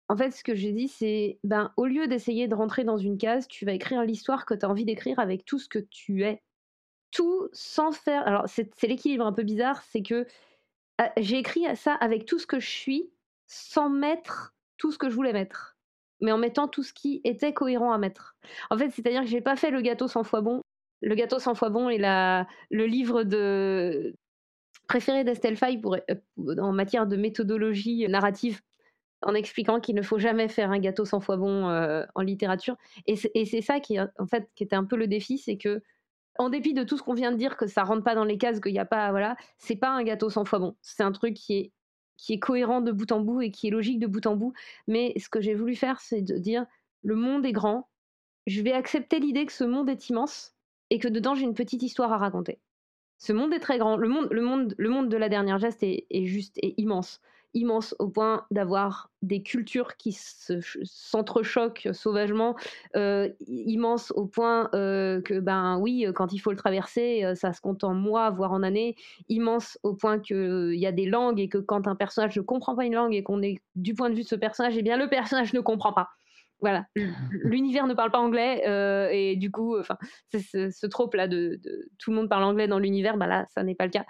en 0.09 0.17
fait, 0.17 0.31
ce 0.31 0.43
que 0.43 0.55
j'ai 0.55 0.73
dit, 0.73 0.87
c'est: 0.89 1.39
«Ben, 1.45 1.73
au 1.77 1.85
lieu 1.87 2.07
d'essayer 2.07 2.47
de 2.47 2.55
rentrer 2.55 2.83
dans 2.85 2.97
une 2.97 3.17
case, 3.17 3.47
tu 3.47 3.65
vas 3.65 3.73
écrire 3.73 4.03
l'histoire 4.03 4.45
que 4.45 4.55
tu 4.55 4.65
as 4.65 4.69
envie 4.69 4.85
d'écrire 4.85 5.19
avec 5.19 5.45
tout 5.45 5.59
ce 5.59 5.69
que 5.69 5.79
tu 5.79 6.23
es». 6.25 6.41
Tout 7.11 7.49
sans 7.53 7.91
faire 7.93 8.27
alors 8.27 8.45
c'est 8.49 8.69
l'équilibre 8.83 9.25
un 9.25 9.33
peu 9.33 9.43
bizarre, 9.43 9.81
c'est 9.83 10.03
que, 10.03 10.25
heu, 11.01 11.05
j'ai 11.17 11.39
écrit 11.39 11.63
ça 11.77 11.93
avec 11.95 12.25
tout 12.25 12.39
ce 12.39 12.47
que 12.47 12.59
je 12.59 12.69
suis, 12.69 13.11
sans 13.47 13.89
mettre 13.89 14.55
tout 14.77 14.91
ce 14.91 14.97
que 14.99 15.09
je 15.09 15.15
voulais 15.15 15.33
mettre, 15.33 15.76
mais 16.21 16.31
en 16.31 16.37
mettant 16.37 16.67
tout 16.67 16.83
ce 16.83 16.93
qui 16.93 17.21
était 17.23 17.53
cohérent 17.53 17.91
à 17.93 17.97
mettre. 17.97 18.35
En 18.69 18.77
fait, 18.77 18.89
c'est-à-dire 18.91 19.21
que 19.21 19.27
j'ai 19.27 19.41
pas 19.41 19.55
fait 19.55 19.71
Le 19.71 19.81
gâteau 19.81 20.07
100 20.07 20.23
fois 20.23 20.41
bon. 20.41 20.61
Le 21.01 21.15
gâteau 21.15 21.39
100 21.39 21.55
fois 21.55 21.69
bon 21.69 21.89
est 21.89 21.97
la 21.99 22.47
le 22.71 22.85
livre 22.87 23.23
de 23.23 24.15
préféré 24.87 25.23
d'Estelle 25.25 25.57
Faye 25.57 25.79
pour, 25.79 25.95
heu, 25.97 26.01
en 26.59 26.73
matière 26.73 27.07
de 27.07 27.17
méthodologie 27.17 28.07
narrative, 28.09 28.61
en 29.23 29.33
expliquant 29.35 29.79
qu'il 29.81 29.95
ne 29.95 30.01
faut 30.03 30.19
jamais 30.19 30.49
faire 30.49 30.71
un 30.71 30.79
gâteau 30.79 31.05
100 31.05 31.21
fois 31.21 31.37
bon, 31.37 31.69
heu, 31.71 32.05
en 32.15 32.21
littérature 32.21 32.77
et 33.07 33.15
c'est 33.17 33.31
et 33.35 33.45
ça 33.63 33.79
qui, 33.81 33.99
en 34.01 34.27
fait, 34.29 34.49
qui 34.55 34.63
était 34.65 34.75
un 34.77 34.85
peu 34.85 34.97
le 34.97 35.07
défi, 35.07 35.37
c'est 35.39 35.57
que 35.57 35.81
en 36.39 36.49
dépit 36.49 36.73
de 36.75 36.83
tout 36.83 36.97
ce 36.97 37.03
qu'on 37.03 37.13
vient 37.15 37.31
de 37.31 37.37
dire, 37.37 37.57
que 37.57 37.67
ça 37.67 37.83
rentre 37.83 38.03
pas 38.03 38.15
dans 38.15 38.25
les 38.25 38.37
cases, 38.39 38.59
qu'il 38.61 38.73
y 38.73 38.79
a 38.79 38.85
pas, 38.85 39.11
voilà, 39.11 39.37
c'est 39.59 39.75
pas 39.77 39.89
un 39.91 40.03
gâteau 40.03 40.29
100 40.31 40.45
fois 40.45 40.59
bon. 40.59 40.75
C'est 40.81 41.03
un 41.03 41.11
truc 41.13 41.35
qui 41.35 41.53
est 41.57 41.73
qui 42.17 42.33
est 42.33 42.39
cohérent 42.39 42.81
de 42.81 42.91
bout 42.91 43.11
en 43.11 43.21
bout 43.21 43.41
et 43.41 43.51
qui 43.51 43.67
est 43.67 43.71
logique 43.71 43.99
de 43.99 44.07
bout 44.07 44.25
en 44.27 44.35
bout. 44.35 44.53
Mais 44.87 45.13
ce 45.17 45.29
que 45.29 45.41
j'ai 45.41 45.53
voulu 45.53 45.75
faire, 45.75 45.99
c'est 46.01 46.21
de 46.21 46.37
dire 46.37 46.65
le 47.03 47.15
monde 47.15 47.45
est 47.45 47.51
grand. 47.51 47.87
Je 48.47 48.61
vais 48.61 48.73
accepter 48.73 49.19
l'idée 49.19 49.45
que 49.45 49.53
ce 49.53 49.63
monde 49.63 49.89
est 49.89 50.09
immense 50.09 50.55
et 50.89 50.99
que 50.99 51.07
dedans 51.07 51.35
j'ai 51.35 51.43
une 51.43 51.53
petite 51.53 51.83
histoire 51.83 52.11
à 52.11 52.17
raconter. 52.17 52.59
Ce 53.17 53.33
monde 53.33 53.53
est 53.53 53.59
très 53.59 53.77
grand. 53.77 53.97
Le 53.97 54.07
monde, 54.07 55.09
de 55.09 55.17
la 55.17 55.29
dernière 55.29 55.57
geste 55.57 55.83
est, 55.83 56.05
est 56.09 56.25
juste 56.25 56.57
et 56.59 56.79
immense 56.79 57.21
immense 57.57 57.95
au 57.99 58.07
point 58.07 58.45
d'avoir 58.51 59.09
des 59.21 59.41
cultures 59.41 59.97
qui 59.97 60.15
s'entrechoquent 60.83 61.89
sauvagement, 61.91 62.55
euh, 62.95 63.29
immense 63.47 64.11
au 64.15 64.25
point 64.25 64.69
euh, 64.73 65.21
que, 65.21 65.39
ben 65.39 65.77
oui, 65.79 66.05
quand 66.15 66.33
il 66.33 66.39
faut 66.39 66.51
le 66.51 66.57
traverser, 66.57 67.23
euh, 67.25 67.35
ça 67.35 67.53
se 67.53 67.61
compte 67.61 67.83
en 67.83 67.93
mois, 67.93 68.29
voire 68.29 68.51
en 68.51 68.61
années, 68.63 68.95
immense 69.27 69.79
au 69.83 69.93
point 69.93 70.19
qu'il 70.19 70.75
y 70.75 70.85
a 70.85 70.91
des 70.91 71.07
langues 71.07 71.39
et 71.39 71.49
que 71.49 71.57
quand 71.57 71.87
un 71.87 71.95
personnage 71.95 72.37
ne 72.37 72.41
comprend 72.41 72.75
pas 72.75 72.85
une 72.85 72.95
langue 72.95 73.15
et 73.15 73.23
qu'on 73.23 73.41
est 73.41 73.59
du 73.75 73.95
point 73.95 74.09
de 74.09 74.15
vue 74.15 74.23
de 74.23 74.27
ce 74.27 74.35
personnage, 74.35 74.77
eh 74.77 74.83
bien 74.83 74.97
le 74.97 75.09
personnage 75.09 75.53
ne 75.53 75.59
comprend 75.59 75.93
pas 75.93 76.09
voilà, 76.59 76.87
l'univers 77.29 77.85
ne 77.85 77.93
parle 77.93 78.11
pas 78.11 78.19
anglais 78.19 78.63
euh, 78.67 79.09
et 79.11 79.35
du 79.35 79.51
coup, 79.51 79.77
enfin, 79.77 79.97
ce, 80.33 80.69
ce 80.71 80.87
trope 80.87 81.13
là 81.13 81.27
de, 81.27 81.59
tout 81.99 82.11
le 82.11 82.17
monde 82.17 82.29
parle 82.29 82.43
anglais 82.43 82.67
dans 82.67 82.79
l'univers, 82.79 83.17
bah 83.17 83.27
là, 83.27 83.45
ça 83.53 83.63
n'est 83.63 83.75
pas 83.75 83.85
le 83.85 83.91
cas. 83.91 84.05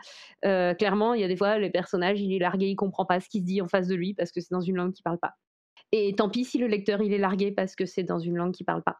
Euh, 0.45 0.73
clairement, 0.73 1.13
il 1.13 1.21
y 1.21 1.23
a 1.23 1.27
des 1.27 1.36
fois, 1.36 1.57
les 1.57 1.69
personnages, 1.69 2.21
il 2.21 2.33
est 2.33 2.39
largué, 2.39 2.67
il 2.67 2.75
comprend 2.75 3.05
pas 3.05 3.19
ce 3.19 3.27
qui 3.27 3.41
se 3.41 3.45
dit 3.45 3.62
en 3.62 3.67
face 3.67 3.88
de 3.88 3.95
lui 3.95 4.13
parce 4.13 4.31
que 4.31 4.39
c'est 4.39 4.51
dans 4.51 4.62
une 4.62 4.77
langue 4.77 4.93
qui 4.93 5.03
parle 5.03 5.19
pas. 5.19 5.33
Et 5.91 6.15
tant 6.15 6.29
pis 6.29 6.45
si 6.45 6.57
le 6.57 6.67
lecteur 6.67 7.01
il 7.01 7.13
est 7.13 7.17
largué 7.17 7.51
parce 7.51 7.75
que 7.75 7.86
c'est 7.86 8.03
dans 8.03 8.19
une 8.19 8.38
langue 8.38 8.53
qui 8.53 8.63
parle 8.63 8.83
pas, 8.83 8.99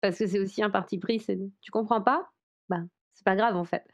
parce 0.00 0.18
que 0.18 0.26
c'est 0.26 0.40
aussi 0.40 0.62
un 0.62 0.70
parti 0.70 0.98
pris. 0.98 1.20
C'est 1.20 1.38
tu 1.60 1.70
comprends 1.70 2.02
pas, 2.02 2.30
bah 2.68 2.82
c'est 3.14 3.24
pas 3.24 3.36
grave 3.36 3.56
en 3.56 3.64
fait. 3.64 3.84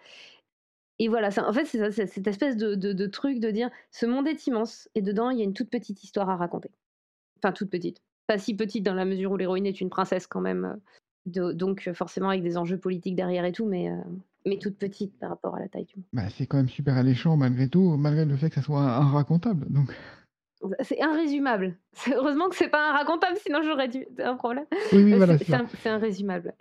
Et 0.98 1.08
voilà, 1.08 1.30
en 1.38 1.52
fait, 1.52 1.64
c'est 1.64 2.06
cette 2.06 2.26
espèce 2.26 2.56
de, 2.56 2.74
de 2.74 3.06
truc 3.06 3.40
de 3.40 3.50
dire 3.50 3.70
ce 3.90 4.06
monde 4.06 4.28
est 4.28 4.46
immense 4.46 4.88
et 4.94 5.02
dedans 5.02 5.30
il 5.30 5.38
y 5.38 5.40
a 5.40 5.44
une 5.44 5.54
toute 5.54 5.70
petite 5.70 6.04
histoire 6.04 6.30
à 6.30 6.36
raconter. 6.36 6.70
Enfin, 7.38 7.52
toute 7.52 7.70
petite 7.70 8.00
pas 8.26 8.38
si 8.38 8.54
petite 8.54 8.84
dans 8.84 8.94
la 8.94 9.04
mesure 9.04 9.32
où 9.32 9.36
l'héroïne 9.36 9.66
est 9.66 9.80
une 9.80 9.90
princesse 9.90 10.26
quand 10.26 10.40
même, 10.40 10.78
euh, 11.36 11.52
donc 11.52 11.86
euh, 11.86 11.94
forcément 11.94 12.30
avec 12.30 12.42
des 12.42 12.56
enjeux 12.56 12.78
politiques 12.78 13.16
derrière 13.16 13.44
et 13.44 13.52
tout, 13.52 13.66
mais, 13.66 13.90
euh, 13.90 13.96
mais 14.46 14.58
toute 14.58 14.76
petite 14.76 15.18
par 15.18 15.30
rapport 15.30 15.54
à 15.54 15.60
la 15.60 15.68
taille 15.68 15.84
du 15.84 15.96
monde. 15.96 16.06
Bah, 16.12 16.28
c'est 16.30 16.46
quand 16.46 16.56
même 16.56 16.68
super 16.68 16.96
alléchant 16.96 17.36
malgré 17.36 17.68
tout, 17.68 17.96
malgré 17.96 18.24
le 18.24 18.36
fait 18.36 18.48
que 18.48 18.56
ça 18.56 18.62
soit 18.62 18.80
un, 18.80 19.10
racontable. 19.10 19.66
Donc... 19.70 19.94
C'est 20.80 20.98
irrésumable. 20.98 21.76
Heureusement 22.14 22.48
que 22.48 22.56
c'est 22.56 22.68
pas 22.68 22.90
un 22.90 22.92
racontable, 22.92 23.36
sinon 23.44 23.62
j'aurais 23.62 23.88
dû 23.88 24.06
un 24.18 24.36
problème. 24.36 24.66
Oui, 24.92 25.02
oui, 25.02 25.12
voilà. 25.14 25.36
C'est 25.38 25.88
un, 25.88 25.98
résumable. 25.98 26.54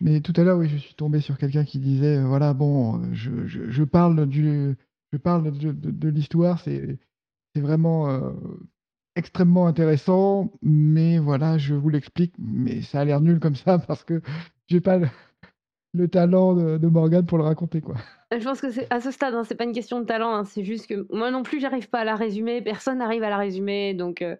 Mais 0.00 0.20
tout 0.20 0.32
à 0.36 0.44
l'heure, 0.44 0.58
oui, 0.58 0.68
je 0.68 0.76
suis 0.76 0.94
tombé 0.94 1.20
sur 1.20 1.38
quelqu'un 1.38 1.64
qui 1.64 1.78
disait, 1.78 2.22
voilà, 2.22 2.52
bon, 2.52 3.12
je, 3.12 3.46
je, 3.46 3.84
parle 3.84 4.26
du, 4.26 4.76
je 5.12 5.18
parle 5.18 5.56
de, 5.56 5.72
de, 5.72 6.08
l'histoire, 6.08 6.60
c'est 6.60 6.98
vraiment 7.56 8.34
extrêmement 9.16 9.66
intéressant, 9.66 10.52
mais 10.62 11.18
voilà, 11.18 11.58
je 11.58 11.74
vous 11.74 11.88
l'explique, 11.88 12.34
mais 12.38 12.82
ça 12.82 13.00
a 13.00 13.04
l'air 13.04 13.20
nul 13.20 13.40
comme 13.40 13.54
ça 13.54 13.78
parce 13.78 14.04
que 14.04 14.20
j'ai 14.66 14.80
pas 14.80 14.98
le, 15.92 16.08
talent 16.08 16.54
de, 16.54 16.78
de 16.78 16.88
Morgane 16.88 17.26
pour 17.26 17.38
le 17.38 17.44
raconter, 17.44 17.80
quoi. 17.80 17.96
Je 18.36 18.42
pense 18.42 18.60
que 18.60 18.70
c'est 18.70 18.92
à 18.92 19.00
ce 19.00 19.10
stade, 19.10 19.34
hein, 19.34 19.44
c'est 19.44 19.54
pas 19.54 19.64
une 19.64 19.72
question 19.72 20.00
de 20.00 20.06
talent, 20.06 20.34
hein, 20.34 20.44
c'est 20.44 20.64
juste 20.64 20.88
que 20.88 21.06
moi 21.14 21.30
non 21.30 21.42
plus, 21.42 21.60
j'arrive 21.60 21.88
pas 21.88 22.00
à 22.00 22.04
la 22.04 22.16
résumer, 22.16 22.62
personne 22.62 22.98
n'arrive 22.98 23.22
à 23.22 23.30
la 23.30 23.38
résumer, 23.38 23.94
donc, 23.94 24.22
euh, 24.22 24.36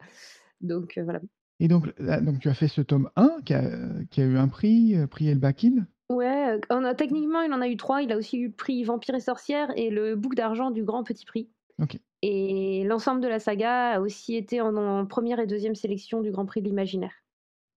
donc 0.60 0.98
euh, 0.98 1.04
voilà. 1.04 1.20
Et 1.60 1.68
donc, 1.68 1.86
donc, 2.00 2.40
tu 2.40 2.48
as 2.48 2.54
fait 2.54 2.66
ce 2.66 2.80
tome 2.80 3.08
1 3.14 3.38
qui 3.44 3.54
a, 3.54 3.62
qui 4.10 4.20
a 4.20 4.24
eu 4.24 4.36
un 4.36 4.48
prix, 4.48 4.96
euh, 4.96 5.06
prix 5.06 5.28
Elbakin 5.28 5.86
Ouais, 6.10 6.60
on 6.68 6.84
a, 6.84 6.94
techniquement, 6.94 7.40
il 7.42 7.52
en 7.52 7.60
a 7.62 7.68
eu 7.68 7.76
trois. 7.76 8.02
Il 8.02 8.12
a 8.12 8.18
aussi 8.18 8.38
eu 8.38 8.48
le 8.48 8.52
prix 8.52 8.84
Vampire 8.84 9.14
et 9.14 9.20
Sorcière 9.20 9.68
et 9.76 9.88
le 9.88 10.16
bouc 10.16 10.34
d'argent 10.34 10.70
du 10.70 10.84
Grand 10.84 11.02
Petit 11.02 11.24
Prix. 11.24 11.48
Ok. 11.82 11.98
Et 12.22 12.84
l'ensemble 12.84 13.20
de 13.20 13.28
la 13.28 13.38
saga 13.38 13.96
a 13.96 14.00
aussi 14.00 14.34
été 14.36 14.60
en, 14.60 15.06
première 15.06 15.40
et 15.40 15.46
deuxième 15.46 15.74
sélection 15.74 16.20
du 16.20 16.30
Grand 16.30 16.46
Prix 16.46 16.62
de 16.62 16.68
l'Imaginaire. 16.68 17.12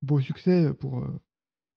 Beau 0.01 0.19
succès 0.19 0.73
pour, 0.73 0.99
euh, 0.99 1.21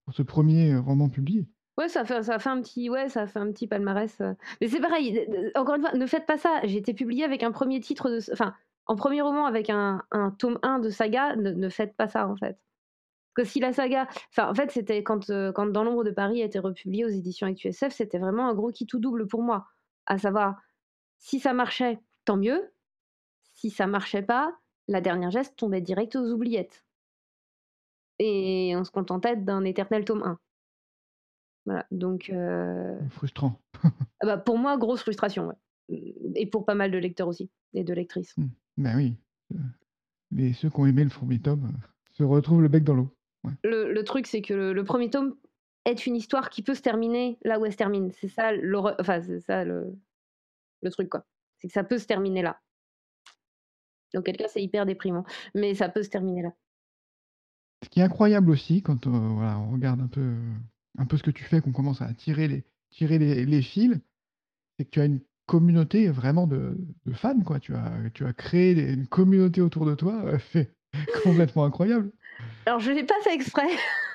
pour 0.04 0.14
ce 0.14 0.22
premier 0.22 0.76
roman 0.76 1.08
publié. 1.08 1.48
Ouais, 1.78 1.88
ça 1.88 2.04
fait, 2.04 2.22
ça 2.22 2.38
fait 2.38 2.50
un 2.50 2.60
petit, 2.60 2.90
ouais, 2.90 3.08
ça 3.08 3.26
fait 3.26 3.38
un 3.38 3.50
petit 3.50 3.66
palmarès. 3.66 4.20
Euh. 4.20 4.34
Mais 4.60 4.68
c'est 4.68 4.80
pareil. 4.80 5.26
Encore 5.54 5.76
une 5.76 5.80
fois, 5.80 5.94
ne 5.94 6.06
faites 6.06 6.26
pas 6.26 6.36
ça. 6.36 6.60
J'ai 6.64 6.76
été 6.76 6.92
publié 6.92 7.24
avec 7.24 7.42
un 7.42 7.52
premier 7.52 7.80
titre 7.80 8.10
de, 8.10 8.18
enfin, 8.32 8.54
en 8.86 8.96
premier 8.96 9.22
roman 9.22 9.46
avec 9.46 9.70
un, 9.70 10.02
un 10.10 10.30
tome 10.30 10.58
1 10.62 10.80
de 10.80 10.90
saga. 10.90 11.36
Ne, 11.36 11.68
faites 11.70 11.96
pas 11.96 12.06
ça 12.06 12.28
en 12.28 12.36
fait. 12.36 12.58
Parce 13.34 13.46
que 13.46 13.52
si 13.52 13.60
la 13.60 13.72
saga, 13.72 14.08
enfin, 14.30 14.50
en 14.50 14.54
fait, 14.54 14.70
c'était 14.72 15.02
quand, 15.02 15.30
euh, 15.30 15.52
quand 15.52 15.66
Dans 15.66 15.84
l'ombre 15.84 16.04
de 16.04 16.10
Paris 16.10 16.42
a 16.42 16.44
été 16.44 16.58
republié 16.58 17.04
aux 17.04 17.08
éditions 17.08 17.46
ActuSF, 17.46 17.92
c'était 17.92 18.18
vraiment 18.18 18.48
un 18.48 18.54
gros 18.54 18.72
qui 18.72 18.86
tout 18.86 18.98
double 18.98 19.26
pour 19.26 19.42
moi. 19.42 19.66
À 20.06 20.18
savoir, 20.18 20.60
si 21.18 21.40
ça 21.40 21.54
marchait, 21.54 21.98
tant 22.30 22.36
mieux. 22.36 22.72
Si 23.54 23.70
ça 23.70 23.88
marchait 23.88 24.22
pas, 24.22 24.56
la 24.86 25.00
dernière 25.00 25.32
geste 25.32 25.56
tombait 25.56 25.80
direct 25.80 26.14
aux 26.14 26.30
oubliettes. 26.30 26.84
Et 28.20 28.72
on 28.76 28.84
se 28.84 28.92
contentait 28.92 29.34
d'un 29.34 29.64
éternel 29.64 30.04
tome 30.04 30.22
1. 30.22 30.38
Voilà, 31.66 31.86
donc. 31.90 32.30
Euh, 32.30 32.96
Frustrant. 33.10 33.60
Ah 33.82 34.26
bah, 34.26 34.38
pour 34.38 34.58
moi, 34.58 34.78
grosse 34.78 35.00
frustration. 35.00 35.52
Et 35.88 36.46
pour 36.46 36.64
pas 36.66 36.76
mal 36.76 36.92
de 36.92 36.98
lecteurs 36.98 37.26
aussi, 37.26 37.50
et 37.74 37.82
de 37.82 37.92
lectrices. 37.92 38.36
Mmh. 38.36 38.46
Ben 38.76 38.96
oui. 38.96 39.16
Mais 40.30 40.52
ceux 40.52 40.70
qui 40.70 40.78
ont 40.78 40.86
aimé 40.86 41.02
le 41.02 41.10
premier 41.10 41.40
tome 41.40 41.64
euh, 41.64 41.86
se 42.12 42.22
retrouvent 42.22 42.62
le 42.62 42.68
bec 42.68 42.84
dans 42.84 42.94
l'eau. 42.94 43.12
Le, 43.64 44.00
truc, 44.02 44.28
c'est 44.28 44.42
que 44.42 44.54
le, 44.54 44.84
premier 44.84 45.10
tome 45.10 45.34
est 45.84 46.06
une 46.06 46.14
histoire 46.14 46.48
qui 46.48 46.62
peut 46.62 46.74
se 46.76 46.82
terminer 46.82 47.38
là 47.42 47.58
où 47.58 47.66
elle 47.66 47.72
se 47.72 47.76
termine. 47.76 48.12
C'est 48.12 48.28
ça, 48.28 48.52
enfin, 49.00 49.20
c'est 49.20 49.40
ça 49.40 49.64
le, 49.64 49.98
le 50.82 50.90
truc, 50.90 51.08
quoi. 51.08 51.24
C'est 51.60 51.68
que 51.68 51.74
ça 51.74 51.84
peut 51.84 51.98
se 51.98 52.06
terminer 52.06 52.42
là. 52.42 52.60
Donc, 54.14 54.24
quel 54.24 54.36
cas, 54.36 54.48
c'est 54.48 54.62
hyper 54.62 54.86
déprimant. 54.86 55.24
Mais 55.54 55.74
ça 55.74 55.88
peut 55.88 56.02
se 56.02 56.08
terminer 56.08 56.42
là. 56.42 56.50
Ce 57.84 57.88
qui 57.88 58.00
est 58.00 58.02
incroyable 58.02 58.50
aussi, 58.50 58.82
quand 58.82 59.06
euh, 59.06 59.10
on 59.10 59.72
regarde 59.72 60.00
un 60.00 60.08
peu, 60.08 60.34
un 60.98 61.06
peu 61.06 61.16
ce 61.16 61.22
que 61.22 61.30
tu 61.30 61.44
fais, 61.44 61.60
qu'on 61.60 61.72
commence 61.72 62.02
à 62.02 62.12
tirer 62.12 62.48
les, 62.48 62.64
tirer 62.90 63.18
les, 63.18 63.62
fils, 63.62 63.98
c'est 64.78 64.84
que 64.84 64.90
tu 64.90 65.00
as 65.00 65.06
une 65.06 65.20
communauté 65.46 66.08
vraiment 66.08 66.46
de, 66.46 66.76
fans. 67.12 67.40
Quoi. 67.40 67.60
Tu, 67.60 67.74
as, 67.74 67.92
tu 68.12 68.26
as 68.26 68.32
créé 68.32 68.92
une 68.92 69.06
communauté 69.06 69.60
autour 69.60 69.86
de 69.86 69.94
toi. 69.94 70.24
Complètement 71.24 71.64
incroyable. 71.64 72.10
Alors, 72.66 72.80
je 72.80 72.90
ne 72.90 72.96
l'ai 72.96 73.04
pas 73.04 73.20
fait 73.22 73.34
exprès. 73.34 73.68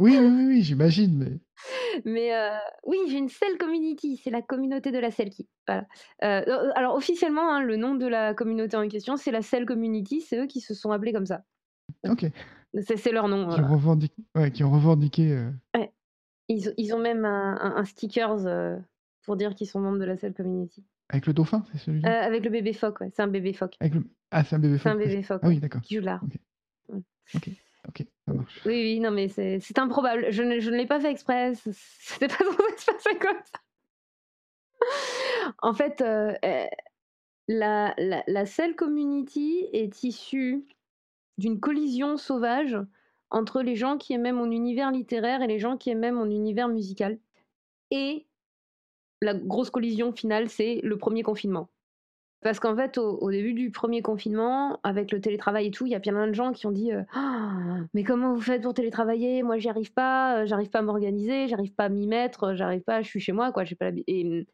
Oui, 0.00 0.16
oui, 0.18 0.46
oui, 0.46 0.62
j'imagine, 0.62 1.18
mais 1.18 1.38
Mais 2.06 2.34
euh, 2.34 2.56
oui, 2.86 2.96
j'ai 3.08 3.18
une 3.18 3.28
Cell 3.28 3.58
Community, 3.58 4.16
c'est 4.16 4.30
la 4.30 4.40
communauté 4.40 4.92
de 4.92 4.98
la 4.98 5.10
Cell 5.10 5.28
Voilà. 5.66 5.86
Euh, 6.24 6.42
euh, 6.48 6.70
alors 6.74 6.94
officiellement, 6.94 7.52
hein, 7.54 7.62
le 7.62 7.76
nom 7.76 7.94
de 7.94 8.06
la 8.06 8.32
communauté 8.32 8.78
en 8.78 8.88
question, 8.88 9.18
c'est 9.18 9.30
la 9.30 9.42
Cell 9.42 9.66
Community, 9.66 10.22
c'est 10.22 10.38
eux 10.38 10.46
qui 10.46 10.60
se 10.60 10.72
sont 10.72 10.90
appelés 10.90 11.12
comme 11.12 11.26
ça. 11.26 11.42
OK. 12.08 12.24
C'est 12.86 13.12
leur 13.12 13.28
nom. 13.28 13.48
Qui 13.48 13.60
ont 13.60 13.72
revendiqué 13.72 14.22
ouais, 14.36 14.50
qui 14.50 14.64
ont 14.64 14.70
revendiqué, 14.70 15.48
Ouais. 15.76 15.92
Ils 16.48 16.72
ils 16.78 16.94
ont 16.94 16.98
même 16.98 17.26
un 17.26 17.76
un 17.76 17.84
stickers, 17.84 18.38
pour 19.24 19.36
dire 19.36 19.54
qu'ils 19.54 19.66
sont 19.66 19.80
membres 19.80 19.98
de 19.98 20.04
la 20.04 20.16
Cell 20.16 20.32
Community. 20.32 20.82
Avec 21.10 21.26
le 21.26 21.34
dauphin, 21.34 21.64
c'est 21.72 21.78
celui-là? 21.78 22.22
avec 22.22 22.44
le 22.44 22.50
bébé 22.50 22.72
phoque, 22.72 23.00
ouais, 23.00 23.10
c'est 23.14 23.22
un 23.22 23.28
bébé 23.28 23.52
phoque. 23.52 23.76
Ah, 24.30 24.44
c'est 24.44 24.56
un 24.56 24.60
bébé 24.60 24.78
C'est 24.78 24.88
un 24.88 24.94
bébé 24.94 25.22
phoque, 25.22 25.40
Ah 25.42 25.48
oui, 25.48 25.58
d'accord. 25.58 25.82
qui 25.82 25.96
joue 25.96 26.02
là. 26.02 26.20
OK. 26.22 27.02
OK. 27.34 27.50
Oui, 28.26 28.36
oui, 28.64 29.00
non, 29.00 29.10
mais 29.10 29.28
c'est 29.28 29.78
improbable. 29.78 30.26
Je 30.30 30.42
ne, 30.42 30.60
je 30.60 30.70
ne 30.70 30.76
l'ai 30.76 30.86
pas 30.86 31.00
fait 31.00 31.10
exprès. 31.10 31.52
C'était 31.72 32.28
pas 32.28 32.44
censé 32.44 32.76
se 32.78 32.86
passer 32.86 33.18
comme 33.18 33.36
ça. 33.44 33.60
en 35.62 35.74
fait, 35.74 36.00
euh, 36.00 36.32
eh, 36.42 36.68
la, 37.48 37.94
la, 37.98 38.22
la 38.26 38.46
Cell 38.46 38.76
Community 38.76 39.66
est 39.72 40.04
issue 40.04 40.64
d'une 41.38 41.58
collision 41.58 42.16
sauvage 42.16 42.76
entre 43.30 43.62
les 43.62 43.76
gens 43.76 43.96
qui 43.96 44.12
aimaient 44.12 44.32
mon 44.32 44.50
univers 44.50 44.90
littéraire 44.90 45.42
et 45.42 45.46
les 45.46 45.58
gens 45.58 45.76
qui 45.76 45.90
aimaient 45.90 46.12
mon 46.12 46.30
univers 46.30 46.68
musical. 46.68 47.18
Et 47.90 48.26
la 49.22 49.34
grosse 49.34 49.70
collision 49.70 50.12
finale, 50.12 50.48
c'est 50.48 50.80
le 50.82 50.96
premier 50.98 51.22
confinement. 51.22 51.68
Parce 52.42 52.58
qu'en 52.58 52.74
fait, 52.74 52.96
au, 52.96 53.30
début 53.30 53.52
du 53.52 53.70
premier 53.70 54.00
confinement, 54.00 54.80
avec 54.82 55.12
le 55.12 55.20
télétravail 55.20 55.66
et 55.66 55.70
tout, 55.70 55.84
il 55.84 55.92
y 55.92 55.94
a 55.94 56.00
plein 56.00 56.26
de 56.26 56.32
gens 56.32 56.52
qui 56.52 56.66
ont 56.66 56.70
dit 56.70 56.90
euh, 56.90 57.02
«Ah, 57.12 57.76
Mais 57.92 58.02
comment 58.02 58.32
vous 58.32 58.40
faites 58.40 58.62
pour 58.62 58.72
télétravailler? 58.72 59.42
Moi, 59.42 59.58
j'y 59.58 59.68
arrive 59.68 59.92
pas, 59.92 60.38
euh, 60.38 60.46
j'arrive 60.46 60.70
pas 60.70 60.78
à 60.78 60.82
m'organiser, 60.82 61.48
j'arrive 61.48 61.74
pas 61.74 61.84
à 61.84 61.88
m'y 61.90 62.06
mettre, 62.06 62.54
j'arrive 62.54 62.80
pas, 62.80 63.02
je 63.02 63.08
suis 63.08 63.20
chez 63.20 63.32
moi, 63.32 63.52
quoi. 63.52 63.64
J'ai 63.64 63.74
pas 63.74 63.90
et, 64.06 64.46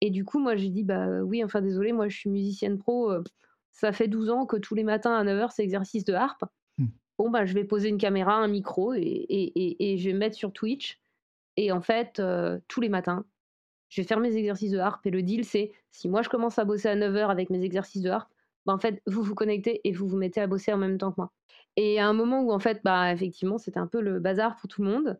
et 0.00 0.10
du 0.10 0.24
coup, 0.24 0.40
moi, 0.40 0.56
j'ai 0.56 0.70
dit 0.70 0.82
Bah 0.82 1.22
oui, 1.22 1.44
enfin, 1.44 1.60
désolé, 1.60 1.92
moi, 1.92 2.08
je 2.08 2.16
suis 2.16 2.30
musicienne 2.30 2.78
pro. 2.78 3.12
Euh, 3.12 3.22
ça 3.70 3.92
fait 3.92 4.08
12 4.08 4.30
ans 4.30 4.44
que 4.44 4.56
tous 4.56 4.74
les 4.74 4.82
matins 4.82 5.14
à 5.14 5.22
9h, 5.22 5.50
c'est 5.54 5.62
exercice 5.62 6.04
de 6.04 6.14
harpe. 6.14 6.44
Mmh. 6.78 6.86
Bon, 7.16 7.30
bah, 7.30 7.46
je 7.46 7.54
vais 7.54 7.64
poser 7.64 7.90
une 7.90 7.98
caméra, 7.98 8.34
un 8.34 8.48
micro 8.48 8.92
et, 8.92 8.98
et, 9.00 9.92
et 9.92 9.98
je 9.98 10.10
vais 10.10 10.16
mettre 10.16 10.36
sur 10.36 10.52
Twitch. 10.52 11.00
Et 11.56 11.70
en 11.70 11.80
fait, 11.80 12.20
tous 12.66 12.80
les 12.80 12.88
matins, 12.88 13.24
je 13.90 14.00
vais 14.00 14.06
faire 14.06 14.20
mes 14.20 14.36
exercices 14.36 14.70
de 14.70 14.78
harpe 14.78 15.04
et 15.06 15.10
le 15.10 15.22
deal 15.22 15.44
c'est 15.44 15.72
si 15.90 16.08
moi 16.08 16.22
je 16.22 16.30
commence 16.30 16.58
à 16.58 16.64
bosser 16.64 16.88
à 16.88 16.96
9h 16.96 17.28
avec 17.28 17.50
mes 17.50 17.62
exercices 17.62 18.02
de 18.02 18.10
harpe, 18.10 18.32
bah 18.64 18.72
en 18.72 18.78
fait 18.78 19.02
vous 19.06 19.22
vous 19.22 19.34
connectez 19.34 19.80
et 19.84 19.92
vous 19.92 20.08
vous 20.08 20.16
mettez 20.16 20.40
à 20.40 20.46
bosser 20.46 20.72
en 20.72 20.78
même 20.78 20.96
temps 20.96 21.10
que 21.10 21.16
moi. 21.18 21.32
Et 21.76 22.00
à 22.00 22.06
un 22.06 22.12
moment 22.12 22.40
où 22.42 22.52
en 22.52 22.58
fait 22.58 22.80
bah 22.82 23.12
effectivement 23.12 23.58
c'était 23.58 23.78
un 23.78 23.86
peu 23.86 24.00
le 24.00 24.20
bazar 24.20 24.56
pour 24.56 24.68
tout 24.68 24.82
le 24.82 24.88
monde. 24.88 25.18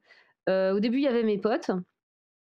Euh, 0.49 0.75
au 0.75 0.81
début 0.81 0.99
il 0.99 1.05
y 1.05 1.09
avait 1.09 1.23
mes 1.25 1.39
potes 1.39 1.71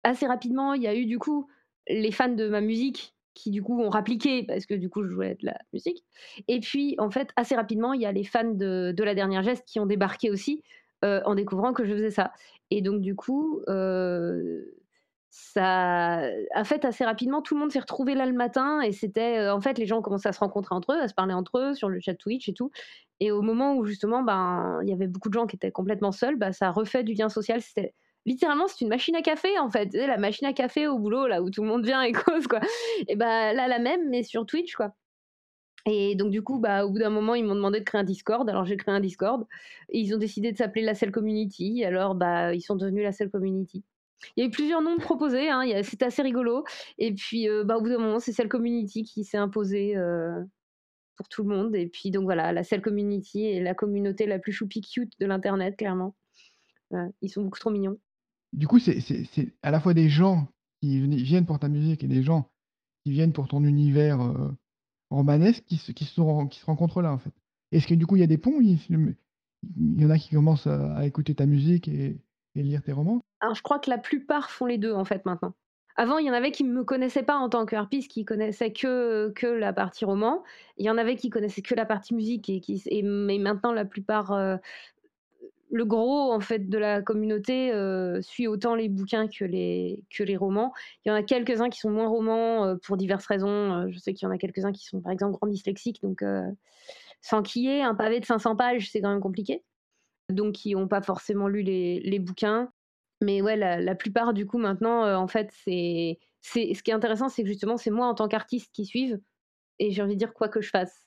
assez 0.02 0.26
rapidement, 0.26 0.74
il 0.74 0.82
y 0.82 0.86
a 0.88 0.94
eu 0.94 1.06
du 1.06 1.18
coup 1.18 1.48
les 1.88 2.10
fans 2.10 2.28
de 2.28 2.48
ma 2.48 2.60
musique 2.60 3.14
qui 3.34 3.50
du 3.50 3.62
coup 3.62 3.80
ont 3.80 3.90
rappliqué 3.90 4.44
parce 4.44 4.64
que 4.64 4.74
du 4.74 4.88
coup 4.88 5.02
je 5.02 5.10
jouais 5.10 5.36
de 5.40 5.46
la 5.46 5.58
musique. 5.72 6.04
Et 6.48 6.60
puis 6.60 6.94
en 6.98 7.10
fait 7.10 7.30
assez 7.36 7.54
rapidement 7.54 7.92
il 7.92 8.00
y 8.00 8.06
a 8.06 8.12
les 8.12 8.24
fans 8.24 8.44
de, 8.44 8.92
de 8.96 9.04
la 9.04 9.14
dernière 9.14 9.42
geste 9.42 9.64
qui 9.66 9.80
ont 9.80 9.86
débarqué 9.86 10.30
aussi 10.30 10.62
euh, 11.04 11.20
en 11.26 11.34
découvrant 11.34 11.72
que 11.72 11.84
je 11.84 11.92
faisais 11.92 12.10
ça. 12.10 12.32
Et 12.70 12.80
donc 12.80 13.00
du 13.00 13.14
coup 13.14 13.60
euh, 13.68 14.64
ça 15.36 16.30
a 16.54 16.64
fait 16.64 16.84
assez 16.84 17.04
rapidement 17.04 17.42
tout 17.42 17.54
le 17.54 17.60
monde 17.60 17.72
s'est 17.72 17.80
retrouvé 17.80 18.14
là 18.14 18.24
le 18.24 18.32
matin 18.32 18.80
et 18.82 18.92
c'était 18.92 19.38
euh, 19.38 19.52
en 19.52 19.60
fait 19.60 19.78
les 19.78 19.86
gens 19.86 19.98
ont 19.98 20.02
commencé 20.02 20.28
à 20.28 20.32
se 20.32 20.38
rencontrer 20.38 20.76
entre 20.76 20.92
eux, 20.92 21.00
à 21.00 21.08
se 21.08 21.14
parler 21.14 21.34
entre 21.34 21.58
eux 21.58 21.74
sur 21.74 21.88
le 21.88 21.98
chat 21.98 22.14
Twitch 22.14 22.48
et 22.48 22.54
tout. 22.54 22.70
Et 23.18 23.32
au 23.32 23.42
moment 23.42 23.74
où 23.74 23.84
justement 23.84 24.22
ben 24.22 24.78
il 24.82 24.88
y 24.88 24.92
avait 24.92 25.08
beaucoup 25.08 25.28
de 25.28 25.34
gens 25.34 25.46
qui 25.46 25.56
étaient 25.56 25.72
complètement 25.72 26.12
seuls, 26.12 26.36
bah, 26.36 26.52
ça 26.52 26.70
refait 26.70 27.02
du 27.02 27.14
lien 27.14 27.28
social. 27.28 27.60
C'était 27.62 27.94
littéralement, 28.26 28.68
c'est 28.68 28.80
une 28.82 28.88
machine 28.88 29.16
à 29.16 29.22
café 29.22 29.58
en 29.58 29.70
fait. 29.70 29.92
la 29.94 30.18
machine 30.18 30.46
à 30.46 30.52
café 30.52 30.86
au 30.86 30.98
boulot, 30.98 31.26
là 31.26 31.42
où 31.42 31.50
tout 31.50 31.62
le 31.62 31.68
monde 31.68 31.84
vient 31.84 32.02
et 32.02 32.12
cause, 32.12 32.46
quoi. 32.46 32.60
Et 33.08 33.16
bah 33.16 33.52
là, 33.52 33.66
la 33.68 33.78
même, 33.80 34.08
mais 34.10 34.22
sur 34.22 34.46
Twitch, 34.46 34.74
quoi. 34.76 34.94
Et 35.86 36.14
donc, 36.14 36.30
du 36.30 36.42
coup, 36.42 36.58
bah, 36.58 36.86
au 36.86 36.90
bout 36.90 36.98
d'un 36.98 37.10
moment, 37.10 37.34
ils 37.34 37.44
m'ont 37.44 37.54
demandé 37.54 37.80
de 37.80 37.84
créer 37.84 38.00
un 38.00 38.04
Discord. 38.04 38.48
Alors, 38.48 38.64
j'ai 38.64 38.76
créé 38.76 38.94
un 38.94 39.00
Discord. 39.00 39.46
Ils 39.90 40.14
ont 40.14 40.18
décidé 40.18 40.50
de 40.52 40.56
s'appeler 40.56 40.82
la 40.82 40.94
Cell 40.94 41.10
Community. 41.12 41.84
Alors, 41.84 42.14
bah, 42.14 42.54
ils 42.54 42.62
sont 42.62 42.76
devenus 42.76 43.04
la 43.04 43.12
Cell 43.12 43.30
Community. 43.30 43.84
Il 44.36 44.40
y 44.40 44.44
a 44.44 44.48
eu 44.48 44.50
plusieurs 44.50 44.82
noms 44.82 44.98
proposés. 44.98 45.48
Hein. 45.50 45.64
C'était 45.82 46.06
assez 46.06 46.22
rigolo. 46.22 46.64
Et 46.98 47.12
puis, 47.12 47.48
euh, 47.48 47.64
bah, 47.64 47.76
au 47.76 47.80
bout 47.80 47.88
d'un 47.88 47.98
moment, 47.98 48.20
c'est 48.20 48.32
Cell 48.32 48.48
Community 48.48 49.04
qui 49.04 49.24
s'est 49.24 49.38
imposé 49.38 49.96
euh, 49.96 50.42
pour 51.16 51.28
tout 51.28 51.42
le 51.42 51.54
monde. 51.54 51.74
Et 51.76 51.86
puis, 51.86 52.10
donc 52.10 52.24
voilà, 52.24 52.52
la 52.52 52.64
Cell 52.64 52.82
Community 52.82 53.46
est 53.46 53.60
la 53.60 53.74
communauté 53.74 54.26
la 54.26 54.38
plus 54.38 54.52
choupi 54.52 54.80
cute 54.80 55.12
de 55.20 55.26
l'Internet, 55.26 55.76
clairement. 55.76 56.14
ils 57.22 57.30
sont 57.30 57.42
beaucoup 57.42 57.58
trop 57.58 57.70
mignons 57.70 57.98
du 58.54 58.68
coup, 58.68 58.78
c'est 58.78 59.54
à 59.62 59.70
la 59.70 59.80
fois 59.80 59.94
des 59.94 60.08
gens 60.08 60.48
qui 60.80 61.00
viennent 61.22 61.46
pour 61.46 61.58
ta 61.58 61.68
musique 61.68 62.04
et 62.04 62.08
des 62.08 62.22
gens 62.22 62.50
qui 63.04 63.10
viennent 63.10 63.32
pour 63.32 63.48
ton 63.48 63.64
univers 63.64 64.20
euh, 64.20 64.50
romanesque 65.10 65.64
qui 65.64 65.76
se, 65.76 66.20
rencontrent 66.20 67.02
là, 67.02 67.12
en 67.12 67.18
fait. 67.18 67.32
Est-ce 67.72 67.86
que 67.86 67.94
du 67.94 68.06
coup, 68.06 68.16
il 68.16 68.20
y 68.20 68.24
a 68.24 68.28
des 68.28 68.38
ponts? 68.38 68.60
Il, 68.60 68.78
y 69.98 70.04
en 70.04 70.10
a 70.10 70.18
qui 70.18 70.30
commencent 70.30 70.66
à, 70.66 71.04
écouter 71.04 71.34
ta 71.34 71.46
musique 71.46 71.88
et, 71.88 72.20
lire 72.62 72.82
tes 72.82 72.92
romans? 72.92 73.20
Alors, 73.40 73.54
je 73.54 73.62
crois 73.62 73.78
que 73.78 73.90
la 73.90 73.98
plupart 73.98 74.50
font 74.50 74.66
les 74.66 74.78
deux, 74.78 74.92
en 74.92 75.04
fait, 75.04 75.24
maintenant. 75.26 75.54
Avant, 75.96 76.18
il 76.18 76.26
y 76.26 76.30
en 76.30 76.34
avait 76.34 76.50
qui 76.50 76.64
ne 76.64 76.72
me 76.72 76.82
connaissaient 76.82 77.22
pas 77.22 77.36
en 77.36 77.48
tant 77.48 77.66
que 77.66 77.76
harpiste, 77.76 78.10
qui 78.10 78.24
connaissaient 78.24 78.72
que, 78.72 79.32
que 79.36 79.46
la 79.46 79.72
partie 79.72 80.04
roman. 80.04 80.42
Il 80.76 80.84
y 80.84 80.90
en 80.90 80.98
avait 80.98 81.14
qui 81.14 81.30
connaissaient 81.30 81.62
que 81.62 81.74
la 81.74 81.86
partie 81.86 82.14
musique, 82.14 82.48
et, 82.48 82.60
qui, 82.60 82.82
et 82.86 83.02
mais 83.02 83.38
maintenant, 83.38 83.72
la 83.72 83.84
plupart 83.84 84.32
euh, 84.32 84.56
le 85.70 85.84
gros 85.84 86.32
en 86.32 86.40
fait 86.40 86.68
de 86.68 86.78
la 86.78 87.00
communauté 87.02 87.72
euh, 87.72 88.20
suit 88.22 88.48
autant 88.48 88.74
les 88.74 88.88
bouquins 88.88 89.28
que 89.28 89.44
les 89.44 90.02
que 90.10 90.24
les 90.24 90.36
romans. 90.36 90.72
Il 91.04 91.10
y 91.10 91.12
en 91.12 91.14
a 91.14 91.22
quelques-uns 91.22 91.70
qui 91.70 91.78
sont 91.78 91.90
moins 91.90 92.08
romans 92.08 92.64
euh, 92.64 92.76
pour 92.76 92.96
diverses 92.96 93.26
raisons. 93.26 93.88
Je 93.88 93.98
sais 93.98 94.14
qu'il 94.14 94.26
y 94.26 94.28
en 94.28 94.34
a 94.34 94.38
quelques-uns 94.38 94.72
qui 94.72 94.84
sont 94.84 95.00
par 95.00 95.12
exemple 95.12 95.38
grand 95.38 95.46
dyslexiques, 95.46 96.02
donc 96.02 96.24
sans 97.20 97.42
qu'il 97.42 97.62
y 97.62 97.68
ait 97.68 97.82
un 97.82 97.94
pavé 97.94 98.20
de 98.20 98.24
500 98.24 98.56
pages, 98.56 98.90
c'est 98.90 99.00
quand 99.00 99.10
même 99.10 99.20
compliqué. 99.20 99.62
Donc 100.30 100.54
qui 100.54 100.74
n'ont 100.74 100.88
pas 100.88 101.02
forcément 101.02 101.48
lu 101.48 101.62
les, 101.62 102.18
bouquins. 102.18 102.70
Mais 103.20 103.42
ouais, 103.42 103.56
la, 103.56 103.94
plupart 103.94 104.34
du 104.34 104.46
coup 104.46 104.58
maintenant, 104.58 105.14
en 105.16 105.28
fait, 105.28 105.50
c'est 105.64 106.18
c'est 106.40 106.74
ce 106.74 106.82
qui 106.82 106.90
est 106.90 106.94
intéressant, 106.94 107.28
c'est 107.30 107.42
que 107.42 107.48
justement 107.48 107.78
c'est 107.78 107.90
moi 107.90 108.06
en 108.06 108.14
tant 108.14 108.28
qu'artiste 108.28 108.70
qui 108.72 108.84
suivent 108.84 109.18
et 109.78 109.90
j'ai 109.90 110.02
envie 110.02 110.14
de 110.14 110.18
dire 110.18 110.34
quoi 110.34 110.48
que 110.48 110.60
je 110.60 110.68
fasse 110.68 111.04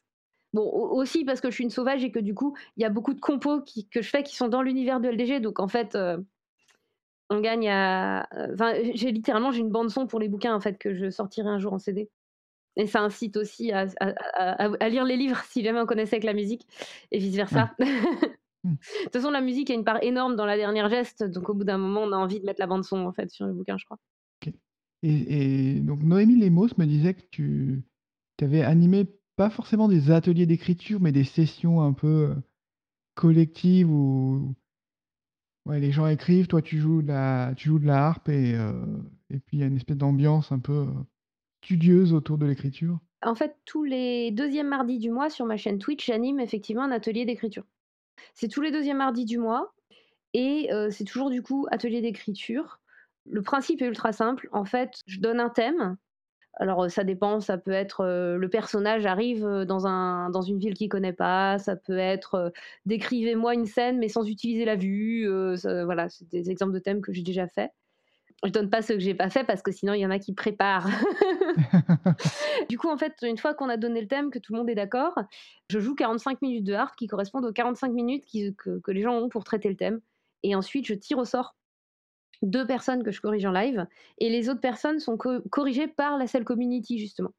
Bon, 0.53 0.63
aussi 0.63 1.25
parce 1.25 1.41
que 1.41 1.49
je 1.49 1.55
suis 1.55 1.63
une 1.65 1.69
sauvage 1.69 2.03
et 2.03 2.11
que 2.11 2.19
du 2.19 2.33
coup, 2.33 2.55
il 2.77 2.81
y 2.81 2.85
a 2.85 2.89
beaucoup 2.89 3.13
de 3.13 3.19
compos 3.19 3.61
que 3.91 4.01
je 4.01 4.09
fais 4.09 4.23
qui 4.23 4.35
sont 4.35 4.47
dans 4.47 4.61
l'univers 4.61 4.99
de 4.99 5.09
LDG. 5.09 5.41
Donc 5.41 5.59
en 5.59 5.67
fait, 5.67 5.95
euh, 5.95 6.17
on 7.29 7.41
gagne 7.41 7.69
à. 7.69 8.27
Enfin, 8.53 8.73
j'ai 8.93 9.11
littéralement 9.11 9.51
j'ai 9.51 9.59
une 9.59 9.69
bande 9.69 9.89
son 9.89 10.07
pour 10.07 10.19
les 10.19 10.29
bouquins 10.29 10.55
en 10.55 10.61
fait 10.61 10.77
que 10.77 10.95
je 10.95 11.09
sortirai 11.09 11.49
un 11.49 11.59
jour 11.59 11.73
en 11.73 11.79
CD. 11.79 12.09
Et 12.77 12.87
ça 12.87 13.01
incite 13.01 13.37
aussi 13.37 13.71
à, 13.71 13.85
lire 14.87 15.03
les 15.03 15.17
livres 15.17 15.41
si 15.49 15.63
jamais 15.63 15.81
on 15.81 15.85
connaissait 15.85 16.19
que 16.19 16.27
la 16.27 16.33
musique 16.33 16.65
et 17.11 17.17
vice 17.17 17.35
versa. 17.35 17.75
de 18.71 19.03
toute 19.03 19.13
façon, 19.13 19.31
la 19.31 19.41
musique 19.41 19.69
a 19.69 19.73
une 19.73 19.83
part 19.83 20.01
énorme 20.03 20.35
dans 20.35 20.45
la 20.45 20.57
dernière 20.57 20.89
geste, 20.89 21.23
donc 21.23 21.49
au 21.49 21.53
bout 21.53 21.63
d'un 21.63 21.77
moment, 21.77 22.01
on 22.01 22.11
a 22.11 22.17
envie 22.17 22.39
de 22.39 22.45
mettre 22.45 22.59
la 22.59 22.67
bande 22.67 22.83
son 22.83 23.05
en 23.05 23.13
fait 23.13 23.29
sur 23.29 23.45
le 23.45 23.53
bouquin, 23.53 23.77
je 23.77 23.85
crois. 23.85 23.99
Et, 25.03 25.75
et, 25.75 25.79
donc 25.79 26.01
Noémie 26.01 26.39
Lemos 26.39 26.69
me 26.79 26.85
disait 26.85 27.13
que 27.13 27.25
tu 27.29 27.83
avais 28.41 28.63
animé 28.63 29.05
pas 29.35 29.51
forcément 29.51 29.87
des 29.87 30.09
ateliers 30.09 30.47
d'écriture, 30.47 30.99
mais 30.99 31.11
des 31.11 31.23
sessions 31.23 31.81
un 31.81 31.93
peu, 31.93 32.33
collectives 33.13 33.91
où 33.91 34.55
ouais, 35.67 35.79
les 35.79 35.91
gens 35.91 36.07
écrivent, 36.07 36.47
toi 36.47 36.63
tu 36.63 36.79
joues 36.79 37.03
de 37.03 37.09
la 37.09 37.53
tu 37.55 37.69
joues 37.69 37.79
de 37.79 37.85
la 37.85 38.07
harpe 38.07 38.29
et 38.29 38.57
et 39.29 39.39
puis 39.39 39.57
il 39.57 39.59
y 39.59 39.63
a 39.63 39.67
une 39.67 39.75
espèce 39.75 39.97
d'ambiance 39.97 40.51
un 40.51 40.59
peu, 40.59 40.87
studieuse 41.63 42.13
autour 42.13 42.37
de 42.37 42.45
l'écriture? 42.45 42.99
En 43.23 43.35
fait, 43.35 43.57
tous 43.65 43.83
les 43.83 44.31
deuxièmes 44.31 44.69
mardis 44.69 44.99
du 44.99 45.11
mois 45.11 45.29
sur 45.29 45.45
ma 45.45 45.57
chaîne 45.57 45.79
Twitch, 45.79 46.05
j'anime 46.05 46.39
effectivement 46.39 46.83
un 46.83 46.91
atelier 46.91 47.25
d'écriture. 47.25 47.65
C'est 48.33 48.47
tous 48.47 48.61
les 48.61 48.71
deuxièmes 48.71 48.97
mardis 48.97 49.25
du 49.25 49.37
mois 49.37 49.73
et 50.33 50.69
c'est 50.91 51.05
toujours 51.05 51.29
du 51.29 51.41
coup 51.41 51.67
atelier 51.71 52.01
d'écriture. 52.01 52.79
Le 53.25 53.41
principe 53.41 53.81
est 53.81 53.87
ultra 53.87 54.11
simple. 54.11 54.49
En 54.51 54.65
fait, 54.65 55.01
je 55.05 55.19
donne 55.19 55.39
un 55.39 55.49
thème 55.49 55.97
alors 56.59 56.89
ça 56.89 57.03
dépend, 57.03 57.39
ça 57.39 57.59
peut 57.59 57.71
être 57.71 58.03
le 58.03 58.49
personnage 58.49 59.05
arrive 59.05 59.45
dans, 59.67 59.85
un, 59.85 60.31
dans 60.31 60.41
une 60.41 60.57
ville 60.57 60.73
qu'il 60.73 60.89
connaît 60.89 61.13
pas, 61.13 61.59
ça 61.59 61.75
peut 61.75 61.99
être 61.99 62.51
décrivez-moi 62.87 63.53
une 63.53 63.67
scène 63.67 63.99
mais 63.99 64.09
sans 64.09 64.27
utiliser 64.27 64.65
la 64.65 64.75
vue, 64.75 65.27
voilà, 65.85 66.09
c'est 66.09 66.27
des 66.29 66.49
exemples 66.49 66.73
de 66.73 66.79
thèmes 66.79 67.01
que 67.01 67.13
j'ai 67.13 67.21
déjà 67.21 67.47
fait. 67.47 67.71
Je 68.45 68.51
donne 68.51 68.69
pas 68.69 68.81
ceux 68.81 68.93
que 68.93 68.99
j'ai 68.99 69.15
pas 69.15 69.29
fait 69.29 69.43
parce 69.43 69.63
que 69.63 69.71
sinon 69.71 69.93
il 69.93 70.01
y 70.01 70.05
en 70.05 70.11
a 70.11 70.19
qui 70.19 70.33
préparent. 70.33 70.87
du 72.69 72.77
coup 72.77 72.89
en 72.89 72.97
fait 72.97 73.13
une 73.23 73.37
fois 73.37 73.53
qu'on 73.53 73.69
a 73.69 73.77
donné 73.77 74.01
le 74.01 74.07
thème, 74.07 74.29
que 74.29 74.39
tout 74.39 74.53
le 74.53 74.59
monde 74.59 74.69
est 74.69 74.75
d'accord, 74.75 75.15
je 75.69 75.79
joue 75.79 75.95
45 75.95 76.41
minutes 76.41 76.63
de 76.63 76.73
harpe 76.73 76.95
qui 76.95 77.07
correspondent 77.07 77.45
aux 77.45 77.53
45 77.53 77.91
minutes 77.91 78.25
que, 78.57 78.79
que 78.79 78.91
les 78.91 79.01
gens 79.01 79.15
ont 79.15 79.29
pour 79.29 79.43
traiter 79.43 79.69
le 79.69 79.75
thème 79.75 80.01
et 80.43 80.55
ensuite 80.55 80.85
je 80.85 80.93
tire 80.93 81.17
au 81.17 81.25
sort 81.25 81.55
deux 82.41 82.65
personnes 82.65 83.03
que 83.03 83.11
je 83.11 83.21
corrige 83.21 83.45
en 83.45 83.51
live, 83.51 83.87
et 84.19 84.29
les 84.29 84.49
autres 84.49 84.61
personnes 84.61 84.99
sont 84.99 85.17
corrigées 85.17 85.87
par 85.87 86.17
la 86.17 86.27
seule 86.27 86.43
community, 86.43 86.99
justement. 86.99 87.31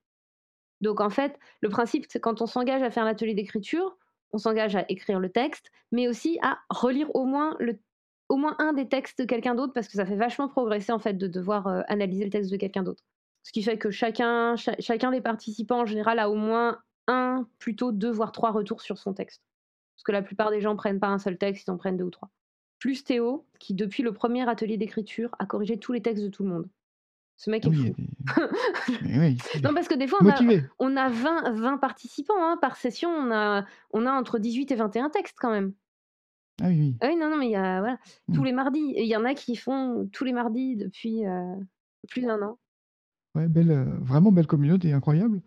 Donc 0.81 1.01
en 1.01 1.11
fait, 1.11 1.39
le 1.61 1.69
principe, 1.69 2.07
c'est 2.09 2.21
quand 2.21 2.41
on 2.41 2.47
s'engage 2.47 2.83
à 2.83 2.91
faire 2.91 3.05
l'atelier 3.05 3.35
d'écriture, 3.35 3.97
on 4.33 4.39
s'engage 4.39 4.77
à 4.77 4.85
écrire 4.89 5.21
le 5.21 5.31
texte, 5.31 5.71
mais 5.91 6.09
aussi 6.09 6.39
à 6.43 6.59
relire 6.71 7.15
au 7.15 7.25
moins, 7.25 7.57
le, 7.59 7.79
au 8.29 8.37
moins 8.37 8.57
un 8.59 8.73
des 8.73 8.89
textes 8.89 9.19
de 9.19 9.25
quelqu'un 9.25 9.55
d'autre, 9.55 9.73
parce 9.73 9.89
que 9.89 9.95
ça 9.95 10.07
fait 10.07 10.17
vachement 10.17 10.49
progresser 10.49 10.93
en 10.93 10.99
fait 10.99 11.15
de 11.15 11.27
devoir 11.27 11.67
euh, 11.67 11.83
analyser 11.89 12.25
le 12.25 12.31
texte 12.31 12.51
de 12.51 12.57
quelqu'un 12.57 12.83
d'autre. 12.83 13.05
Ce 13.43 13.53
qui 13.53 13.63
fait 13.63 13.79
que 13.79 13.91
chacun, 13.91 14.57
chacun 14.57 15.11
des 15.11 15.21
participants 15.21 15.81
en 15.81 15.87
général 15.87 16.19
a 16.19 16.29
au 16.29 16.35
moins 16.35 16.79
un, 17.07 17.47
plutôt 17.59 17.93
deux, 17.93 18.11
voire 18.11 18.33
trois 18.33 18.51
retours 18.51 18.83
sur 18.83 18.99
son 18.99 19.15
texte. 19.15 19.43
Parce 19.97 20.05
que 20.05 20.13
la 20.13 20.23
plupart 20.23 20.51
des 20.51 20.61
gens 20.61 20.77
prennent 20.77 21.01
pas 21.01 21.09
un 21.09 21.19
seul 21.19 21.39
texte, 21.39 21.67
ils 21.67 21.71
en 21.71 21.79
prennent 21.79 21.97
deux 21.97 22.05
ou 22.05 22.11
trois 22.11 22.31
plus 22.79 23.05
Théo, 23.05 23.47
qui 23.59 23.75
depuis 23.75 24.03
le 24.03 24.13
premier 24.13 24.49
atelier 24.49 24.77
d'écriture 24.77 25.35
a 25.39 25.47
corrigé 25.47 25.79
tous 25.79 25.93
les 25.93 26.01
textes 26.01 26.23
de 26.23 26.29
tout 26.29 26.45
le 26.45 26.51
monde. 26.51 26.69
Ce 27.37 27.51
mec 27.51 27.65
est 27.67 27.71
fou. 27.71 27.95
non, 29.63 29.75
parce 29.75 29.87
que 29.87 29.95
des 29.95 30.09
fois, 30.09 30.19
on 30.79 30.97
a, 30.97 31.09
20, 31.09 31.79
participants 31.79 32.35
hein, 32.37 32.59
par 32.61 32.77
session. 32.77 33.11
On 33.11 33.31
a, 33.31 33.65
on 33.93 34.07
a 34.07 34.11
entre 34.11 34.39
18 34.41 34.73
et 34.73 34.75
21 34.75 35.11
textes 35.11 35.37
quand 35.39 35.51
même. 35.51 35.73
Ah 36.63 36.69
oui, 36.69 36.79
oui. 36.81 36.97
Ah 37.01 37.09
non, 37.19 37.31
non, 37.31 37.37
mais 37.37 37.47
il 37.47 37.53
y 37.53 37.57
a 37.57 37.81
voilà, 37.81 37.99
tous 38.33 38.43
mmh. 38.43 38.45
les 38.45 38.53
mardis. 38.53 38.93
Et 38.97 39.03
il 39.03 39.09
y 39.09 39.17
en 39.17 39.25
a 39.25 39.35
qui 39.35 39.57
font 39.57 40.09
tous 40.13 40.25
les 40.25 40.33
mardis 40.33 40.77
depuis 40.77 41.27
euh, 41.27 41.55
plus 42.09 42.23
d'un 42.23 42.43
an. 42.43 42.59
Ouais, 43.35 43.47
belle, 43.47 43.71
euh, 43.71 43.85
vraiment 44.01 44.33
belle 44.33 44.47
communauté, 44.47 44.93
incroyable. 44.93 45.41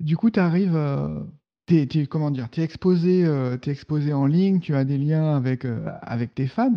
Du 0.00 0.16
coup, 0.16 0.30
tu 0.30 0.40
arrives, 0.40 0.74
euh, 0.74 1.20
tu 1.66 2.06
comment 2.08 2.30
dire? 2.30 2.50
Tu 2.50 2.60
exposé, 2.60 3.24
euh, 3.24 3.56
exposé 3.66 4.12
en 4.12 4.26
ligne, 4.26 4.58
tu 4.58 4.74
as 4.74 4.84
des 4.84 4.98
liens 4.98 5.36
avec, 5.36 5.64
avec 6.02 6.34
tes 6.34 6.46
fans. 6.46 6.74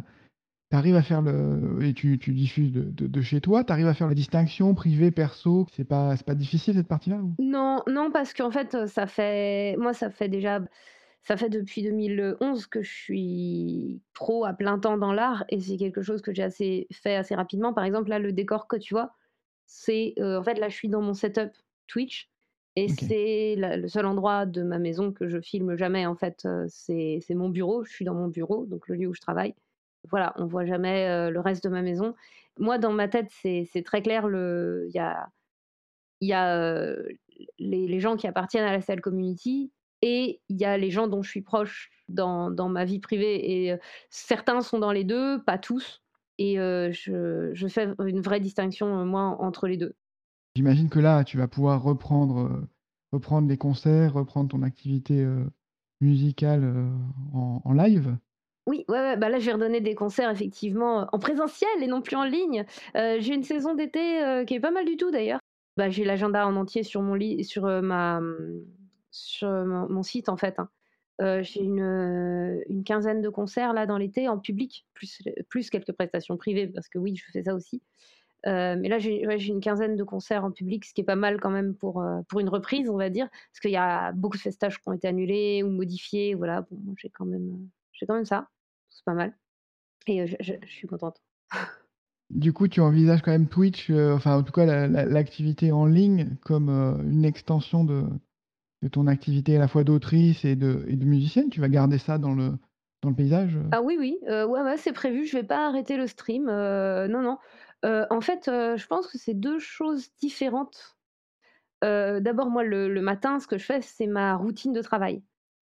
Tu 0.71 0.77
arrives 0.77 0.95
à 0.95 1.03
faire 1.03 1.21
le 1.21 1.79
et 1.83 1.93
tu 1.93 2.17
tu 2.17 2.33
diffuses 2.33 2.71
de 2.71 3.07
de 3.07 3.21
chez 3.21 3.39
toi, 3.39 3.63
tu 3.63 3.71
arrives 3.71 3.87
à 3.87 3.93
faire 3.93 4.07
la 4.07 4.15
distinction 4.15 4.73
privé, 4.73 5.11
perso? 5.11 5.67
C'est 5.73 5.85
pas 5.85 6.17
c'est 6.17 6.25
pas 6.25 6.33
difficile 6.33 6.73
cette 6.73 6.87
partie-là 6.87 7.19
Non, 7.37 7.83
non, 7.87 8.09
parce 8.11 8.33
qu'en 8.33 8.49
fait, 8.49 8.87
ça 8.87 9.05
fait 9.05 9.75
moi, 9.77 9.93
ça 9.93 10.09
fait 10.09 10.27
déjà 10.27 10.59
ça 11.27 11.37
fait 11.37 11.49
depuis 11.49 11.81
2011 11.81 12.67
que 12.67 12.83
je 12.83 12.91
suis 12.91 14.01
pro 14.13 14.45
à 14.45 14.53
plein 14.53 14.77
temps 14.77 14.97
dans 14.97 15.11
l'art 15.11 15.43
et 15.49 15.59
c'est 15.59 15.77
quelque 15.77 16.03
chose 16.03 16.21
que 16.21 16.33
j'ai 16.33 16.43
assez 16.43 16.87
fait 16.91 17.15
assez 17.15 17.33
rapidement. 17.33 17.73
Par 17.73 17.83
exemple, 17.83 18.09
là, 18.09 18.19
le 18.19 18.31
décor 18.31 18.67
que 18.67 18.75
tu 18.77 18.93
vois, 18.93 19.11
c'est, 19.65 20.13
euh, 20.19 20.39
en 20.39 20.43
fait, 20.43 20.55
là, 20.59 20.69
je 20.69 20.75
suis 20.75 20.87
dans 20.87 21.01
mon 21.01 21.15
setup 21.15 21.51
Twitch 21.87 22.29
et 22.75 22.87
c'est 22.89 23.55
le 23.57 23.87
seul 23.87 24.05
endroit 24.05 24.45
de 24.45 24.61
ma 24.61 24.77
maison 24.79 25.11
que 25.11 25.27
je 25.27 25.39
filme 25.41 25.75
jamais, 25.77 26.05
en 26.05 26.15
fait, 26.15 26.47
c'est 26.67 27.23
mon 27.31 27.49
bureau. 27.49 27.83
Je 27.83 27.91
suis 27.91 28.05
dans 28.05 28.13
mon 28.13 28.27
bureau, 28.27 28.65
donc 28.65 28.87
le 28.87 28.95
lieu 28.95 29.07
où 29.07 29.13
je 29.13 29.21
travaille. 29.21 29.55
Voilà, 30.09 30.33
on 30.37 30.45
voit 30.45 30.65
jamais, 30.65 31.31
le 31.31 31.39
reste 31.39 31.63
de 31.63 31.69
ma 31.69 31.81
maison. 31.81 32.15
Moi, 32.59 32.77
dans 32.77 32.91
ma 32.91 33.07
tête, 33.07 33.29
c'est 33.31 33.83
très 33.85 34.01
clair, 34.01 34.27
il 34.29 34.91
y 34.93 34.99
a 34.99 35.29
il 36.21 36.29
y 36.29 36.33
a, 36.33 36.95
les 37.59 37.87
les 37.87 37.99
gens 37.99 38.15
qui 38.17 38.27
appartiennent 38.27 38.65
à 38.65 38.73
la 38.73 38.81
salle 38.81 39.01
community 39.01 39.71
et 40.05 40.41
il 40.49 40.57
y 40.61 40.65
a 40.65 40.77
les 40.77 40.91
gens 40.91 41.07
dont 41.07 41.23
je 41.23 41.29
suis 41.29 41.41
proche 41.41 41.89
dans 42.07 42.51
dans 42.51 42.69
ma 42.69 42.85
vie 42.85 42.99
privée 42.99 43.65
et 43.65 43.75
certains 44.09 44.61
sont 44.61 44.77
dans 44.79 44.91
les 44.91 45.03
deux, 45.03 45.43
pas 45.43 45.57
tous. 45.57 46.03
et 46.37 46.55
je 46.57 47.51
je 47.53 47.67
fais 47.67 47.87
une 48.05 48.21
vraie 48.21 48.39
distinction, 48.39 49.05
moi, 49.05 49.37
entre 49.39 49.67
les 49.67 49.77
2. 49.77 49.93
J'imagine 50.55 50.89
que 50.89 50.99
là, 50.99 51.23
tu 51.23 51.37
vas 51.37 51.47
pouvoir 51.47 51.81
reprendre, 51.83 52.67
reprendre 53.11 53.47
les 53.47 53.57
concerts, 53.57 54.13
reprendre 54.13 54.49
ton 54.49 54.61
activité, 54.61 55.25
musicale, 56.01 56.63
en 57.33 57.61
en 57.63 57.73
live? 57.73 58.17
Oui, 58.67 58.83
ouais, 58.89 58.99
ouais, 58.99 59.17
bah, 59.17 59.29
là, 59.29 59.39
je 59.39 59.45
vais 59.45 59.53
redonner 59.53 59.79
des 59.79 59.93
concerts 59.93 60.29
effectivement, 60.31 61.07
en 61.11 61.19
présentiel 61.19 61.69
et 61.81 61.87
non 61.87 62.01
plus 62.01 62.15
en 62.15 62.23
ligne. 62.25 62.65
J'ai 62.95 63.33
une 63.33 63.43
saison 63.43 63.75
d'été, 63.75 64.43
qui 64.47 64.55
est 64.55 64.59
pas 64.59 64.71
mal 64.71 64.85
du 64.85 64.97
tout 64.97 65.11
d'ailleurs. 65.11 65.39
Bah, 65.77 65.89
j'ai 65.89 66.05
l'agenda 66.05 66.47
en 66.47 66.55
entier 66.55 66.83
sur 66.83 67.01
mon 67.01 67.15
lit 67.15 67.43
sur, 67.43 67.65
ma, 67.83 68.21
sur 69.15 69.49
mon 69.49 69.89
mon 69.89 70.03
site 70.03 70.29
en 70.29 70.37
fait, 70.37 70.59
hein. 70.59 70.69
J'ai 71.43 71.61
une, 71.63 71.81
heu, 71.81 72.63
une 72.69 72.83
quinzaine 72.83 73.21
de 73.21 73.29
concerts 73.29 73.73
là 73.73 73.85
dans 73.85 73.97
l'été 73.97 74.27
en 74.27 74.37
public, 74.37 74.85
plus 74.93 75.21
plus 75.49 75.69
quelques 75.69 75.93
prestations 75.93 76.37
privées 76.37 76.67
parce 76.67 76.89
que 76.89 76.99
oui, 76.99 77.15
je 77.15 77.23
fais 77.31 77.43
ça 77.43 77.55
aussi. 77.55 77.81
Mais 78.45 78.89
là, 78.89 78.99
j'ai 78.99 79.25
ouais, 79.25 79.39
j'ai 79.39 79.53
une 79.53 79.61
quinzaine 79.61 79.95
de 79.95 80.03
concerts 80.03 80.43
en 80.45 80.51
public, 80.51 80.85
ce 80.85 80.93
qui 80.93 81.01
est 81.01 81.05
pas 81.05 81.15
mal 81.15 81.39
quand 81.39 81.49
même 81.51 81.73
pour, 81.75 82.03
pour 82.29 82.39
une 82.41 82.49
reprise, 82.49 82.89
on 82.89 82.97
va 82.97 83.09
dire. 83.09 83.29
Parce 83.29 83.59
qu'il 83.61 83.71
y 83.71 83.77
a 83.77 84.11
beaucoup 84.11 84.37
de 84.37 84.41
festages 84.41 84.79
qui 84.79 84.89
ont 84.89 84.93
été 84.93 85.07
annulés 85.07 85.63
ou 85.63 85.69
modifiés, 85.69 86.35
voilà. 86.35 86.61
Bon, 86.61 86.77
moi, 86.83 86.93
j'ai 86.97 87.09
quand 87.09 87.25
même, 87.25 87.69
j'ai 87.93 88.05
quand 88.05 88.15
même 88.15 88.25
ça, 88.25 88.49
c'est 88.89 89.05
pas 89.05 89.13
mal 89.13 89.33
et 90.07 90.27
je 90.27 90.35
je 90.39 90.53
je 90.65 90.71
suis 90.71 90.87
contente. 90.87 91.21
Du 92.31 92.53
coup, 92.53 92.67
tu 92.67 92.81
envisages 92.81 93.21
quand 93.21 93.31
même 93.31 93.47
Twitch, 93.47 93.89
enfin 93.91 94.37
en 94.37 94.43
tout 94.43 94.51
cas 94.51 94.65
la 94.65 94.87
la 94.87 95.05
l'activité 95.05 95.71
en 95.71 95.85
ligne 95.85 96.35
comme, 96.41 96.69
une 96.69 97.23
extension 97.23 97.83
de 97.83 98.03
de 98.81 98.87
ton 98.89 99.07
activité 99.07 99.55
à 99.57 99.59
la 99.59 99.67
fois 99.67 99.83
d'autrice 99.83 100.45
et 100.45 100.55
de 100.55 101.05
musicienne? 101.05 101.49
Tu 101.49 101.59
vas 101.61 101.69
garder 101.69 101.97
ça 101.97 102.17
dans 102.17 102.33
le 102.33 102.53
dans 103.01 103.09
le 103.09 103.15
paysage, 103.15 103.55
heu? 103.57 103.71
Ah 103.71 103.81
oui, 103.81 103.97
oui, 103.99 104.19
heu, 104.27 104.45
ouais, 104.45 104.77
c'est 104.77 104.93
prévu, 104.93 105.25
je 105.25 105.37
vais 105.37 105.43
pas 105.43 105.67
arrêter 105.67 105.97
le 105.97 106.07
stream, 106.07 106.47
heu, 106.49 107.07
non, 107.07 107.21
non. 107.21 107.37
En 108.09 108.19
fait, 108.21 108.45
je 108.47 108.87
pense 108.87 109.05
que 109.07 109.17
c'est 109.19 109.35
2 109.35 109.59
choses 109.59 110.09
différentes. 110.17 110.97
D'abord, 111.81 112.49
moi, 112.49 112.63
le 112.63 113.01
matin, 113.01 113.39
ce 113.39 113.47
que 113.47 113.57
je 113.57 113.65
fais, 113.65 113.81
c'est 113.81 114.07
ma 114.07 114.35
routine 114.35 114.73
de 114.73 114.81
travail. 114.81 115.23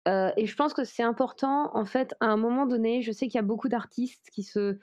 Et 0.08 0.46
je 0.46 0.56
pense 0.56 0.74
que 0.74 0.84
c'est 0.84 1.02
important, 1.04 1.70
en 1.76 1.84
fait, 1.86 2.14
à 2.20 2.26
un 2.26 2.36
moment 2.38 2.66
donné, 2.66 3.02
je 3.02 3.12
sais 3.12 3.26
qu'il 3.28 3.36
y 3.36 3.40
a 3.40 3.42
beaucoup 3.42 3.68
d'artistes 3.68 4.28
qui 4.32 4.42
se 4.44 4.78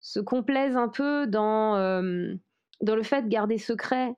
se 0.00 0.20
complaisent 0.20 0.76
un 0.76 0.88
peu 0.88 1.26
dans, 1.28 1.76
dans 2.82 2.96
le 2.96 3.02
fait 3.04 3.22
de 3.22 3.28
garder 3.28 3.58
secret 3.58 4.14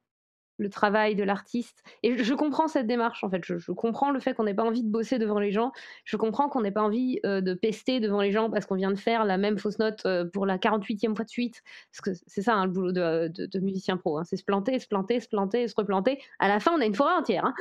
le 0.56 0.68
travail 0.70 1.16
de 1.16 1.24
l'artiste 1.24 1.82
et 2.02 2.16
je 2.22 2.34
comprends 2.34 2.68
cette 2.68 2.86
démarche, 2.86 3.24
en 3.24 3.30
fait. 3.30 3.42
Je 3.44 3.72
comprends 3.72 4.10
le 4.10 4.20
fait 4.20 4.34
qu'on 4.34 4.44
n'ait 4.44 4.54
pas 4.54 4.64
envie 4.64 4.82
de 4.84 4.88
bosser 4.90 5.18
devant 5.18 5.38
les 5.40 5.50
gens. 5.50 5.72
Je 6.04 6.16
comprends 6.16 6.48
qu'on 6.48 6.60
n'ait 6.62 6.70
pas 6.70 6.82
envie, 6.82 7.20
heu, 7.26 7.42
de 7.42 7.54
pester 7.54 8.00
devant 8.00 8.20
les 8.20 8.30
gens 8.32 8.50
parce 8.50 8.66
qu'on 8.66 8.76
vient 8.76 8.90
de 8.92 8.98
faire 8.98 9.24
la 9.24 9.36
même 9.38 9.58
fausse 9.58 9.78
note, 9.78 10.04
heu, 10.06 10.30
pour 10.32 10.46
la 10.46 10.58
48e 10.58 11.16
fois 11.16 11.24
de 11.24 11.30
suite. 11.30 11.62
Parce 11.92 12.00
que 12.00 12.22
c'est 12.26 12.42
ça, 12.42 12.54
hein, 12.54 12.66
le 12.66 12.72
boulot 12.72 12.92
de 12.92 13.28
de 13.34 13.58
musicien 13.60 13.96
pro, 13.96 14.18
hein, 14.18 14.24
c'est 14.24 14.36
se 14.36 14.44
planter, 14.44 14.78
se 14.78 14.86
planter, 14.88 15.20
se 15.20 15.28
planter, 15.28 15.66
se 15.68 15.74
replanter. 15.76 16.18
À 16.38 16.48
la 16.48 16.60
fin, 16.60 16.72
on 16.76 16.80
a 16.80 16.86
une 16.86 16.94
forêt 16.94 17.14
entière, 17.14 17.44
hein. 17.46 17.54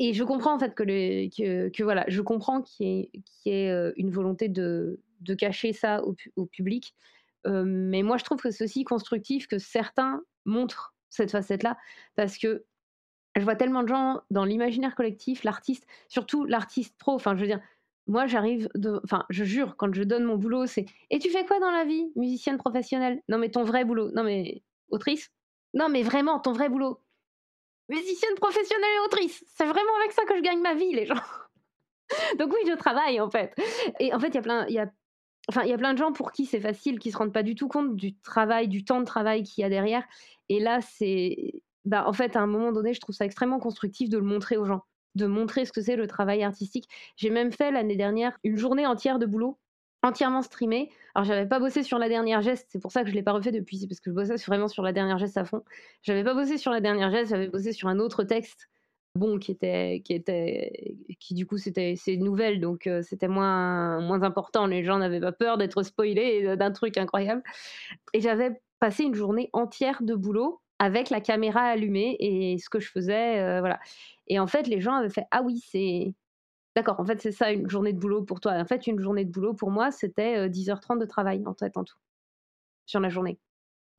Et 0.00 0.12
je 0.12 0.24
comprends 0.24 0.54
en 0.54 0.58
fait 0.58 0.74
que 0.74 1.68
que 1.70 1.82
voilà, 1.84 2.04
je 2.08 2.20
comprends 2.20 2.62
qu'il 2.62 3.08
y 3.46 3.50
ait 3.50 3.70
heu, 3.70 3.92
une 3.96 4.10
volonté 4.10 4.48
de 4.48 5.00
de 5.20 5.34
cacher 5.34 5.72
ça 5.72 6.02
au 6.04 6.14
pu 6.14 6.32
au 6.36 6.46
public. 6.46 6.94
Mais 7.46 8.02
moi 8.02 8.16
je 8.16 8.24
trouve 8.24 8.40
que 8.40 8.50
c'est 8.50 8.64
aussi 8.64 8.84
constructif 8.84 9.46
que 9.48 9.58
certains 9.58 10.22
montrent 10.46 10.93
cette 11.14 11.30
facette-là, 11.30 11.76
parce 12.16 12.38
que 12.38 12.64
je 13.36 13.42
vois 13.42 13.56
tellement 13.56 13.82
de 13.82 13.88
gens 13.88 14.20
dans 14.30 14.44
l'imaginaire 14.44 14.94
collectif, 14.94 15.44
l'artiste, 15.44 15.86
surtout 16.08 16.44
l'artiste 16.44 16.96
pro, 16.98 17.12
enfin 17.14 17.34
je 17.34 17.40
veux 17.40 17.46
dire, 17.46 17.60
moi 18.06 18.26
j'arrive 18.26 18.68
de 18.74 19.00
enfin 19.04 19.24
je 19.30 19.44
jure, 19.44 19.76
quand 19.76 19.92
je 19.94 20.02
donne 20.02 20.24
mon 20.24 20.36
boulot, 20.36 20.66
c'est: 20.66 20.86
«Et 21.10 21.18
tu 21.18 21.30
fais 21.30 21.44
quoi 21.44 21.58
dans 21.60 21.70
la 21.70 21.84
vie? 21.84 22.12
Musicienne 22.16 22.58
professionnelle?» 22.58 23.22
«Non 23.28 23.38
mais 23.38 23.50
ton 23.50 23.64
vrai 23.64 23.84
boulot?» 23.84 24.10
«Non 24.12 24.22
mais 24.24 24.62
autrice?» 24.90 25.30
«Non 25.74 25.88
mais 25.88 26.02
vraiment 26.02 26.38
ton 26.40 26.52
vrai 26.52 26.68
boulot?» 26.68 27.00
Musicienne 27.88 28.34
professionnelle 28.36 28.90
et 28.96 29.06
autrice, 29.06 29.44
c'est 29.48 29.66
vraiment 29.66 29.96
avec 30.00 30.12
ça 30.12 30.24
que 30.24 30.36
je 30.36 30.42
gagne 30.42 30.60
ma 30.60 30.74
vie, 30.74 30.94
les 30.94 31.06
gens. 31.06 31.20
Donc 32.38 32.52
oui, 32.52 32.60
je 32.66 32.74
travaille 32.74 33.20
en 33.20 33.30
fait. 33.30 33.54
Et 34.00 34.14
en 34.14 34.18
fait, 34.18 34.28
il 34.28 34.34
y 34.34 34.38
a 34.38 34.42
plein, 34.42 34.66
enfin, 35.48 35.62
il 35.62 35.70
y 35.70 35.72
a 35.72 35.78
plein 35.78 35.92
de 35.92 35.98
gens 35.98 36.12
pour 36.12 36.32
qui 36.32 36.46
c'est 36.46 36.60
facile, 36.60 36.98
qui 36.98 37.10
se 37.10 37.16
rendent 37.16 37.32
pas 37.32 37.42
du 37.42 37.54
tout 37.54 37.68
compte 37.68 37.96
du 37.96 38.16
travail, 38.18 38.68
du 38.68 38.84
temps 38.84 39.00
de 39.00 39.04
travail 39.04 39.42
qu'il 39.42 39.62
y 39.62 39.64
a 39.64 39.68
derrière. 39.68 40.04
Et 40.48 40.60
là, 40.60 40.80
c'est, 40.80 41.62
bah, 41.84 42.06
en 42.06 42.12
fait, 42.12 42.36
à 42.36 42.40
un 42.40 42.46
moment 42.46 42.72
donné, 42.72 42.94
je 42.94 43.00
trouve 43.00 43.14
ça 43.14 43.24
extrêmement 43.24 43.58
constructif 43.58 44.08
de 44.08 44.18
le 44.18 44.24
montrer 44.24 44.56
aux 44.56 44.64
gens, 44.64 44.82
de 45.14 45.26
montrer 45.26 45.64
ce 45.64 45.72
que 45.72 45.80
c'est 45.80 45.96
le 45.96 46.06
travail 46.06 46.42
artistique. 46.42 46.88
J'ai 47.16 47.30
même 47.30 47.52
fait 47.52 47.70
l'année 47.70 47.96
dernière 47.96 48.38
une 48.44 48.56
journée 48.56 48.86
entière 48.86 49.18
de 49.18 49.26
boulot 49.26 49.58
entièrement 50.04 50.42
streamé. 50.42 50.90
Alors 51.14 51.24
j'avais 51.24 51.48
pas 51.48 51.58
bossé 51.58 51.82
sur 51.82 51.98
la 51.98 52.08
dernière 52.08 52.42
geste, 52.42 52.68
c'est 52.70 52.80
pour 52.80 52.92
ça 52.92 53.02
que 53.02 53.10
je 53.10 53.14
l'ai 53.14 53.22
pas 53.22 53.32
refait 53.32 53.52
depuis, 53.52 53.86
parce 53.86 54.00
que 54.00 54.10
je 54.10 54.14
bossais 54.14 54.36
vraiment 54.46 54.68
sur 54.68 54.82
la 54.82 54.92
dernière 54.92 55.18
geste 55.18 55.36
à 55.38 55.44
fond. 55.44 55.62
J'avais 56.02 56.22
pas 56.22 56.34
bossé 56.34 56.58
sur 56.58 56.70
la 56.70 56.80
dernière 56.80 57.10
geste, 57.10 57.30
j'avais 57.30 57.48
bossé 57.48 57.72
sur 57.72 57.88
un 57.88 57.98
autre 57.98 58.22
texte, 58.22 58.68
bon, 59.14 59.38
qui 59.38 59.52
était, 59.52 60.02
qui 60.04 60.12
était, 60.14 60.96
qui 61.20 61.34
du 61.34 61.46
coup 61.46 61.58
c'était, 61.58 61.94
c'est 61.96 62.16
nouvelle, 62.16 62.60
donc 62.60 62.86
euh, 62.86 63.02
c'était 63.02 63.28
moins, 63.28 64.00
moins 64.00 64.22
important. 64.22 64.66
Les 64.66 64.84
gens 64.84 64.98
n'avaient 64.98 65.20
pas 65.20 65.32
peur 65.32 65.58
d'être 65.58 65.82
spoilés 65.82 66.56
d'un 66.56 66.72
truc 66.72 66.98
incroyable. 66.98 67.42
Et 68.14 68.20
j'avais 68.20 68.60
passé 68.80 69.04
une 69.04 69.14
journée 69.14 69.50
entière 69.52 70.02
de 70.02 70.14
boulot 70.14 70.60
avec 70.78 71.10
la 71.10 71.20
caméra 71.20 71.62
allumée 71.62 72.16
et 72.20 72.58
ce 72.58 72.68
que 72.70 72.80
je 72.80 72.90
faisais, 72.90 73.40
euh, 73.40 73.60
voilà. 73.60 73.80
Et 74.28 74.38
en 74.40 74.46
fait, 74.46 74.66
les 74.66 74.80
gens 74.80 74.94
avaient 74.94 75.10
fait 75.10 75.26
ah 75.30 75.42
oui, 75.42 75.60
c'est 75.70 76.14
D'accord, 76.76 77.00
en 77.00 77.06
fait, 77.06 77.20
c'est 77.22 77.32
ça 77.32 77.52
une 77.52 77.68
journée 77.70 77.92
de 77.92 77.98
boulot 77.98 78.22
pour 78.24 78.40
toi. 78.40 78.52
En 78.54 78.64
fait, 78.66 78.86
une 78.86 79.00
journée 79.00 79.24
de 79.24 79.30
boulot 79.30 79.54
pour 79.54 79.70
moi, 79.70 79.90
c'était, 79.92 80.38
heu, 80.46 80.48
10:30 80.48 81.00
de 81.00 81.06
travail 81.06 81.42
en 81.46 81.54
fait, 81.54 81.76
en 81.76 81.84
tout, 81.84 81.96
sur 82.86 83.00
la 83.00 83.10
journée. 83.10 83.38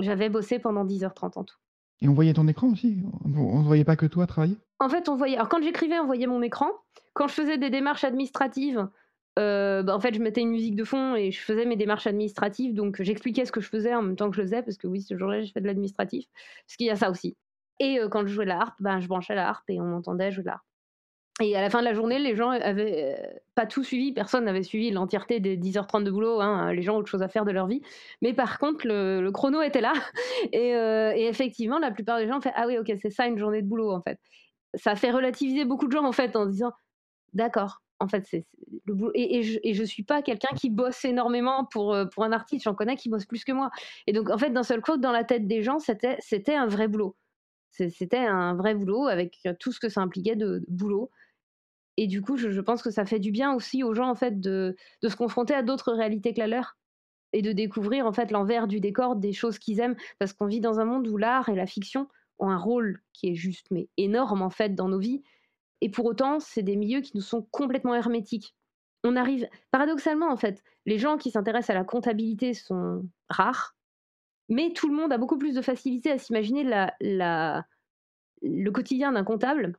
J'avais 0.02 0.30
bossé 0.30 0.60
pendant 0.60 0.86
10:30 0.86 1.38
en 1.38 1.44
tout. 1.46 1.58
Et 2.02 2.08
on 2.08 2.14
voyait 2.14 2.34
ton 2.34 2.48
écran 2.48 2.70
aussi? 2.72 3.04
On 3.24 3.60
ne 3.60 3.66
voyait 3.66 3.84
pas 3.86 3.96
que 3.96 4.06
toi 4.06 4.28
travailler? 4.28 4.58
En 4.80 4.90
fait, 4.90 5.08
on 5.10 5.16
voyait 5.16 5.36
alors 5.36 5.50
quand 5.50 5.62
j'écrivais, 5.62 6.00
on 6.00 6.06
voyait 6.06 6.28
mon 6.28 6.42
écran. 6.42 6.70
Quand 7.14 7.28
je 7.28 7.34
faisais 7.34 7.58
des 7.58 7.70
démarches 7.70 8.04
administratives, 8.04 8.90
heu, 9.40 9.84
bah, 9.84 9.96
en 9.96 10.00
fait, 10.00 10.14
je 10.14 10.22
mettais 10.22 10.42
une 10.42 10.50
musique 10.50 10.76
de 10.76 10.84
fond 10.84 11.16
et 11.16 11.32
je 11.32 11.40
faisais 11.40 11.66
mes 11.66 11.78
démarches 11.78 12.08
administratives, 12.08 12.74
donc 12.74 13.02
j'expliquais 13.02 13.46
ce 13.46 13.52
que 13.52 13.62
je 13.62 13.70
faisais 13.70 13.94
en 13.96 14.02
même 14.02 14.16
temps 14.18 14.30
que 14.30 14.36
je 14.36 14.42
le 14.42 14.48
faisais 14.48 14.64
parce 14.64 14.78
que 14.78 14.88
oui, 14.88 15.02
ce 15.02 15.18
jour-là, 15.18 15.42
j'ai 15.42 15.52
fait 15.52 15.62
de 15.62 15.68
l'administratif, 15.68 16.26
parce 16.68 16.76
qu'il 16.78 16.88
y 16.88 16.90
a 16.90 16.96
ça 16.98 17.10
aussi. 17.10 17.38
Et 17.80 18.00
heu, 18.00 18.10
quand 18.10 18.26
je 18.28 18.34
jouais 18.34 18.46
la 18.46 18.60
harpe, 18.60 18.76
ben, 18.82 19.00
je 19.00 19.08
branchais 19.08 19.36
la 19.36 19.48
harpe 19.50 19.70
et 19.70 19.80
on 19.82 19.86
m'entendait 19.86 20.32
jouer 20.32 20.44
de 20.44 20.48
la 20.48 20.54
harpe. 20.56 20.66
Et 21.42 21.54
à 21.58 21.62
la 21.62 21.70
fin 21.70 21.80
de 21.80 21.86
la 21.86 21.94
journée, 21.94 22.18
les 22.18 22.34
gens 22.36 22.50
avaient, 22.52 23.14
heu, 23.20 23.40
pas 23.56 23.66
tout 23.66 23.84
suivi, 23.84 24.14
personne 24.14 24.46
n'avait 24.46 24.64
suivi 24.64 24.90
l'entièreté 24.92 25.42
des 25.42 25.58
10:30 25.58 26.06
de 26.06 26.12
boulot, 26.12 26.40
hein, 26.40 26.72
les 26.72 26.82
gens 26.82 26.96
ont 26.96 27.00
autre 27.00 27.10
chose 27.12 27.22
à 27.24 27.28
faire 27.28 27.44
de 27.44 27.52
leur 27.52 27.68
vie. 27.68 27.82
Mais 28.22 28.32
par 28.34 28.58
contre, 28.58 28.88
le 28.88 29.30
chrono 29.32 29.62
était 29.62 29.82
là 29.82 29.92
et 30.54 30.74
heu 30.76 31.12
et 31.16 31.28
effectivement, 31.28 31.78
la 31.80 31.92
plupart 31.92 32.20
des 32.20 32.28
gens 32.28 32.38
ont 32.38 32.42
fait: 32.42 32.54
«Ah 32.56 32.68
oui, 32.68 32.78
OK, 32.78 32.90
c'est 33.02 33.10
ça 33.10 33.28
une 33.28 33.38
journée 33.38 33.62
de 33.62 33.68
boulot, 33.68 33.92
en 33.92 34.02
fait». 34.02 34.18
Ça 34.76 34.96
fait 34.96 35.12
relativiser 35.12 35.66
beaucoup 35.66 35.88
de 35.88 35.92
gens, 35.94 36.06
en 36.06 36.12
fait, 36.14 36.36
en 36.38 36.46
disant: 36.48 36.72
«D'accord, 37.34 37.82
en 38.00 38.08
fait, 38.10 38.26
c'est 38.28 38.46
le 38.86 38.94
boulot» 38.96 39.12
et 39.16 39.44
je 39.44 39.60
et 39.64 39.74
je 39.76 39.84
suis 39.84 40.04
pas 40.04 40.22
quelqu'un 40.24 40.56
qui 40.58 40.70
bosse 40.72 41.06
énormément 41.06 41.66
pour, 41.72 41.96
heu, 41.96 42.10
pour 42.10 42.24
un 42.26 42.34
artiste, 42.34 42.66
j'en 42.66 42.76
connais 42.76 42.98
qui 42.98 43.10
bossent 43.10 43.26
plus 43.28 43.46
que 43.46 43.52
moi 43.54 43.72
et 44.08 44.14
donc 44.14 44.30
en 44.32 44.38
fait, 44.40 44.52
d'un 44.52 44.64
seul 44.64 44.82
coup, 44.82 44.98
dans 44.98 45.12
la 45.14 45.24
tête 45.26 45.48
des 45.48 45.64
gens, 45.64 45.80
c'était 45.80 46.56
un 46.56 46.68
vrai 46.68 46.88
boulot. 46.90 47.16
C'était 47.72 48.18
un 48.18 48.56
vrai 48.56 48.74
boulot 48.76 49.08
avec, 49.08 49.38
tout 49.60 49.72
ce 49.72 49.80
que 49.80 49.90
ça 49.90 50.02
impliquait 50.02 50.36
de 50.36 50.64
boulot 50.70 51.12
et 51.98 52.08
du 52.08 52.22
coup, 52.22 52.38
je 52.38 52.60
pense 52.62 52.82
que 52.82 52.92
ça 52.92 53.06
fait 53.06 53.20
du 53.20 53.32
bien 53.32 53.54
aussi 53.54 53.84
aux 53.84 53.94
gens, 53.94 54.10
en 54.10 54.16
fait, 54.16 54.40
de 54.40 54.76
de 55.02 55.10
se 55.10 55.16
confronter 55.16 55.54
à 55.54 55.64
d'autres 55.64 55.94
réalités 55.94 56.34
que 56.34 56.40
la 56.40 56.48
leur 56.48 56.78
et 57.34 57.42
de 57.42 57.52
découvrir, 57.52 58.06
en 58.06 58.14
fait, 58.14 58.32
l'envers 58.32 58.68
du 58.68 58.80
décor 58.80 59.16
des 59.16 59.34
choses 59.34 59.60
qu'ils 59.60 59.80
aiment. 59.80 59.96
Parce 60.20 60.34
qu'on 60.34 60.46
vit 60.48 60.62
dans 60.62 60.80
un 60.80 60.86
monde 60.86 61.08
où 61.08 61.18
l'art 61.18 61.50
et 61.50 61.56
la 61.56 61.68
fiction 61.68 62.08
ont 62.40 62.50
un 62.50 62.58
rôle 62.58 63.02
qui 63.14 63.30
est 63.30 63.36
juste, 63.36 63.68
mais 63.72 63.90
énorme, 63.98 64.42
en 64.42 64.50
fait, 64.50 64.76
dans 64.76 64.90
nos 64.90 65.00
vies 65.00 65.24
et 65.82 65.90
pour 65.90 66.06
autant, 66.06 66.40
c'est 66.40 66.64
des 66.64 66.76
milieux 66.76 67.02
qui 67.02 67.12
nous 67.16 67.22
sont 67.22 67.44
complètement 67.52 67.94
hermétiques. 67.94 68.56
On 69.04 69.16
arrive 69.16 69.48
paradoxalement, 69.72 70.32
en 70.32 70.38
fait, 70.38 70.64
les 70.86 70.98
gens 70.98 71.18
qui 71.18 71.32
s'intéressent 71.32 71.76
à 71.76 71.80
la 71.80 71.84
comptabilité 71.84 72.54
sont 72.54 73.08
rares, 73.30 73.76
mais 74.50 74.74
tout 74.74 74.88
le 74.88 74.96
monde 74.96 75.14
a 75.14 75.18
beaucoup 75.18 75.38
plus 75.38 75.54
de 75.54 75.62
facilité 75.62 76.12
à 76.12 76.18
s'imaginer 76.18 76.64
la 76.64 77.66
le 78.42 78.70
quotidien 78.70 79.12
d'un 79.12 79.24
comptable 79.24 79.78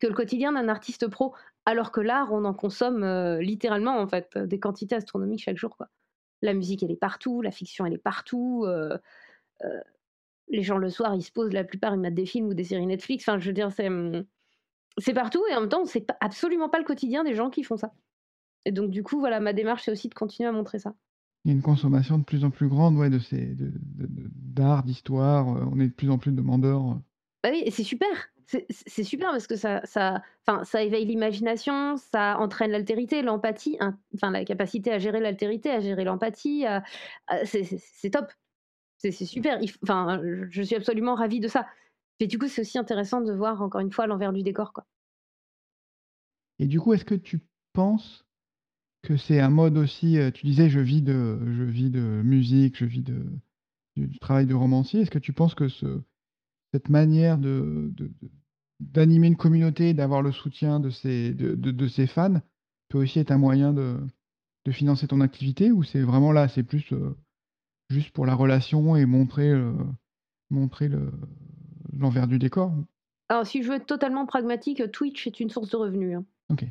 que 0.00 0.06
le 0.06 0.14
quotidien 0.14 0.52
d'un 0.52 0.68
artiste 0.68 1.08
pro. 1.08 1.34
Alors 1.66 1.92
que 1.92 2.00
l'art, 2.00 2.32
on 2.32 2.44
en 2.44 2.54
consomme, 2.54 3.04
heu, 3.04 3.38
littéralement, 3.40 3.98
en 4.00 4.06
fait, 4.08 4.36
des 4.38 4.58
quantités 4.60 4.96
astronomiques 4.96 5.42
chaque 5.44 5.56
jour, 5.58 5.76
quoi. 5.76 5.88
La 6.42 6.54
musique, 6.54 6.82
elle 6.84 6.90
est 6.92 6.96
partout, 6.96 7.42
la 7.42 7.52
fiction, 7.52 7.86
elle 7.86 7.94
est 7.94 7.98
partout, 7.98 8.64
heu 8.66 8.98
heu, 9.64 9.80
les 10.48 10.62
gens, 10.62 10.78
le 10.78 10.90
soir, 10.90 11.14
ils 11.16 11.22
se 11.22 11.32
posent, 11.32 11.52
la 11.52 11.64
plupart, 11.64 11.94
ils 11.94 12.00
mettent 12.00 12.14
des 12.14 12.26
films 12.26 12.48
ou 12.48 12.54
des 12.54 12.64
séries 12.64 12.86
Netflix. 12.86 13.28
Enfin, 13.28 13.38
je 13.40 13.46
veux 13.48 13.52
dire, 13.54 13.72
c'est, 13.72 13.90
mmh, 13.90 14.26
c'est 14.98 15.14
partout 15.14 15.44
et 15.50 15.56
en 15.56 15.60
même 15.62 15.68
temps, 15.70 15.84
c'est 15.86 16.06
absolument 16.20 16.68
pas 16.70 16.78
le 16.80 16.84
quotidien 16.84 17.24
des 17.24 17.34
gens 17.34 17.50
qui 17.50 17.64
font 17.64 17.76
ça. 17.78 17.94
Et 18.66 18.72
donc 18.72 18.90
du 18.90 19.02
coup, 19.04 19.20
voilà, 19.20 19.40
ma 19.40 19.52
démarche, 19.54 19.84
c'est 19.84 19.92
aussi 19.92 20.08
de 20.10 20.14
continuer 20.14 20.48
à 20.48 20.52
montrer 20.52 20.78
ça. 20.80 20.94
Il 21.44 21.48
y 21.50 21.54
a 21.54 21.56
une 21.56 21.62
consommation 21.62 22.18
de 22.18 22.24
plus 22.24 22.44
en 22.44 22.50
plus 22.50 22.68
grande, 22.68 22.96
ouais, 22.96 23.08
de 23.10 23.18
ces 23.20 23.54
d'art, 23.56 24.82
d'histoire, 24.84 25.46
on 25.46 25.78
est 25.80 25.88
de 25.88 25.92
plus 25.92 26.10
en 26.10 26.18
plus 26.18 26.32
demandeurs, 26.32 27.00
Bah 27.42 27.50
oui 27.52 27.62
et 27.64 27.70
c'est 27.70 27.84
super! 27.84 28.31
C'est 28.70 29.04
super 29.04 29.30
parce 29.30 29.46
que 29.46 29.56
ça 29.56 29.80
ça 29.84 30.22
ça 30.64 30.82
éveille 30.82 31.06
l'imagination, 31.06 31.96
ça 31.96 32.38
entraîne 32.38 32.70
l'altérité, 32.70 33.22
l'empathie, 33.22 33.78
enfin 34.14 34.30
la 34.30 34.44
capacité 34.44 34.92
à 34.92 34.98
gérer 34.98 35.20
l'altérité, 35.20 35.70
à 35.70 35.80
gérer 35.80 36.04
l'empathie, 36.04 36.64
c'est 37.44 38.10
top. 38.10 38.30
C'est 38.98 39.10
super, 39.10 39.58
enfin, 39.82 40.20
je 40.48 40.62
suis 40.62 40.76
absolument 40.76 41.16
ravie 41.16 41.40
de 41.40 41.48
ça. 41.48 41.66
Mais 42.20 42.28
du 42.28 42.38
coup, 42.38 42.46
c'est 42.46 42.60
aussi 42.60 42.78
intéressant 42.78 43.20
de 43.20 43.32
voir 43.32 43.60
encore 43.60 43.80
une 43.80 43.90
fois 43.90 44.06
l'envers 44.06 44.32
du 44.32 44.44
décor, 44.44 44.72
quoi. 44.72 44.86
Et 46.60 46.66
du 46.66 46.78
coup, 46.78 46.92
est-ce 46.92 47.04
que 47.04 47.16
tu 47.16 47.40
penses 47.72 48.24
que 49.02 49.16
c'est 49.16 49.40
un 49.40 49.50
mode 49.50 49.76
aussi, 49.76 50.18
tu 50.34 50.46
disais: 50.46 50.68
«Je 50.68 50.78
vis 50.78 51.02
de 51.02 51.40
je 51.52 51.64
vis 51.64 51.90
de 51.90 52.00
musique, 52.00 52.76
je 52.78 52.84
vis 52.84 53.02
de 53.02 53.24
du 53.96 54.18
travail 54.20 54.46
de 54.46 54.54
romancier». 54.54 55.00
Est-ce 55.00 55.10
que 55.10 55.18
tu 55.18 55.32
penses 55.32 55.56
que 55.56 55.66
ce 55.68 56.00
cette 56.72 56.88
manière 56.88 57.38
de 57.38 57.92
d'animer 58.82 59.28
une 59.28 59.36
communauté, 59.36 59.94
d'avoir 59.94 60.22
le 60.22 60.32
soutien 60.32 60.80
de 60.80 60.90
ses 60.90 61.32
de 61.32 61.54
de 61.54 61.86
ses 61.88 62.06
fans, 62.06 62.40
peut 62.88 62.98
aussi 62.98 63.18
être 63.20 63.30
un 63.30 63.38
moyen 63.38 63.72
de 63.72 63.96
de 64.64 64.72
financer 64.72 65.06
ton 65.08 65.20
activité? 65.20 65.72
Ou 65.72 65.82
c'est 65.82 66.02
vraiment 66.02 66.32
là, 66.32 66.48
c'est 66.48 66.62
plus, 66.62 66.92
juste 67.90 68.10
pour 68.10 68.26
la 68.26 68.34
relation 68.34 68.96
et 68.96 69.06
montrer, 69.06 69.52
montrer 70.50 70.88
le 70.88 71.10
l'envers 71.98 72.26
du 72.26 72.38
décor? 72.38 72.72
Alors 73.28 73.46
si 73.46 73.62
je 73.62 73.68
veux 73.68 73.76
être 73.76 73.86
totalement 73.86 74.26
pragmatique, 74.26 74.90
Twitch 74.92 75.26
est 75.26 75.40
une 75.40 75.50
source 75.50 75.70
de 75.70 75.76
revenus, 75.76 76.16
hein. 76.16 76.24
OK. 76.50 76.64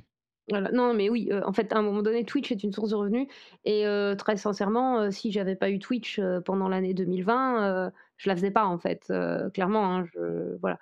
Voilà. 0.50 0.72
Non, 0.72 0.94
mais 0.94 1.10
oui, 1.10 1.30
en 1.46 1.54
fait, 1.54 1.72
à 1.72 1.78
un 1.78 1.82
moment 1.82 2.02
donné, 2.02 2.26
Twitch 2.26 2.52
est 2.52 2.64
une 2.64 2.74
source 2.74 2.90
de 2.90 2.96
revenus 2.96 3.28
et 3.64 3.86
très 4.18 4.36
sincèrement, 4.36 5.10
si 5.12 5.32
j'avais 5.32 5.56
pas 5.56 5.70
eu 5.70 5.80
Twitch, 5.80 6.20
pendant 6.46 6.68
l'année 6.68 6.94
2020, 6.94 7.92
je 8.18 8.30
la 8.30 8.36
faisais 8.36 8.52
pas, 8.52 8.66
en 8.66 8.78
fait, 8.78 9.12
clairement, 9.54 9.86
hein, 9.96 10.06
je 10.14 10.58
voilà, 10.60 10.78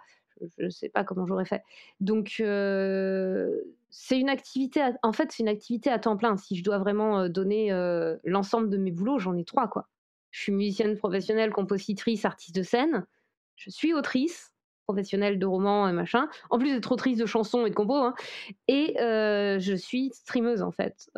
je 0.58 0.70
sais 0.70 0.90
pas 0.90 1.04
comment 1.04 1.26
j'aurais 1.26 1.46
fait. 1.46 1.64
Donc 2.00 2.36
c'est 3.92 4.20
une 4.20 4.30
activité 4.30 4.82
en 5.04 5.14
fait, 5.14 5.32
c'est 5.32 5.44
une 5.44 5.50
activité 5.50 5.90
à 5.90 6.00
temps 6.00 6.18
plein. 6.18 6.38
Si 6.38 6.56
je 6.56 6.64
dois 6.64 6.78
vraiment, 6.78 7.30
donner, 7.30 7.72
l'ensemble 8.24 8.70
de 8.70 8.78
mes 8.78 8.92
boulots, 8.92 9.20
j'en 9.20 9.36
ai 9.36 9.46
trois 9.46 9.68
quoi. 9.68 9.88
Je 10.32 10.42
suis 10.42 10.52
musicienne 10.52 10.96
professionnelle, 10.96 11.52
compositrice, 11.52 12.26
artiste 12.26 12.56
de 12.56 12.64
scène. 12.64 13.06
Je 13.56 13.70
suis 13.70 13.94
autrice 13.94 14.54
professionnelle 14.90 15.38
de 15.38 15.46
romans 15.46 15.88
et 15.88 15.92
machin, 15.92 16.28
en 16.50 16.58
plus 16.58 16.72
d'être 16.74 16.92
autrice 16.92 17.20
de 17.20 17.28
chansons 17.28 17.64
et 17.68 17.70
de 17.70 17.76
compos, 17.76 17.94
hein. 17.94 18.16
et 18.68 18.96
je 18.98 19.76
suis 19.76 20.10
streameuse 20.14 20.64
en 20.64 20.72
fait. 20.72 21.12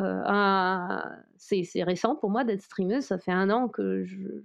c'est 1.38 1.84
récent 1.84 2.18
pour 2.18 2.30
moi 2.30 2.44
d'être 2.44 2.62
streameuse, 2.62 3.06
ça 3.06 3.18
fait 3.18 3.32
un 3.32 3.50
an 3.50 3.70
que 3.70 4.04
je, 4.04 4.44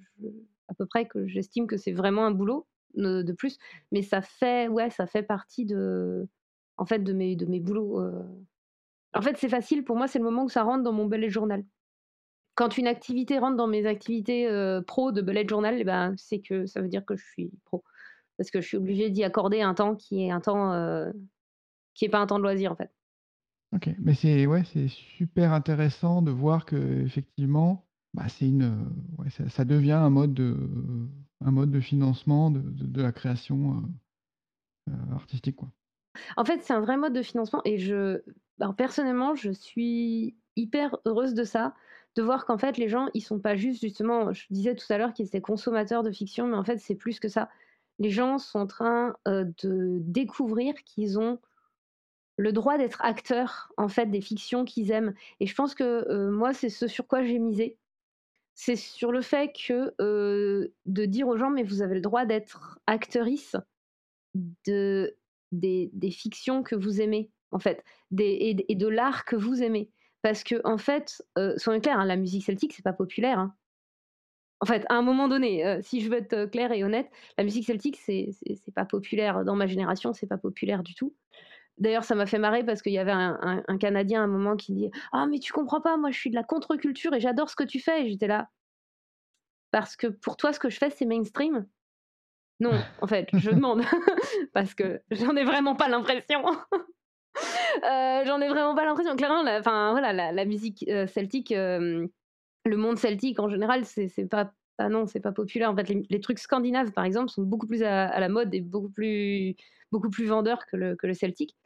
à 0.69 0.75
peu 0.75 0.87
près 0.87 1.07
que 1.07 1.27
j'estime 1.27 1.67
que 1.67 1.77
c'est 1.77 1.93
vraiment 1.93 2.25
un 2.25 2.31
boulot 2.31 2.67
de 2.95 3.33
plus, 3.33 3.59
mais 3.93 4.03
ça 4.03 4.23
fait 4.23 4.69
ouais, 4.69 4.91
ça 4.91 5.07
fait 5.07 5.23
partie 5.23 5.67
de 5.67 6.29
en 6.77 6.87
fait 6.87 7.01
de 7.01 7.13
mes 7.13 7.37
de 7.37 7.47
mes 7.47 7.61
boulots. 7.61 8.03
En 9.15 9.23
fait, 9.23 9.37
c'est 9.39 9.49
facile 9.49 9.85
pour 9.85 9.97
moi, 9.97 10.09
c'est 10.09 10.19
le 10.19 10.25
moment 10.25 10.45
où 10.45 10.49
ça 10.49 10.63
rentre 10.63 10.83
dans 10.83 10.93
mon 10.93 11.07
bullet 11.07 11.31
journal. 11.31 11.65
Quand 12.55 12.79
une 12.79 12.87
activité 12.87 13.39
rentre 13.39 13.57
dans 13.57 13.67
mes 13.67 13.87
activités 13.87 14.49
pro 14.87 15.13
de 15.13 15.23
bullet 15.23 15.47
journal, 15.49 15.77
eh 15.79 15.85
ben, 15.85 16.15
c'est 16.17 16.41
que 16.41 16.67
ça 16.67 16.81
veut 16.81 16.89
dire 16.89 17.05
que 17.05 17.17
je 17.17 17.25
suis 17.25 17.51
pro 17.65 17.85
parce 18.37 18.51
que 18.51 18.61
je 18.61 18.67
suis 18.69 18.77
obligée 18.77 19.11
d'y 19.11 19.25
accorder 19.25 19.63
un 19.63 19.75
temps 19.75 19.97
qui 19.97 20.23
est 20.25 20.31
un 20.31 20.41
temps, 20.41 20.73
qui 21.95 22.05
est 22.05 22.09
pas 22.09 22.19
un 22.19 22.27
temps 22.27 22.39
de 22.39 22.43
loisir, 22.43 22.73
en 22.73 22.77
fait. 22.77 22.91
OK, 23.75 23.91
mais 23.99 24.15
c'est 24.15 24.47
ouais, 24.47 24.63
c'est 24.65 24.89
super 24.89 25.53
intéressant 25.53 26.23
de 26.23 26.31
voir 26.31 26.65
qu'effectivement, 26.65 27.89
bah, 28.15 28.29
c'est 28.29 28.49
une, 28.49 28.93
ouais, 29.19 29.29
ça 29.31 29.49
ça 29.49 29.65
devient 29.65 29.93
un 29.93 30.11
mode 30.11 30.35
de 30.35 30.57
un 31.45 31.51
mode 31.51 31.71
de 31.71 31.81
financement 31.81 32.51
de 32.51 33.03
la 33.03 33.13
création, 33.13 33.83
artistique, 35.13 35.57
quoi. 35.57 35.69
En 36.37 36.45
fait, 36.45 36.63
c'est 36.63 36.73
un 36.73 36.81
vrai 36.81 36.97
mode 36.97 37.13
de 37.13 37.23
financement 37.23 37.61
et 37.65 37.79
je 37.79 38.23
personnellement, 38.79 39.35
je 39.35 39.51
suis 39.51 40.37
hyper 40.57 40.97
heureuse 41.05 41.35
de 41.35 41.45
ça, 41.45 41.75
de 42.15 42.23
voir 42.23 42.47
qu'en 42.47 42.57
fait 42.57 42.79
les 42.79 42.89
gens, 42.89 43.09
ils 43.13 43.21
sont 43.21 43.39
pas 43.39 43.57
juste 43.57 43.83
justement 43.83 44.33
je 44.33 44.47
disais 44.51 44.75
tout 44.75 44.91
à 44.91 44.97
l'heure 44.97 45.13
qu'ils 45.13 45.27
étaient 45.27 45.43
consommateurs 45.43 46.03
de 46.03 46.11
fiction, 46.11 46.47
mais 46.47 46.57
en 46.57 46.65
fait, 46.65 46.79
c'est 46.79 46.95
plus 46.95 47.21
que 47.21 47.29
ça 47.29 47.51
les 47.99 48.11
gens 48.11 48.39
sont 48.39 48.59
en 48.59 48.67
train 48.67 49.17
de 49.27 49.99
découvrir 50.03 50.75
qu'ils 50.85 51.19
ont 51.19 51.39
le 52.37 52.53
droit 52.53 52.77
d'être 52.77 53.03
acteurs 53.03 53.73
en 53.77 53.89
fait 53.89 54.07
des 54.07 54.21
fictions 54.21 54.65
qu'ils 54.65 54.91
aiment. 54.91 55.15
Et 55.41 55.47
je 55.47 55.55
pense 55.55 55.75
que 55.75 56.29
moi, 56.29 56.53
c'est 56.53 56.69
ce 56.69 56.87
sur 56.89 57.07
quoi 57.07 57.23
j'ai 57.23 57.39
misé. 57.39 57.79
C'est 58.59 58.77
sur 58.77 59.13
le 59.13 59.21
fait 59.21 59.53
que 59.53 59.95
de 59.99 61.05
dire 61.05 61.29
aux 61.29 61.37
gens, 61.37 61.51
mais 61.51 61.63
vous 61.63 61.83
avez 61.83 61.95
le 61.95 62.01
droit 62.01 62.25
d'être 62.25 62.81
actrice 62.87 63.55
de, 64.67 65.15
des, 65.53 66.11
fictions 66.11 66.63
que 66.63 66.75
vous 66.75 67.03
aimez, 67.03 67.31
en 67.51 67.59
fait, 67.59 67.85
et, 68.19 68.55
de 68.55 68.89
l'art 68.89 69.27
que 69.27 69.37
vous 69.37 69.63
aimez. 69.63 69.91
Parce 70.23 70.43
que, 70.43 70.61
en 70.65 70.79
fait, 70.79 71.23
soyons 71.59 71.81
clairs, 71.81 72.01
hein, 72.01 72.07
la 72.07 72.17
musique 72.17 72.45
celtique, 72.45 72.73
c'est 72.73 72.83
pas 72.83 72.95
populaire. 72.95 73.39
Hein. 73.39 73.55
En 74.61 74.67
fait, 74.67 74.87
à 74.89 74.95
un 74.95 75.03
moment 75.03 75.29
donné, 75.29 75.79
si 75.83 76.01
je 76.01 76.09
veux 76.09 76.17
être 76.17 76.47
claire 76.47 76.73
et 76.73 76.83
honnête, 76.83 77.11
la 77.37 77.45
musique 77.45 77.67
celtique, 77.67 77.99
c'est 77.99 78.35
pas 78.75 78.87
populaire 78.87 79.45
dans 79.45 79.55
ma 79.55 79.67
génération, 79.67 80.15
c'est 80.15 80.27
pas 80.27 80.39
populaire 80.39 80.83
du 80.83 80.95
tout. 80.95 81.15
D'ailleurs, 81.79 82.05
ça 82.05 82.15
m'a 82.15 82.27
fait 82.27 82.39
marrer 82.39 82.65
parce 82.65 82.81
qu'il 82.81 82.93
y 82.93 82.99
avait 82.99 83.13
un, 83.13 83.79
Canadien 83.79 84.23
à 84.23 84.25
un 84.25 84.29
moment 84.29 84.57
qui 84.57 84.73
dit 84.73 84.91
Ah, 85.13 85.27
mais 85.27 85.39
tu 85.39 85.53
comprends 85.53 85.81
pas, 85.81 85.97
moi 85.97 86.11
je 86.11 86.19
suis 86.19 86.31
de 86.31 86.35
la 86.35 86.43
contre-culture 86.43 87.15
et 87.15 87.21
j'adore 87.21 87.51
ce 87.51 87.57
que 87.57 87.65
tu 87.65 87.81
fais. 87.81 88.05
Et 88.07 88.11
j'étais 88.11 88.27
là. 88.27 88.49
Parce 89.71 89.97
que 89.97 90.07
pour 90.07 90.37
toi, 90.37 90.53
ce 90.53 90.61
que 90.61 90.71
je 90.71 90.79
fais, 90.79 90.91
c'est 90.91 91.05
mainstream? 91.05 91.67
Non, 92.61 92.73
en 93.03 93.07
fait, 93.07 93.29
je 93.35 93.51
demande. 93.51 93.83
parce 94.55 94.75
que 94.75 95.03
j'en 95.11 95.37
ai 95.37 95.45
vraiment 95.45 95.77
pas 95.77 95.89
l'impression. 95.89 96.43
j'en 97.83 98.41
ai 98.41 98.49
vraiment 98.49 98.75
pas 98.75 98.85
l'impression. 98.85 99.15
Clairement, 99.17 99.43
la, 99.43 99.61
voilà, 99.61 100.13
la, 100.33 100.45
musique 100.45 100.85
celtique 101.09 101.53
le 102.67 102.77
monde 102.77 102.99
celtique 102.99 103.39
en 103.39 103.49
général, 103.49 103.85
c'est 103.85 104.29
pas 104.29 104.53
ah 104.79 104.91
non, 104.91 105.07
c'est 105.07 105.21
pas 105.21 105.33
populaire. 105.33 105.71
En 105.71 105.77
fait, 105.77 105.89
les, 105.89 106.21
trucs 106.21 106.39
scandinaves, 106.39 106.93
par 106.93 107.05
exemple, 107.05 107.31
sont 107.31 107.43
beaucoup 107.43 107.67
plus 107.67 107.83
à, 107.83 108.21
la 108.21 108.29
mode 108.29 108.55
et 108.55 108.61
beaucoup 108.61 108.91
plus, 108.91 109.57
beaucoup 109.93 110.11
plus 110.11 110.27
vendeurs 110.27 110.67
que 110.67 110.77
le, 110.77 111.15
celtique. 111.15 111.57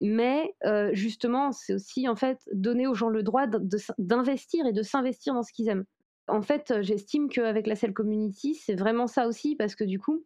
Mais 0.00 0.54
justement, 0.92 1.52
c'est 1.52 1.74
aussi 1.74 2.08
en 2.08 2.16
fait 2.16 2.38
donner 2.52 2.86
aux 2.86 2.94
gens 2.94 3.08
le 3.08 3.22
droit 3.22 3.46
d'investir 3.98 4.66
et 4.66 4.72
de 4.72 4.82
s'investir 4.82 5.34
dans 5.34 5.42
ce 5.42 5.52
qu'ils 5.52 5.68
aiment. 5.68 5.84
En 6.28 6.42
fait, 6.42 6.82
j'estime 6.82 7.28
qu'avec 7.28 7.66
la 7.66 7.74
Cell 7.74 7.94
Community, 7.94 8.54
c'est 8.54 8.74
vraiment 8.74 9.06
ça 9.06 9.26
aussi, 9.26 9.56
parce 9.56 9.74
que 9.74 9.84
du 9.84 9.98
coup, 9.98 10.24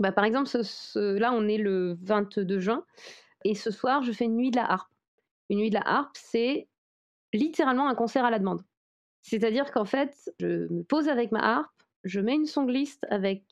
bah, 0.00 0.12
par 0.12 0.24
exemple, 0.24 0.50
là, 0.96 1.32
on 1.32 1.46
est 1.46 1.58
le 1.58 1.96
22 2.02 2.58
juin, 2.58 2.84
et 3.44 3.54
ce 3.54 3.70
soir, 3.70 4.02
je 4.02 4.12
fais 4.12 4.24
une 4.24 4.36
nuit 4.36 4.50
de 4.50 4.56
la 4.56 4.70
harpe. 4.70 4.90
Une 5.50 5.58
nuit 5.58 5.68
de 5.68 5.74
la 5.74 5.86
harpe, 5.86 6.16
c'est 6.16 6.68
littéralement 7.32 7.88
un 7.88 7.94
concert 7.94 8.24
à 8.24 8.30
la 8.30 8.38
demande. 8.38 8.62
C'est-à-dire 9.20 9.70
qu'en 9.70 9.84
fait, 9.84 10.32
je 10.40 10.66
me 10.72 10.82
pose 10.82 11.08
avec 11.08 11.30
ma 11.32 11.40
harpe, 11.40 11.82
je 12.04 12.20
mets 12.20 12.34
une 12.34 12.46
songlist 12.46 13.06
avec 13.10 13.44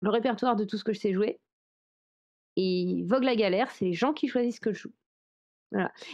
le 0.00 0.10
répertoire 0.10 0.56
de 0.56 0.64
tout 0.64 0.76
ce 0.76 0.84
que 0.84 0.92
je 0.92 1.00
sais 1.00 1.12
jouer. 1.12 1.40
Et 2.56 3.04
Vogue 3.06 3.24
la 3.24 3.36
galère, 3.36 3.70
c'est 3.70 3.86
les 3.86 3.92
gens 3.92 4.12
qui 4.12 4.28
choisissent 4.28 4.60
que 4.60 4.72
je 4.72 4.82
joue. 4.82 4.92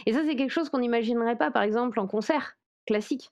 Et 0.05 0.13
ça, 0.13 0.23
c'est 0.25 0.35
quelque 0.35 0.51
chose 0.51 0.69
qu'on 0.69 0.79
n'imaginerait 0.79 1.37
pas, 1.37 1.51
par 1.51 1.63
exemple, 1.63 1.99
en 1.99 2.07
concert 2.07 2.55
classique. 2.87 3.29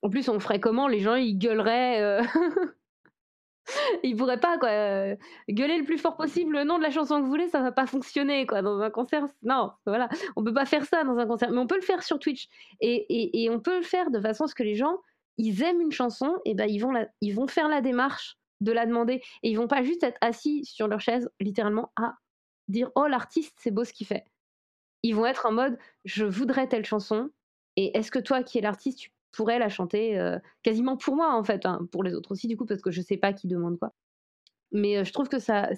En 0.00 0.08
plus, 0.08 0.28
on 0.28 0.40
ferait 0.40 0.60
comment? 0.60 0.88
Les 0.88 1.00
gens, 1.00 1.14
ils 1.14 1.38
gueuleraient. 1.38 2.00
Euh, 2.00 2.22
il 4.02 4.16
pourrait 4.16 4.40
pas 4.40 4.58
quoi 4.58 4.70
euh, 4.70 5.16
gueuler 5.48 5.78
le 5.78 5.84
plus 5.84 5.98
fort 5.98 6.16
possible 6.16 6.52
le 6.52 6.64
nom 6.64 6.78
de 6.78 6.82
la 6.82 6.90
chanson 6.90 7.18
que 7.18 7.22
vous 7.22 7.28
voulez, 7.28 7.48
ça 7.48 7.60
va 7.60 7.72
pas 7.72 7.86
fonctionner 7.86 8.46
quoi 8.46 8.62
dans 8.62 8.80
un 8.80 8.90
concert. 8.90 9.26
Non, 9.42 9.72
voilà, 9.86 10.08
on 10.36 10.44
peut 10.44 10.54
pas 10.54 10.66
faire 10.66 10.84
ça 10.84 11.04
dans 11.04 11.16
un 11.18 11.26
concert, 11.26 11.50
mais 11.50 11.58
on 11.58 11.66
peut 11.66 11.76
le 11.76 11.82
faire 11.82 12.02
sur 12.02 12.18
Twitch 12.18 12.48
et, 12.80 13.44
et, 13.44 13.50
on 13.50 13.60
peut 13.60 13.76
le 13.76 13.84
faire 13.84 14.10
de 14.10 14.20
façon 14.20 14.44
à 14.44 14.46
ce 14.48 14.54
que 14.54 14.62
les 14.62 14.74
gens 14.74 14.98
ils 15.38 15.62
aiment 15.62 15.80
une 15.80 15.92
chanson 15.92 16.36
et 16.44 16.54
ben 16.54 16.68
ils 16.68 16.78
vont 16.78 16.92
ils 17.20 17.34
vont 17.34 17.46
faire 17.46 17.68
la 17.68 17.80
démarche 17.80 18.36
de 18.60 18.70
la 18.70 18.84
demander 18.86 19.22
et 19.42 19.50
ils 19.50 19.56
vont 19.56 19.66
pas 19.66 19.82
juste 19.82 20.02
être 20.02 20.18
assis 20.20 20.64
sur 20.64 20.88
leur 20.88 21.00
chaise 21.00 21.30
littéralement 21.40 21.90
à 21.96 22.14
dire 22.72 22.90
oh 22.94 23.06
l'artiste 23.06 23.54
c'est 23.58 23.70
beau 23.70 23.84
ce 23.84 23.92
qu'il 23.92 24.06
fait. 24.06 24.24
Ils 25.02 25.14
vont 25.14 25.26
être 25.26 25.46
en 25.46 25.52
mode 25.52 25.78
je 26.04 26.24
voudrais 26.24 26.68
telle 26.68 26.84
chanson 26.84 27.30
et 27.76 27.96
est-ce 27.96 28.10
que 28.10 28.18
toi 28.18 28.42
qui 28.42 28.58
es 28.58 28.60
l'artiste 28.60 28.98
tu 28.98 29.12
pourrais 29.32 29.58
la 29.58 29.68
chanter 29.68 30.36
quasiment 30.62 30.96
pour 30.96 31.16
moi 31.16 31.34
en 31.34 31.42
fait, 31.42 31.64
hein, 31.64 31.86
pour 31.90 32.04
les 32.04 32.14
autres 32.14 32.32
aussi 32.32 32.48
du 32.48 32.56
coup 32.56 32.66
parce 32.66 32.82
que 32.82 32.90
je 32.90 33.00
sais 33.00 33.16
pas 33.16 33.32
qui 33.32 33.48
demande 33.48 33.78
quoi. 33.78 33.94
Mais 34.72 35.04
je 35.04 35.12
trouve 35.12 35.28
que 35.28 35.38
ça, 35.38 35.70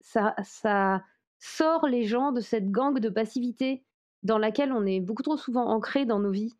ça, 0.00 0.34
ça, 0.42 1.02
sort 1.38 1.88
les 1.88 2.04
gens 2.04 2.32
de 2.32 2.40
cette 2.40 2.70
gangue 2.70 3.00
de 3.00 3.08
passivité 3.08 3.82
dans 4.22 4.38
laquelle 4.38 4.72
on 4.72 4.86
est 4.86 5.00
beaucoup 5.00 5.22
trop 5.22 5.36
souvent 5.36 5.66
ancré 5.66 6.06
dans 6.06 6.20
nos 6.20 6.30
vies. 6.30 6.54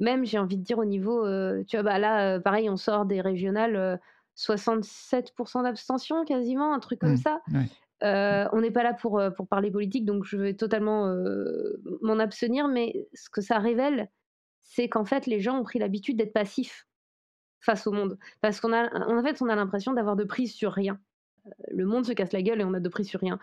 Même 0.00 0.24
j'ai 0.24 0.38
envie 0.38 0.56
de 0.56 0.64
dire 0.64 0.78
au 0.78 0.84
niveau, 0.84 1.24
tu 1.64 1.76
vois 1.76 1.82
bah 1.82 1.98
là 1.98 2.40
pareil 2.40 2.68
on 2.68 2.76
sort 2.76 3.04
des 3.04 3.20
régionales 3.20 4.00
67% 4.36 5.62
d'abstention 5.62 6.24
quasiment 6.24 6.72
un 6.72 6.78
truc 6.78 7.00
comme 7.00 7.12
mmh, 7.12 7.18
ça. 7.18 7.40
On 8.02 8.60
n'est 8.60 8.70
pas 8.70 8.82
là 8.82 8.94
pour, 8.94 9.22
pour 9.36 9.48
parler 9.48 9.70
politique, 9.70 10.04
donc 10.04 10.24
je 10.24 10.36
vais 10.36 10.54
totalement 10.54 11.14
m'en 12.02 12.18
abstenir, 12.18 12.68
mais 12.68 13.08
ce 13.14 13.28
que 13.30 13.40
ça 13.40 13.58
révèle, 13.58 14.10
c'est 14.62 14.88
qu'en 14.88 15.04
fait, 15.04 15.26
les 15.26 15.40
gens 15.40 15.58
ont 15.58 15.64
pris 15.64 15.78
l'habitude 15.78 16.16
d'être 16.16 16.32
passifs 16.32 16.86
face 17.60 17.86
au 17.86 17.92
monde. 17.92 18.18
Parce 18.40 18.60
qu'on 18.60 18.72
a, 18.72 18.88
fait, 19.22 19.42
on 19.42 19.48
a 19.48 19.56
l'impression 19.56 19.92
d'avoir 19.92 20.16
de 20.16 20.24
prise 20.24 20.54
sur 20.54 20.72
rien. 20.72 20.98
le 21.70 21.84
monde 21.84 22.06
se 22.06 22.12
casse 22.12 22.32
la 22.32 22.42
gueule 22.42 22.60
et 22.60 22.64
on 22.64 22.74
a 22.74 22.80
de 22.80 22.88
prix 22.88 23.04
sur 23.04 23.20
rien. 23.20 23.38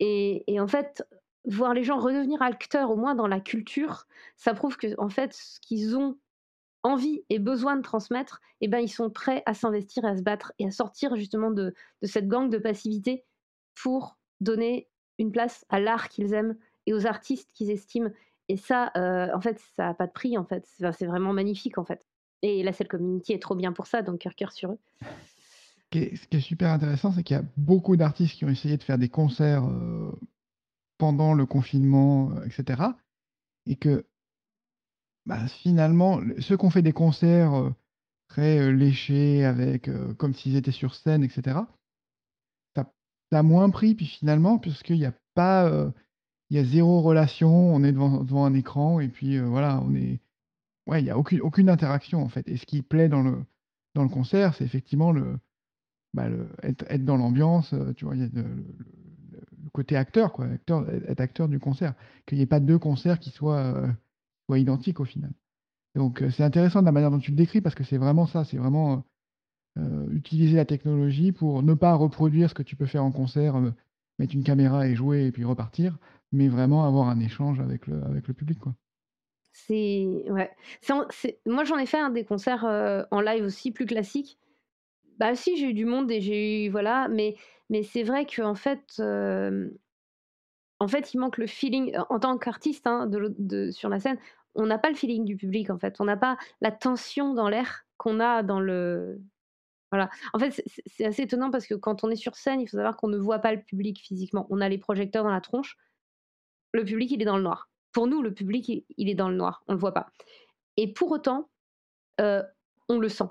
Et, 0.00 0.44
et 0.52 0.60
en 0.60 0.68
fait, 0.68 1.06
voir 1.44 1.74
les 1.74 1.84
gens 1.84 1.98
redevenir 1.98 2.42
acteurs, 2.42 2.90
au 2.90 2.96
moins 2.96 3.14
dans 3.14 3.26
la 3.26 3.40
culture, 3.40 4.06
ça 4.36 4.54
prouve 4.54 4.76
que 4.76 4.98
en 4.98 5.08
fait, 5.08 5.32
ce 5.34 5.60
qu'ils 5.60 5.96
ont 5.96 6.18
envie 6.82 7.24
et 7.28 7.38
besoin 7.38 7.76
de 7.76 7.82
transmettre, 7.82 8.40
eh 8.60 8.68
ben, 8.68 8.78
ils 8.78 8.88
sont 8.88 9.10
prêts 9.10 9.42
à 9.46 9.54
s'investir 9.54 10.04
et 10.04 10.08
à 10.08 10.16
se 10.16 10.22
battre 10.22 10.52
et 10.58 10.66
à 10.66 10.70
sortir 10.70 11.16
justement 11.16 11.50
de, 11.50 11.74
de 12.02 12.06
cette 12.06 12.28
gang 12.28 12.48
de 12.48 12.58
passivité 12.58 13.24
pour 13.82 14.18
donner 14.40 14.88
une 15.18 15.32
place 15.32 15.64
à 15.68 15.80
l'art 15.80 16.08
qu'ils 16.08 16.32
aiment 16.32 16.56
et 16.86 16.92
aux 16.92 17.06
artistes 17.06 17.50
qu'ils 17.52 17.70
estiment. 17.70 18.10
Et 18.48 18.56
ça, 18.56 18.92
euh, 18.96 19.28
en 19.34 19.40
fait, 19.40 19.60
ça 19.76 19.86
n'a 19.86 19.94
pas 19.94 20.06
de 20.06 20.12
prix, 20.12 20.38
en 20.38 20.44
fait. 20.44 20.66
C'est 20.76 21.06
vraiment 21.06 21.32
magnifique, 21.32 21.78
en 21.78 21.84
fait. 21.84 22.06
Et 22.42 22.62
la 22.62 22.72
Cell 22.72 22.88
Community 22.88 23.32
est 23.32 23.42
trop 23.42 23.56
bien 23.56 23.72
pour 23.72 23.86
ça, 23.86 24.02
donc 24.02 24.20
cœur 24.20 24.34
cœur 24.34 24.52
sur 24.52 24.72
eux. 24.72 24.78
Ce 25.92 26.26
qui 26.26 26.36
est, 26.36 26.40
super 26.40 26.70
intéressant, 26.70 27.12
c'est 27.12 27.22
qu'il 27.22 27.36
y 27.36 27.40
a 27.40 27.44
beaucoup 27.56 27.96
d'artistes 27.96 28.36
qui 28.36 28.44
ont 28.44 28.48
essayé 28.48 28.76
de 28.76 28.82
faire 28.82 28.98
des 28.98 29.08
concerts 29.08 29.64
euh, 29.64 30.12
pendant 30.98 31.34
le 31.34 31.46
confinement, 31.46 32.30
euh, 32.32 32.44
etc. 32.44 32.82
Et 33.66 33.76
que 33.76 34.06
bah, 35.26 35.46
finalement, 35.46 36.20
ceux 36.38 36.56
qui 36.56 36.64
ont 36.64 36.70
fait 36.70 36.82
des 36.82 36.92
concerts 36.92 37.72
très 38.28 38.72
léchés, 38.72 39.44
avec, 39.44 39.90
comme 40.16 40.34
s'ils 40.34 40.56
étaient 40.56 40.70
sur 40.70 40.94
scène, 40.94 41.22
etc., 41.22 41.60
a 43.32 43.42
moins 43.42 43.70
pris, 43.70 43.94
puis 43.94 44.06
finalement, 44.06 44.58
puisqu'il 44.58 44.96
n'y 44.96 45.06
a 45.06 45.14
pas 45.34 45.92
il 46.50 46.56
y 46.56 46.60
a 46.60 46.64
zéro 46.64 47.00
relation, 47.02 47.74
on 47.74 47.84
est 47.84 47.92
devant, 47.92 48.22
devant 48.24 48.44
un 48.44 48.54
écran 48.54 49.00
et 49.00 49.08
puis 49.08 49.36
euh, 49.36 49.44
voilà, 49.44 49.80
on 49.82 49.94
est. 49.94 50.20
Ouais, 50.86 51.00
il 51.02 51.04
n'y 51.04 51.10
a 51.10 51.18
aucune, 51.18 51.40
aucune 51.42 51.68
interaction 51.68 52.22
en 52.22 52.28
fait. 52.28 52.48
Et 52.48 52.56
ce 52.56 52.64
qui 52.64 52.82
plaît 52.82 53.08
dans 53.08 53.22
le, 53.22 53.44
dans 53.94 54.02
le 54.02 54.08
concert, 54.08 54.54
c'est 54.54 54.64
effectivement 54.64 55.12
le, 55.12 55.38
bah, 56.14 56.28
être, 56.62 56.84
être 56.88 57.04
dans 57.04 57.18
l'ambiance, 57.18 57.74
euh, 57.74 57.92
tu 57.94 58.06
vois, 58.06 58.16
il 58.16 58.22
y 58.22 58.24
a 58.24 58.28
le, 58.32 58.44
côté 59.74 59.96
acteur, 59.96 60.32
quoi, 60.32 60.46
acteur, 60.46 60.88
être 60.90 61.20
acteur 61.20 61.48
du 61.48 61.60
concert. 61.60 61.94
Qu'il 62.26 62.38
n'y 62.38 62.42
ait 62.42 62.46
pas 62.46 62.60
deux 62.60 62.78
concerts 62.78 63.20
qui 63.20 63.30
soient, 63.30 63.58
euh, 63.58 63.86
soient 64.46 64.58
identiques 64.58 65.00
au 65.00 65.04
final. 65.04 65.30
Donc 65.94 66.24
c'est 66.30 66.42
intéressant 66.42 66.80
de 66.80 66.86
la 66.86 66.92
manière 66.92 67.10
dont 67.10 67.18
tu 67.18 67.32
le 67.32 67.36
décris 67.36 67.60
parce 67.60 67.74
que 67.74 67.84
c'est 67.84 67.98
vraiment 67.98 68.26
ça, 68.26 68.44
c'est 68.44 68.56
vraiment 68.56 69.04
utiliser 70.10 70.56
la 70.56 70.64
technologie 70.64 71.32
pour 71.32 71.62
ne 71.62 71.74
pas 71.74 71.94
reproduire 71.94 72.50
ce 72.50 72.54
que 72.54 72.62
tu 72.62 72.76
peux 72.76 72.86
faire 72.86 73.04
en 73.04 73.12
concert, 73.12 73.60
mettre 74.18 74.34
une 74.34 74.44
caméra 74.44 74.86
et 74.86 74.94
jouer 74.94 75.26
et 75.26 75.32
puis 75.32 75.44
repartir, 75.44 75.98
mais 76.32 76.48
vraiment 76.48 76.84
avoir 76.84 77.08
un 77.08 77.20
échange 77.20 77.60
avec 77.60 77.86
le, 77.86 78.20
public, 78.20 78.58
quoi. 78.58 78.74
Ouais. 79.70 80.50
Moi 81.46 81.64
j'en 81.64 81.78
ai 81.78 81.86
fait 81.86 81.98
un 81.98 82.10
des 82.10 82.24
concerts 82.24 82.64
euh, 82.64 83.02
en 83.10 83.20
live 83.20 83.44
aussi 83.44 83.70
plus 83.70 83.86
classiques. 83.86 84.38
Bah 85.18 85.34
si 85.34 85.56
j'ai 85.56 85.70
eu 85.70 85.74
du 85.74 85.84
monde 85.84 86.10
et 86.10 86.20
j'ai 86.20 86.66
eu 86.66 86.70
voilà, 86.70 87.08
mais 87.08 87.36
mais 87.70 87.82
c'est 87.82 88.04
vrai 88.04 88.24
que 88.24 88.40
en 88.40 88.54
fait 88.54 88.94
euh, 89.00 89.68
en 90.78 90.88
fait 90.88 91.12
il 91.12 91.18
manque 91.18 91.38
le 91.38 91.46
feeling 91.46 91.96
en 92.08 92.20
tant 92.20 92.38
qu'artiste 92.38 92.86
hein, 92.86 93.08
de, 93.08 93.70
sur 93.70 93.88
la 93.88 93.98
scène. 93.98 94.18
On 94.54 94.66
n'a 94.66 94.78
pas 94.78 94.90
le 94.90 94.94
feeling 94.94 95.24
du 95.24 95.36
public 95.36 95.70
en 95.70 95.78
fait. 95.78 96.00
On 96.00 96.04
n'a 96.04 96.16
pas 96.16 96.38
la 96.60 96.70
tension 96.70 97.34
dans 97.34 97.48
l'air 97.48 97.84
qu'on 97.96 98.20
a 98.20 98.42
dans 98.42 98.60
le 98.60 99.20
voilà. 99.90 100.10
En 100.32 100.38
fait, 100.38 100.62
c'est 100.86 101.04
assez 101.04 101.22
étonnant 101.22 101.50
parce 101.50 101.66
que 101.66 101.74
quand 101.74 102.04
on 102.04 102.10
est 102.10 102.16
sur 102.16 102.36
scène, 102.36 102.60
il 102.60 102.68
faut 102.68 102.76
savoir 102.76 102.96
qu'on 102.96 103.08
ne 103.08 103.16
voit 103.16 103.38
pas 103.38 103.52
le 103.52 103.62
public 103.62 104.00
physiquement. 104.00 104.46
On 104.50 104.60
a 104.60 104.68
les 104.68 104.78
projecteurs 104.78 105.24
dans 105.24 105.30
la 105.30 105.40
tronche, 105.40 105.76
le 106.72 106.84
public, 106.84 107.10
il 107.10 107.22
est 107.22 107.26
dans 107.26 107.36
le 107.36 107.42
noir. 107.42 107.70
Pour 107.92 108.06
nous, 108.06 108.22
le 108.22 108.32
public, 108.32 108.70
il 108.96 109.08
est 109.08 109.14
dans 109.14 109.30
le 109.30 109.36
noir. 109.36 109.62
On 109.66 109.72
ne 109.72 109.76
le 109.76 109.80
voit 109.80 109.94
pas. 109.94 110.10
Et 110.76 110.92
pour 110.92 111.10
autant, 111.10 111.48
euh, 112.20 112.42
on 112.88 112.98
le 112.98 113.08
sent. 113.08 113.28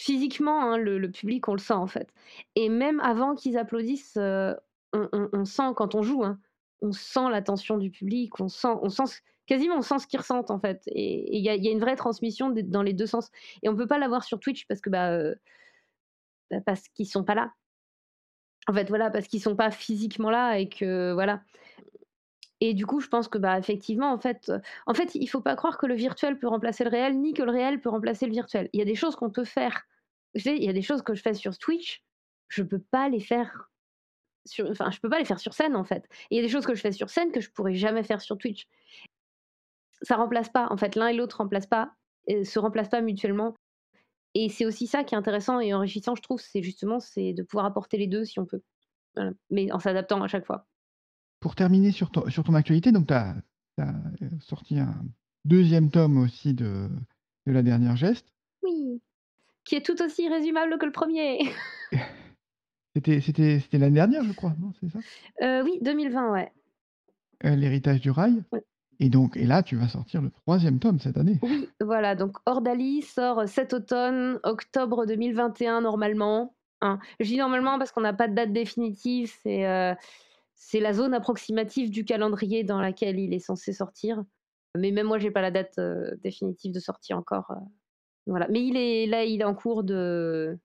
Physiquement, 0.00 0.62
hein, 0.62 0.78
le, 0.78 1.10
public, 1.10 1.46
on 1.48 1.52
le 1.52 1.58
sent 1.58 1.74
en 1.74 1.86
fait. 1.86 2.12
Et 2.56 2.68
même 2.68 2.98
avant 3.00 3.34
qu'ils 3.34 3.56
applaudissent, 3.56 4.16
euh, 4.16 4.54
on, 4.92 5.44
sent 5.44 5.72
quand 5.76 5.94
on 5.94 6.02
joue, 6.02 6.24
hein, 6.24 6.40
on 6.80 6.92
sent 6.92 7.30
l'attention 7.30 7.78
du 7.78 7.90
public, 7.90 8.40
on 8.40 8.48
sent, 8.48 8.74
on 8.82 8.88
sent 8.88 9.20
quasiment 9.46 9.76
on 9.76 9.82
sent 9.82 10.00
ce 10.00 10.06
qu'ils 10.06 10.18
ressentent 10.18 10.50
en 10.50 10.58
fait. 10.58 10.82
Et 10.86 11.36
il 11.36 11.44
y, 11.44 11.48
a 11.48 11.54
une 11.54 11.78
vraie 11.78 11.96
transmission 11.96 12.50
dans 12.50 12.82
les 12.82 12.92
deux 12.92 13.06
sens. 13.06 13.30
Et 13.62 13.68
on 13.68 13.76
peut 13.76 13.86
pas 13.86 13.98
l'avoir 13.98 14.24
sur 14.24 14.40
Twitch 14.40 14.66
parce 14.66 14.80
que 14.80 14.90
bah, 14.90 15.12
euh, 15.12 15.34
parce 16.60 16.88
qu'ils 16.88 17.06
sont 17.06 17.24
pas 17.24 17.34
là. 17.34 17.52
En 18.68 18.72
fait, 18.72 18.88
voilà, 18.88 19.10
parce 19.10 19.26
qu'ils 19.26 19.42
sont 19.42 19.56
pas 19.56 19.70
physiquement 19.70 20.30
là 20.30 20.58
et 20.58 20.68
que 20.68 21.12
voilà. 21.12 21.42
Et 22.60 22.74
du 22.74 22.86
coup, 22.86 23.00
je 23.00 23.08
pense 23.08 23.26
que 23.26 23.38
bah 23.38 23.58
effectivement, 23.58 24.12
en 24.12 24.18
fait, 24.18 24.48
euh, 24.48 24.60
en 24.86 24.94
fait, 24.94 25.16
il 25.16 25.26
faut 25.26 25.40
pas 25.40 25.56
croire 25.56 25.78
que 25.78 25.86
le 25.86 25.96
virtuel 25.96 26.38
peut 26.38 26.46
remplacer 26.46 26.84
le 26.84 26.90
réel, 26.90 27.20
ni 27.20 27.34
que 27.34 27.42
le 27.42 27.50
réel 27.50 27.80
peut 27.80 27.88
remplacer 27.88 28.24
le 28.26 28.32
virtuel. 28.32 28.68
Il 28.72 28.78
y 28.78 28.82
a 28.82 28.84
des 28.84 28.94
choses 28.94 29.16
qu'on 29.16 29.30
peut 29.30 29.44
faire. 29.44 29.82
Je 30.34 30.42
sais, 30.44 30.56
il 30.56 30.62
y 30.62 30.68
a 30.68 30.72
des 30.72 30.82
choses 30.82 31.02
que 31.02 31.12
je 31.14 31.22
fais 31.22 31.34
sur 31.34 31.58
Twitch, 31.58 32.04
je 32.46 32.62
peux 32.62 32.78
pas 32.78 33.08
les 33.08 33.18
faire 33.18 33.68
sur, 34.44 34.70
enfin, 34.70 34.92
je 34.92 35.00
peux 35.00 35.10
pas 35.10 35.18
les 35.18 35.24
faire 35.24 35.40
sur 35.40 35.54
scène 35.54 35.74
en 35.74 35.84
fait. 35.84 36.04
Et 36.30 36.36
il 36.36 36.36
y 36.36 36.38
a 36.38 36.42
des 36.42 36.48
choses 36.48 36.64
que 36.64 36.74
je 36.74 36.80
fais 36.80 36.92
sur 36.92 37.10
scène 37.10 37.32
que 37.32 37.40
je 37.40 37.50
pourrais 37.50 37.74
jamais 37.74 38.04
faire 38.04 38.20
sur 38.20 38.38
Twitch. 38.38 38.68
Ça 40.02 40.14
remplace 40.16 40.48
pas, 40.48 40.68
en 40.70 40.76
fait, 40.76 40.94
l'un 40.94 41.08
et 41.08 41.14
l'autre 41.14 41.38
remplacent 41.38 41.66
pas, 41.66 41.94
se 42.28 42.58
remplacent 42.60 42.90
pas 42.90 43.00
mutuellement. 43.00 43.54
Et 44.34 44.48
c'est 44.48 44.64
aussi 44.64 44.86
ça 44.86 45.04
qui 45.04 45.14
est 45.14 45.18
intéressant 45.18 45.60
et 45.60 45.74
enrichissant, 45.74 46.14
je 46.14 46.22
trouve, 46.22 46.40
c'est 46.40 46.62
justement 46.62 47.00
c'est 47.00 47.32
de 47.32 47.42
pouvoir 47.42 47.66
apporter 47.66 47.98
les 47.98 48.06
deux 48.06 48.24
si 48.24 48.38
on 48.38 48.46
peut, 48.46 48.62
mais 49.50 49.70
en 49.72 49.78
s'adaptant 49.78 50.22
à 50.22 50.28
chaque 50.28 50.46
fois. 50.46 50.66
Pour 51.40 51.54
terminer 51.54 51.92
sur 51.92 52.10
ton, 52.10 52.28
sur 52.30 52.44
ton 52.44 52.54
actualité, 52.54 52.92
donc 52.92 53.08
tu 53.08 53.14
as, 53.14 53.36
sorti 54.40 54.78
un 54.78 54.94
deuxième 55.44 55.90
tome 55.90 56.18
aussi 56.18 56.54
de, 56.54 56.88
de 57.46 57.52
La 57.52 57.62
Dernière 57.62 57.96
Geste. 57.96 58.32
Oui, 58.62 59.00
qui 59.64 59.74
est 59.74 59.84
tout 59.84 60.00
aussi 60.02 60.28
résumable 60.28 60.78
que 60.78 60.86
le 60.86 60.92
premier. 60.92 61.40
c'était, 62.94 63.60
l'année 63.72 63.94
dernière, 63.94 64.24
je 64.24 64.32
crois, 64.32 64.54
non 64.60 64.72
C'est 64.80 64.88
ça? 64.88 64.98
Euh, 65.42 65.62
Oui, 65.62 65.78
2020, 65.82 66.32
ouais. 66.32 66.52
Euh, 67.44 67.56
L'héritage 67.56 68.00
du 68.00 68.10
rail. 68.10 68.42
Et 69.02 69.08
donc, 69.08 69.36
et 69.36 69.46
là, 69.46 69.64
tu 69.64 69.74
vas 69.74 69.88
sortir 69.88 70.22
le 70.22 70.30
troisième 70.30 70.78
tome 70.78 71.00
cette 71.00 71.16
année. 71.16 71.40
Oui, 71.42 71.68
voilà. 71.80 72.14
Donc, 72.14 72.36
Ordali 72.46 73.02
sort 73.02 73.48
cet 73.48 73.72
automne, 73.72 74.38
octobre 74.44 75.06
2021 75.06 75.80
normalement. 75.80 76.54
Hein. 76.82 77.00
Je 77.18 77.26
dis 77.26 77.36
normalement 77.36 77.78
parce 77.78 77.90
qu'on 77.90 78.02
n'a 78.02 78.12
pas 78.12 78.28
de 78.28 78.34
date 78.34 78.52
définitive. 78.52 79.32
C'est 79.42 79.66
euh, 79.66 79.92
c'est 80.54 80.78
la 80.78 80.92
zone 80.92 81.14
approximative 81.14 81.90
du 81.90 82.04
calendrier 82.04 82.62
dans 82.62 82.80
laquelle 82.80 83.18
il 83.18 83.34
est 83.34 83.40
censé 83.40 83.72
sortir. 83.72 84.22
Mais 84.78 84.92
même 84.92 85.08
moi, 85.08 85.18
j'ai 85.18 85.32
pas 85.32 85.42
la 85.42 85.50
date 85.50 85.80
euh, 85.80 86.14
définitive 86.22 86.72
de 86.72 86.78
sortie 86.78 87.12
encore. 87.12 87.50
Euh, 87.50 87.56
voilà. 88.28 88.46
Mais 88.50 88.64
il 88.64 88.76
est 88.76 89.06
là, 89.06 89.24
il 89.24 89.40
est 89.40 89.44
en 89.44 89.56
cours 89.56 89.82
de. 89.82 90.56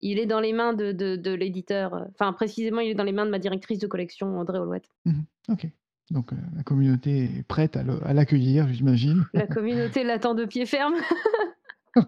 Il 0.00 0.18
est 0.18 0.26
dans 0.26 0.40
les 0.40 0.54
mains 0.54 0.72
de, 0.72 0.92
de, 0.92 1.32
l'éditeur. 1.32 2.06
Enfin, 2.14 2.32
précisément, 2.32 2.80
il 2.80 2.92
est 2.92 2.94
dans 2.94 3.04
les 3.04 3.12
mains 3.12 3.26
de 3.26 3.30
ma 3.30 3.38
directrice 3.38 3.78
de 3.78 3.86
collection, 3.86 4.38
André 4.38 4.58
Olouette. 4.58 4.88
Mmh 5.04 5.20
ok. 5.50 5.66
Donc 6.10 6.30
la 6.56 6.62
communauté 6.62 7.24
est 7.24 7.42
prête 7.46 7.76
à 7.76 8.12
l'accueillir, 8.12 8.68
j'imagine. 8.72 9.24
La 9.34 9.46
communauté 9.46 10.04
l'attend 10.04 10.34
de 10.34 10.44
pied 10.44 10.66
ferme. 10.66 10.94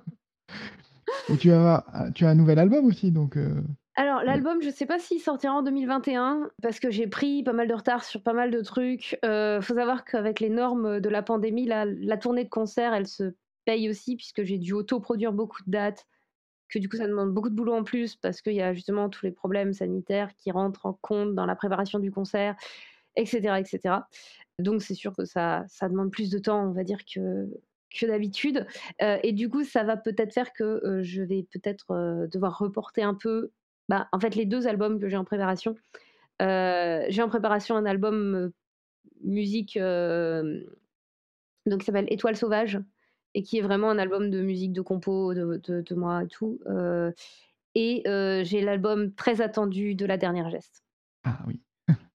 Et 1.30 1.36
tu 1.38 1.52
as, 1.52 1.84
tu 2.14 2.26
as 2.26 2.28
un 2.28 2.34
nouvel 2.34 2.58
album 2.58 2.84
aussi, 2.86 3.10
donc. 3.10 3.38
Alors, 3.96 4.22
l'album, 4.24 4.60
je 4.60 4.70
sais 4.70 4.86
pas 4.86 4.98
s'il 4.98 5.20
sortira 5.20 5.54
en 5.54 5.62
2021 5.62 6.50
parce 6.60 6.80
que 6.80 6.90
j'ai 6.90 7.06
pris 7.06 7.44
pas 7.44 7.52
mal 7.52 7.68
de 7.68 7.74
retard 7.74 8.02
sur 8.02 8.22
pas 8.22 8.32
mal 8.32 8.50
de 8.50 8.60
trucs. 8.60 9.16
Euh, 9.24 9.60
faut 9.60 9.74
savoir 9.74 10.04
qu'avec 10.04 10.40
les 10.40 10.50
normes 10.50 11.00
de 11.00 11.08
la 11.08 11.22
pandémie, 11.22 11.64
la, 11.64 11.84
la 11.84 12.16
tournée 12.16 12.44
de 12.44 12.48
concert, 12.48 12.92
elle 12.92 13.06
se 13.06 13.34
paye 13.64 13.88
aussi 13.88 14.16
puisque 14.16 14.42
j'ai 14.42 14.58
dû 14.58 14.72
auto-produire 14.72 15.32
beaucoup 15.32 15.62
de 15.64 15.70
dates, 15.70 16.06
que 16.68 16.80
du 16.80 16.88
coup, 16.88 16.96
ça 16.96 17.06
demande 17.06 17.32
beaucoup 17.32 17.50
de 17.50 17.54
boulot 17.54 17.74
en 17.74 17.84
plus 17.84 18.16
parce 18.16 18.42
qu'il 18.42 18.54
y 18.54 18.62
a 18.62 18.74
justement 18.74 19.08
tous 19.08 19.24
les 19.24 19.32
problèmes 19.32 19.72
sanitaires 19.72 20.34
qui 20.36 20.50
rentrent 20.50 20.86
en 20.86 20.94
compte 20.94 21.34
dans 21.36 21.46
la 21.46 21.54
préparation 21.54 22.00
du 22.00 22.10
concert, 22.10 22.56
etc., 23.16 23.58
etc. 23.58 23.96
Donc, 24.58 24.82
c'est 24.82 24.94
sûr 24.94 25.14
que 25.16 25.24
ça, 25.24 25.64
ça 25.68 25.88
demande 25.88 26.10
plus 26.10 26.30
de 26.30 26.38
temps, 26.38 26.68
on 26.68 26.72
va 26.72 26.84
dire, 26.84 26.98
que, 27.04 27.48
que 27.94 28.06
d'habitude. 28.06 28.66
Euh, 29.02 29.18
et 29.22 29.32
du 29.32 29.48
coup, 29.48 29.64
ça 29.64 29.84
va 29.84 29.96
peut-être 29.96 30.32
faire 30.32 30.52
que 30.52 30.64
euh, 30.64 31.02
je 31.02 31.22
vais 31.22 31.46
peut-être 31.50 31.92
euh, 31.92 32.26
devoir 32.26 32.58
reporter 32.58 33.02
un 33.02 33.14
peu 33.14 33.50
bah, 33.88 34.08
en 34.12 34.20
fait, 34.20 34.34
les 34.34 34.46
deux 34.46 34.66
albums 34.66 34.98
que 34.98 35.08
j'ai 35.08 35.16
en 35.16 35.24
préparation. 35.24 35.76
J'ai 36.40 37.22
en 37.22 37.28
préparation 37.28 37.76
un 37.76 37.86
album 37.86 38.50
musique 39.22 39.78
donc 39.78 41.80
qui 41.80 41.84
s'appelle 41.84 42.06
Étoile 42.08 42.36
sauvage 42.36 42.80
et 43.34 43.42
qui 43.42 43.58
est 43.58 43.62
vraiment 43.62 43.90
un 43.90 43.98
album 43.98 44.30
de 44.30 44.40
musique 44.40 44.72
de 44.72 44.80
compo 44.80 45.34
de, 45.34 45.60
de, 45.66 45.94
moi 45.94 46.24
et 46.24 46.28
tout. 46.28 46.60
et 47.74 48.02
j'ai 48.44 48.60
l'album 48.62 49.14
très 49.14 49.42
attendu 49.42 49.94
de 49.94 50.06
La 50.06 50.16
Dernière 50.16 50.50
Geste. 50.50 50.82
Ah 51.24 51.38
oui. 51.46 51.63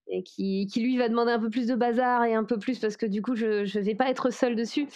Et 0.10 0.24
qui, 0.24 0.68
qui, 0.68 0.82
lui 0.82 0.98
va 0.98 1.08
demander 1.08 1.32
un 1.32 1.40
peu 1.40 1.50
plus 1.50 1.68
de 1.68 1.76
bazar 1.76 2.24
et 2.24 2.34
un 2.34 2.44
peu 2.44 2.58
plus 2.58 2.80
parce 2.80 2.98
que 2.98 3.06
du 3.06 3.22
coup 3.22 3.36
je 3.36 3.62
ne 3.78 3.84
vais 3.84 3.96
pas 3.96 4.10
être 4.10 4.32
seule 4.32 4.56
dessus. 4.56 4.88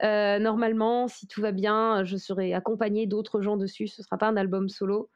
normalement, 0.00 1.08
si 1.08 1.26
tout 1.26 1.40
va 1.40 1.52
bien, 1.52 2.04
je 2.04 2.16
serai 2.16 2.54
accompagnée 2.54 3.06
d'autres 3.06 3.40
gens 3.42 3.56
dessus. 3.56 3.88
Ce 3.88 4.00
ne 4.00 4.04
sera 4.04 4.16
pas 4.16 4.28
un 4.28 4.36
album 4.36 4.68
solo. 4.68 5.10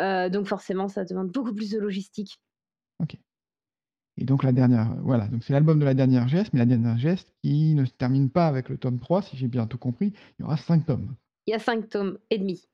Euh, 0.00 0.28
donc 0.28 0.46
forcément, 0.46 0.88
ça 0.88 1.04
demande 1.04 1.30
beaucoup 1.30 1.54
plus 1.54 1.70
de 1.70 1.78
logistique. 1.78 2.40
Ok. 3.00 3.16
Et 4.16 4.24
donc 4.24 4.44
la 4.44 4.52
dernière, 4.52 4.94
voilà, 5.02 5.26
donc 5.26 5.42
c'est 5.42 5.52
l'album 5.52 5.80
de 5.80 5.84
la 5.84 5.94
dernière 5.94 6.28
geste, 6.28 6.52
mais 6.52 6.60
la 6.60 6.66
dernière 6.66 6.96
geste 6.96 7.32
qui 7.42 7.74
ne 7.74 7.84
se 7.84 7.92
termine 7.92 8.30
pas 8.30 8.46
avec 8.46 8.68
le 8.68 8.78
tome 8.78 9.00
3, 9.00 9.22
si 9.22 9.36
j'ai 9.36 9.48
bien 9.48 9.66
tout 9.66 9.78
compris, 9.78 10.12
il 10.38 10.42
y 10.42 10.44
aura 10.44 10.56
5 10.56 10.86
tomes. 10.86 11.16
Il 11.46 11.50
y 11.50 11.54
a 11.54 11.58
5 11.58 11.88
tomes 11.88 12.18
et 12.30 12.38
demi. 12.38 12.68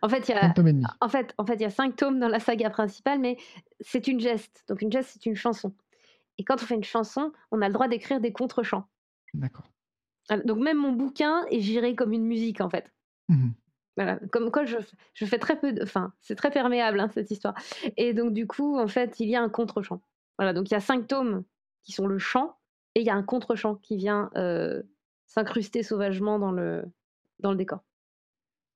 En 0.00 0.08
fait, 0.08 0.28
il 0.28 0.34
y 0.34 0.34
a, 0.34 0.40
5 0.40 0.54
tomes 0.54 0.68
et 0.68 0.72
demi. 0.72 0.84
en 1.00 1.08
fait, 1.08 1.34
en 1.38 1.44
fait, 1.44 1.54
il 1.54 1.62
y 1.62 1.66
a 1.66 1.70
cinq 1.70 1.96
tomes 1.96 2.18
dans 2.18 2.28
la 2.28 2.40
saga 2.40 2.70
principale, 2.70 3.18
mais 3.18 3.36
c'est 3.80 4.08
une 4.08 4.20
geste. 4.20 4.64
Donc 4.68 4.82
une 4.82 4.90
geste, 4.90 5.10
c'est 5.12 5.26
une 5.26 5.36
chanson. 5.36 5.74
Et 6.38 6.44
quand 6.44 6.62
on 6.62 6.66
fait 6.66 6.74
une 6.74 6.84
chanson, 6.84 7.32
on 7.50 7.60
a 7.60 7.68
le 7.68 7.74
droit 7.74 7.88
d'écrire 7.88 8.20
des 8.20 8.32
contre-chants. 8.32 8.86
D'accord. 9.34 9.68
Donc 10.44 10.58
même 10.58 10.78
mon 10.78 10.92
bouquin 10.92 11.44
est 11.50 11.60
géré 11.60 11.94
comme 11.94 12.12
une 12.12 12.24
musique 12.24 12.60
en 12.60 12.70
fait. 12.70 12.90
Mhm. 13.28 13.52
Voilà, 13.96 14.18
comme 14.30 14.50
quoi 14.50 14.64
je, 14.64 14.78
je 15.12 15.26
fais 15.26 15.38
très 15.38 15.60
peu 15.60 15.72
de... 15.72 15.82
Enfin, 15.82 16.14
c'est 16.22 16.34
très 16.34 16.50
perméable 16.50 16.98
hein, 16.98 17.10
cette 17.12 17.30
histoire. 17.30 17.54
Et 17.98 18.14
donc 18.14 18.32
du 18.32 18.46
coup, 18.46 18.78
en 18.78 18.88
fait, 18.88 19.20
il 19.20 19.28
y 19.28 19.36
a 19.36 19.42
un 19.42 19.50
contre-champ. 19.50 20.00
Voilà, 20.38 20.54
donc 20.54 20.70
il 20.70 20.72
y 20.72 20.76
a 20.76 20.80
cinq 20.80 21.06
tomes 21.06 21.44
qui 21.84 21.92
sont 21.92 22.06
le 22.06 22.18
chant, 22.18 22.56
et 22.94 23.00
il 23.00 23.06
y 23.06 23.10
a 23.10 23.14
un 23.14 23.22
contre-champ 23.22 23.76
qui 23.76 23.96
vient 23.96 24.30
euh, 24.36 24.82
s'incruster 25.26 25.82
sauvagement 25.82 26.38
dans 26.38 26.52
le, 26.52 26.84
dans 27.40 27.50
le 27.50 27.56
décor. 27.56 27.84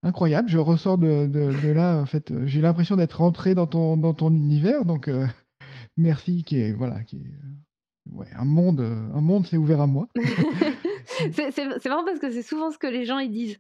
Incroyable, 0.07 0.49
je 0.49 0.59
ressors 0.59 0.99
de, 0.99 1.27
de- 1.27 1.53
de 1.61 1.69
là, 1.73 1.99
en 2.01 2.07
fait, 2.07 2.31
euh, 2.31 2.47
j'ai 2.47 2.61
l'impression 2.61 2.97
d'être 2.97 3.19
rentré 3.19 3.55
dans 3.55 3.67
ton, 3.67 3.97
dans 3.97 4.15
ton 4.15 4.31
univers, 4.31 4.85
donc 4.85 5.09
euh, 5.09 5.27
merci, 5.97 6.45
qui 6.45 6.59
est, 6.61 6.73
voilà, 6.73 7.03
qui 7.03 7.17
est, 7.17 7.21
euh, 7.21 8.13
ouais, 8.17 8.29
un 8.37 8.45
monde, 8.45 8.81
un 8.81 9.21
monde 9.21 9.47
s'est 9.47 9.57
ouvert 9.57 9.81
à 9.81 9.87
moi. 9.87 10.09
c'est 11.33 11.87
marrant 11.89 12.05
parce 12.05 12.19
que 12.19 12.31
c'est 12.31 12.43
souvent 12.43 12.71
ce 12.71 12.79
que 12.79 12.87
les 12.87 13.05
gens 13.05 13.19
ils 13.19 13.31
disent. 13.31 13.59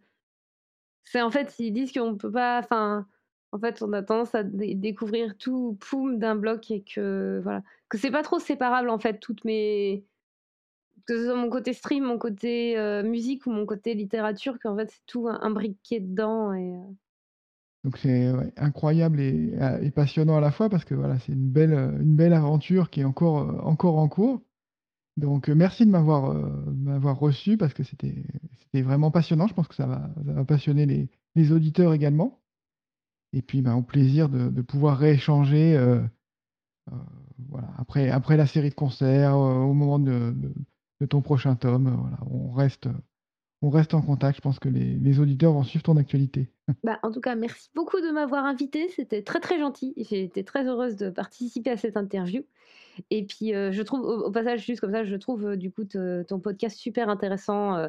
C'est 1.05 1.23
en 1.23 1.31
fait, 1.31 1.55
ils 1.59 1.73
disent 1.73 1.93
qu'on 1.93 2.17
peut 2.17 2.31
pas. 2.33 2.59
Enfin, 2.59 3.07
en 3.53 3.59
fait, 3.59 3.81
on 3.83 3.93
a 3.93 4.03
tendance 4.03 4.35
à 4.35 4.43
dé- 4.43 4.75
découvrir 4.75 5.37
tout 5.39 5.77
poum 5.81 6.19
d'un 6.19 6.35
bloc 6.35 6.71
et 6.71 6.83
que 6.83 7.41
voilà, 7.43 7.63
que 7.89 7.97
c'est 7.99 8.11
pas 8.11 8.23
trop 8.23 8.39
séparable 8.41 8.91
en 8.91 8.99
fait 8.99 9.19
toutes 9.21 9.45
mes 9.45 10.05
que 11.07 11.17
ce 11.17 11.25
soit 11.27 11.37
mon 11.37 11.49
côté 11.49 11.73
stream, 11.73 12.05
mon 12.05 12.19
côté 12.19 12.77
euh, 12.77 13.03
musique 13.03 13.47
ou 13.47 13.51
mon 13.51 13.65
côté 13.65 13.95
littérature, 13.95 14.59
qu'en 14.61 14.77
fait 14.77 14.91
c'est 14.91 15.07
tout 15.07 15.29
imbriqué 15.29 16.01
dedans 16.01 16.53
et 16.53 16.75
euh, 16.75 16.83
Donc 17.85 17.97
c'est 17.99 18.33
incroyable 18.57 19.21
et, 19.21 19.55
euh, 19.61 19.81
et 19.81 19.91
passionnant 19.93 20.37
à 20.37 20.41
la 20.41 20.51
fois 20.51 20.69
parce 20.69 20.85
que 20.85 20.95
voilà, 20.95 21.19
c'est 21.21 21.33
une 21.33 21.51
belle, 21.51 22.33
aventure 22.33 22.91
qui 22.91 23.01
est 23.01 23.05
encore, 23.05 23.67
en 23.67 24.09
cours. 24.09 24.43
Donc 25.17 25.49
merci 25.49 25.87
de 25.87 25.91
m'avoir 25.91 27.19
reçu 27.19 27.57
parce 27.57 27.73
que 27.73 27.85
c'était 27.85 28.83
vraiment 28.83 29.11
passionnant. 29.11 29.47
Je 29.47 29.55
pense 29.55 29.69
que 29.69 29.75
ça 29.75 29.87
va, 29.87 30.45
passionner 30.45 31.09
les, 31.35 31.53
auditeurs 31.53 31.95
également. 31.95 32.43
Et 33.33 33.43
puis 33.43 33.63
ben, 33.63 33.75
au 33.75 33.83
plaisir 33.83 34.29
de, 34.29 34.61
pouvoir 34.61 34.99
rééchanger 34.99 35.79
voilà, 37.49 37.69
après, 37.79 38.37
la 38.37 38.47
série 38.47 38.71
de 38.71 38.75
concerts, 38.75 39.37
au 39.37 39.73
moment 39.73 39.99
de- 39.99 40.35
de 41.01 41.07
ton 41.07 41.23
prochain 41.23 41.55
tome. 41.57 41.89
euh, 41.89 41.97
voilà, 41.97 42.19
on 42.31 42.53
reste, 42.53 42.89
on 43.63 43.71
reste 43.71 43.95
en 43.95 44.03
contact. 44.03 44.37
Je 44.37 44.43
pense 44.43 44.59
que 44.59 44.69
les, 44.69 45.21
auditeurs 45.21 45.53
vont 45.53 45.63
suivre 45.63 45.83
ton 45.83 45.97
actualité. 45.97 46.51
Bah, 46.83 46.99
en 47.03 47.13
tout 47.13 47.21
cas, 47.21 47.37
merci 47.37 47.71
beaucoup 47.75 48.01
de 48.01 48.11
m'avoir 48.11 48.45
invité. 48.45 48.89
C'était 48.89 49.23
très 49.23 49.41
très 49.41 49.59
gentil. 49.59 49.95
J'ai 49.97 50.25
été 50.25 50.45
très 50.45 50.67
heureuse 50.67 50.97
de 50.97 51.11
participer 51.11 51.71
à 51.71 51.77
cette 51.77 51.97
interview. 51.97 52.43
Et 53.11 53.25
puis, 53.25 53.55
euh, 53.55 53.71
je 53.73 53.83
trouve, 53.83 54.01
au, 54.01 54.31
passage, 54.31 54.65
juste 54.65 54.81
comme 54.81 54.93
ça, 54.93 55.05
je 55.05 55.17
trouve 55.17 55.47
euh, 55.47 55.57
du 55.57 55.71
coup 55.71 55.85
ton 55.85 56.41
podcast 56.41 56.77
super 56.77 57.09
intéressant 57.09 57.89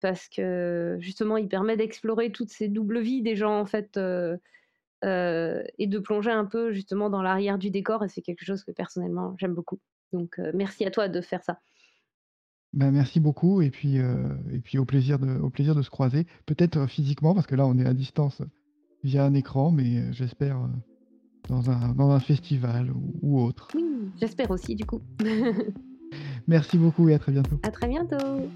parce 0.00 0.28
que 0.28 0.96
justement, 1.00 1.36
il 1.36 1.48
permet 1.48 1.76
d'explorer 1.76 2.30
toutes 2.30 2.50
ces 2.50 2.68
doubles 2.68 3.00
vies 3.00 3.22
des 3.22 3.34
gens 3.34 3.58
en 3.58 3.64
fait 3.64 3.96
et 3.96 5.86
de 5.86 5.98
plonger 5.98 6.30
un 6.30 6.44
peu 6.44 6.72
justement 6.72 7.08
dans 7.08 7.22
l'arrière 7.22 7.58
du 7.58 7.70
décor. 7.70 8.04
Et 8.04 8.08
c'est 8.08 8.22
quelque 8.22 8.44
chose 8.44 8.62
que 8.62 8.72
personnellement 8.72 9.34
j'aime 9.38 9.54
beaucoup. 9.54 9.78
Donc, 10.12 10.38
merci 10.54 10.84
à 10.84 10.90
toi 10.90 11.08
de 11.08 11.20
faire 11.20 11.42
ça. 11.42 11.60
Ben, 12.74 12.90
merci 12.90 13.18
beaucoup 13.18 13.62
et 13.62 13.70
puis, 13.70 13.98
euh, 13.98 14.28
et 14.52 14.58
puis 14.58 14.78
au, 14.78 14.84
plaisir 14.84 15.18
de, 15.18 15.38
au 15.38 15.50
plaisir 15.50 15.74
de 15.74 15.82
se 15.82 15.90
croiser. 15.90 16.26
Peut-être 16.46 16.76
euh, 16.76 16.86
physiquement 16.86 17.34
parce 17.34 17.46
que 17.46 17.54
là 17.54 17.66
on 17.66 17.78
est 17.78 17.86
à 17.86 17.94
distance 17.94 18.42
via 19.02 19.24
un 19.24 19.34
écran, 19.34 19.70
mais 19.70 19.98
euh, 19.98 20.12
j'espère 20.12 20.68
dans, 21.48 21.70
un, 21.70 21.94
dans 21.94 22.10
un 22.10 22.20
festival 22.20 22.90
ou, 22.90 23.14
ou 23.22 23.40
autre. 23.40 23.68
Oui, 23.74 23.84
j'espère 24.20 24.50
aussi 24.50 24.74
du 24.74 24.84
coup. 24.84 25.00
Merci 26.46 26.78
beaucoup 26.78 27.08
et 27.08 27.14
à 27.14 27.18
très 27.18 27.32
bientôt. 27.32 27.58
à 27.62 27.70
très 27.70 27.88
bientôt. 27.88 28.50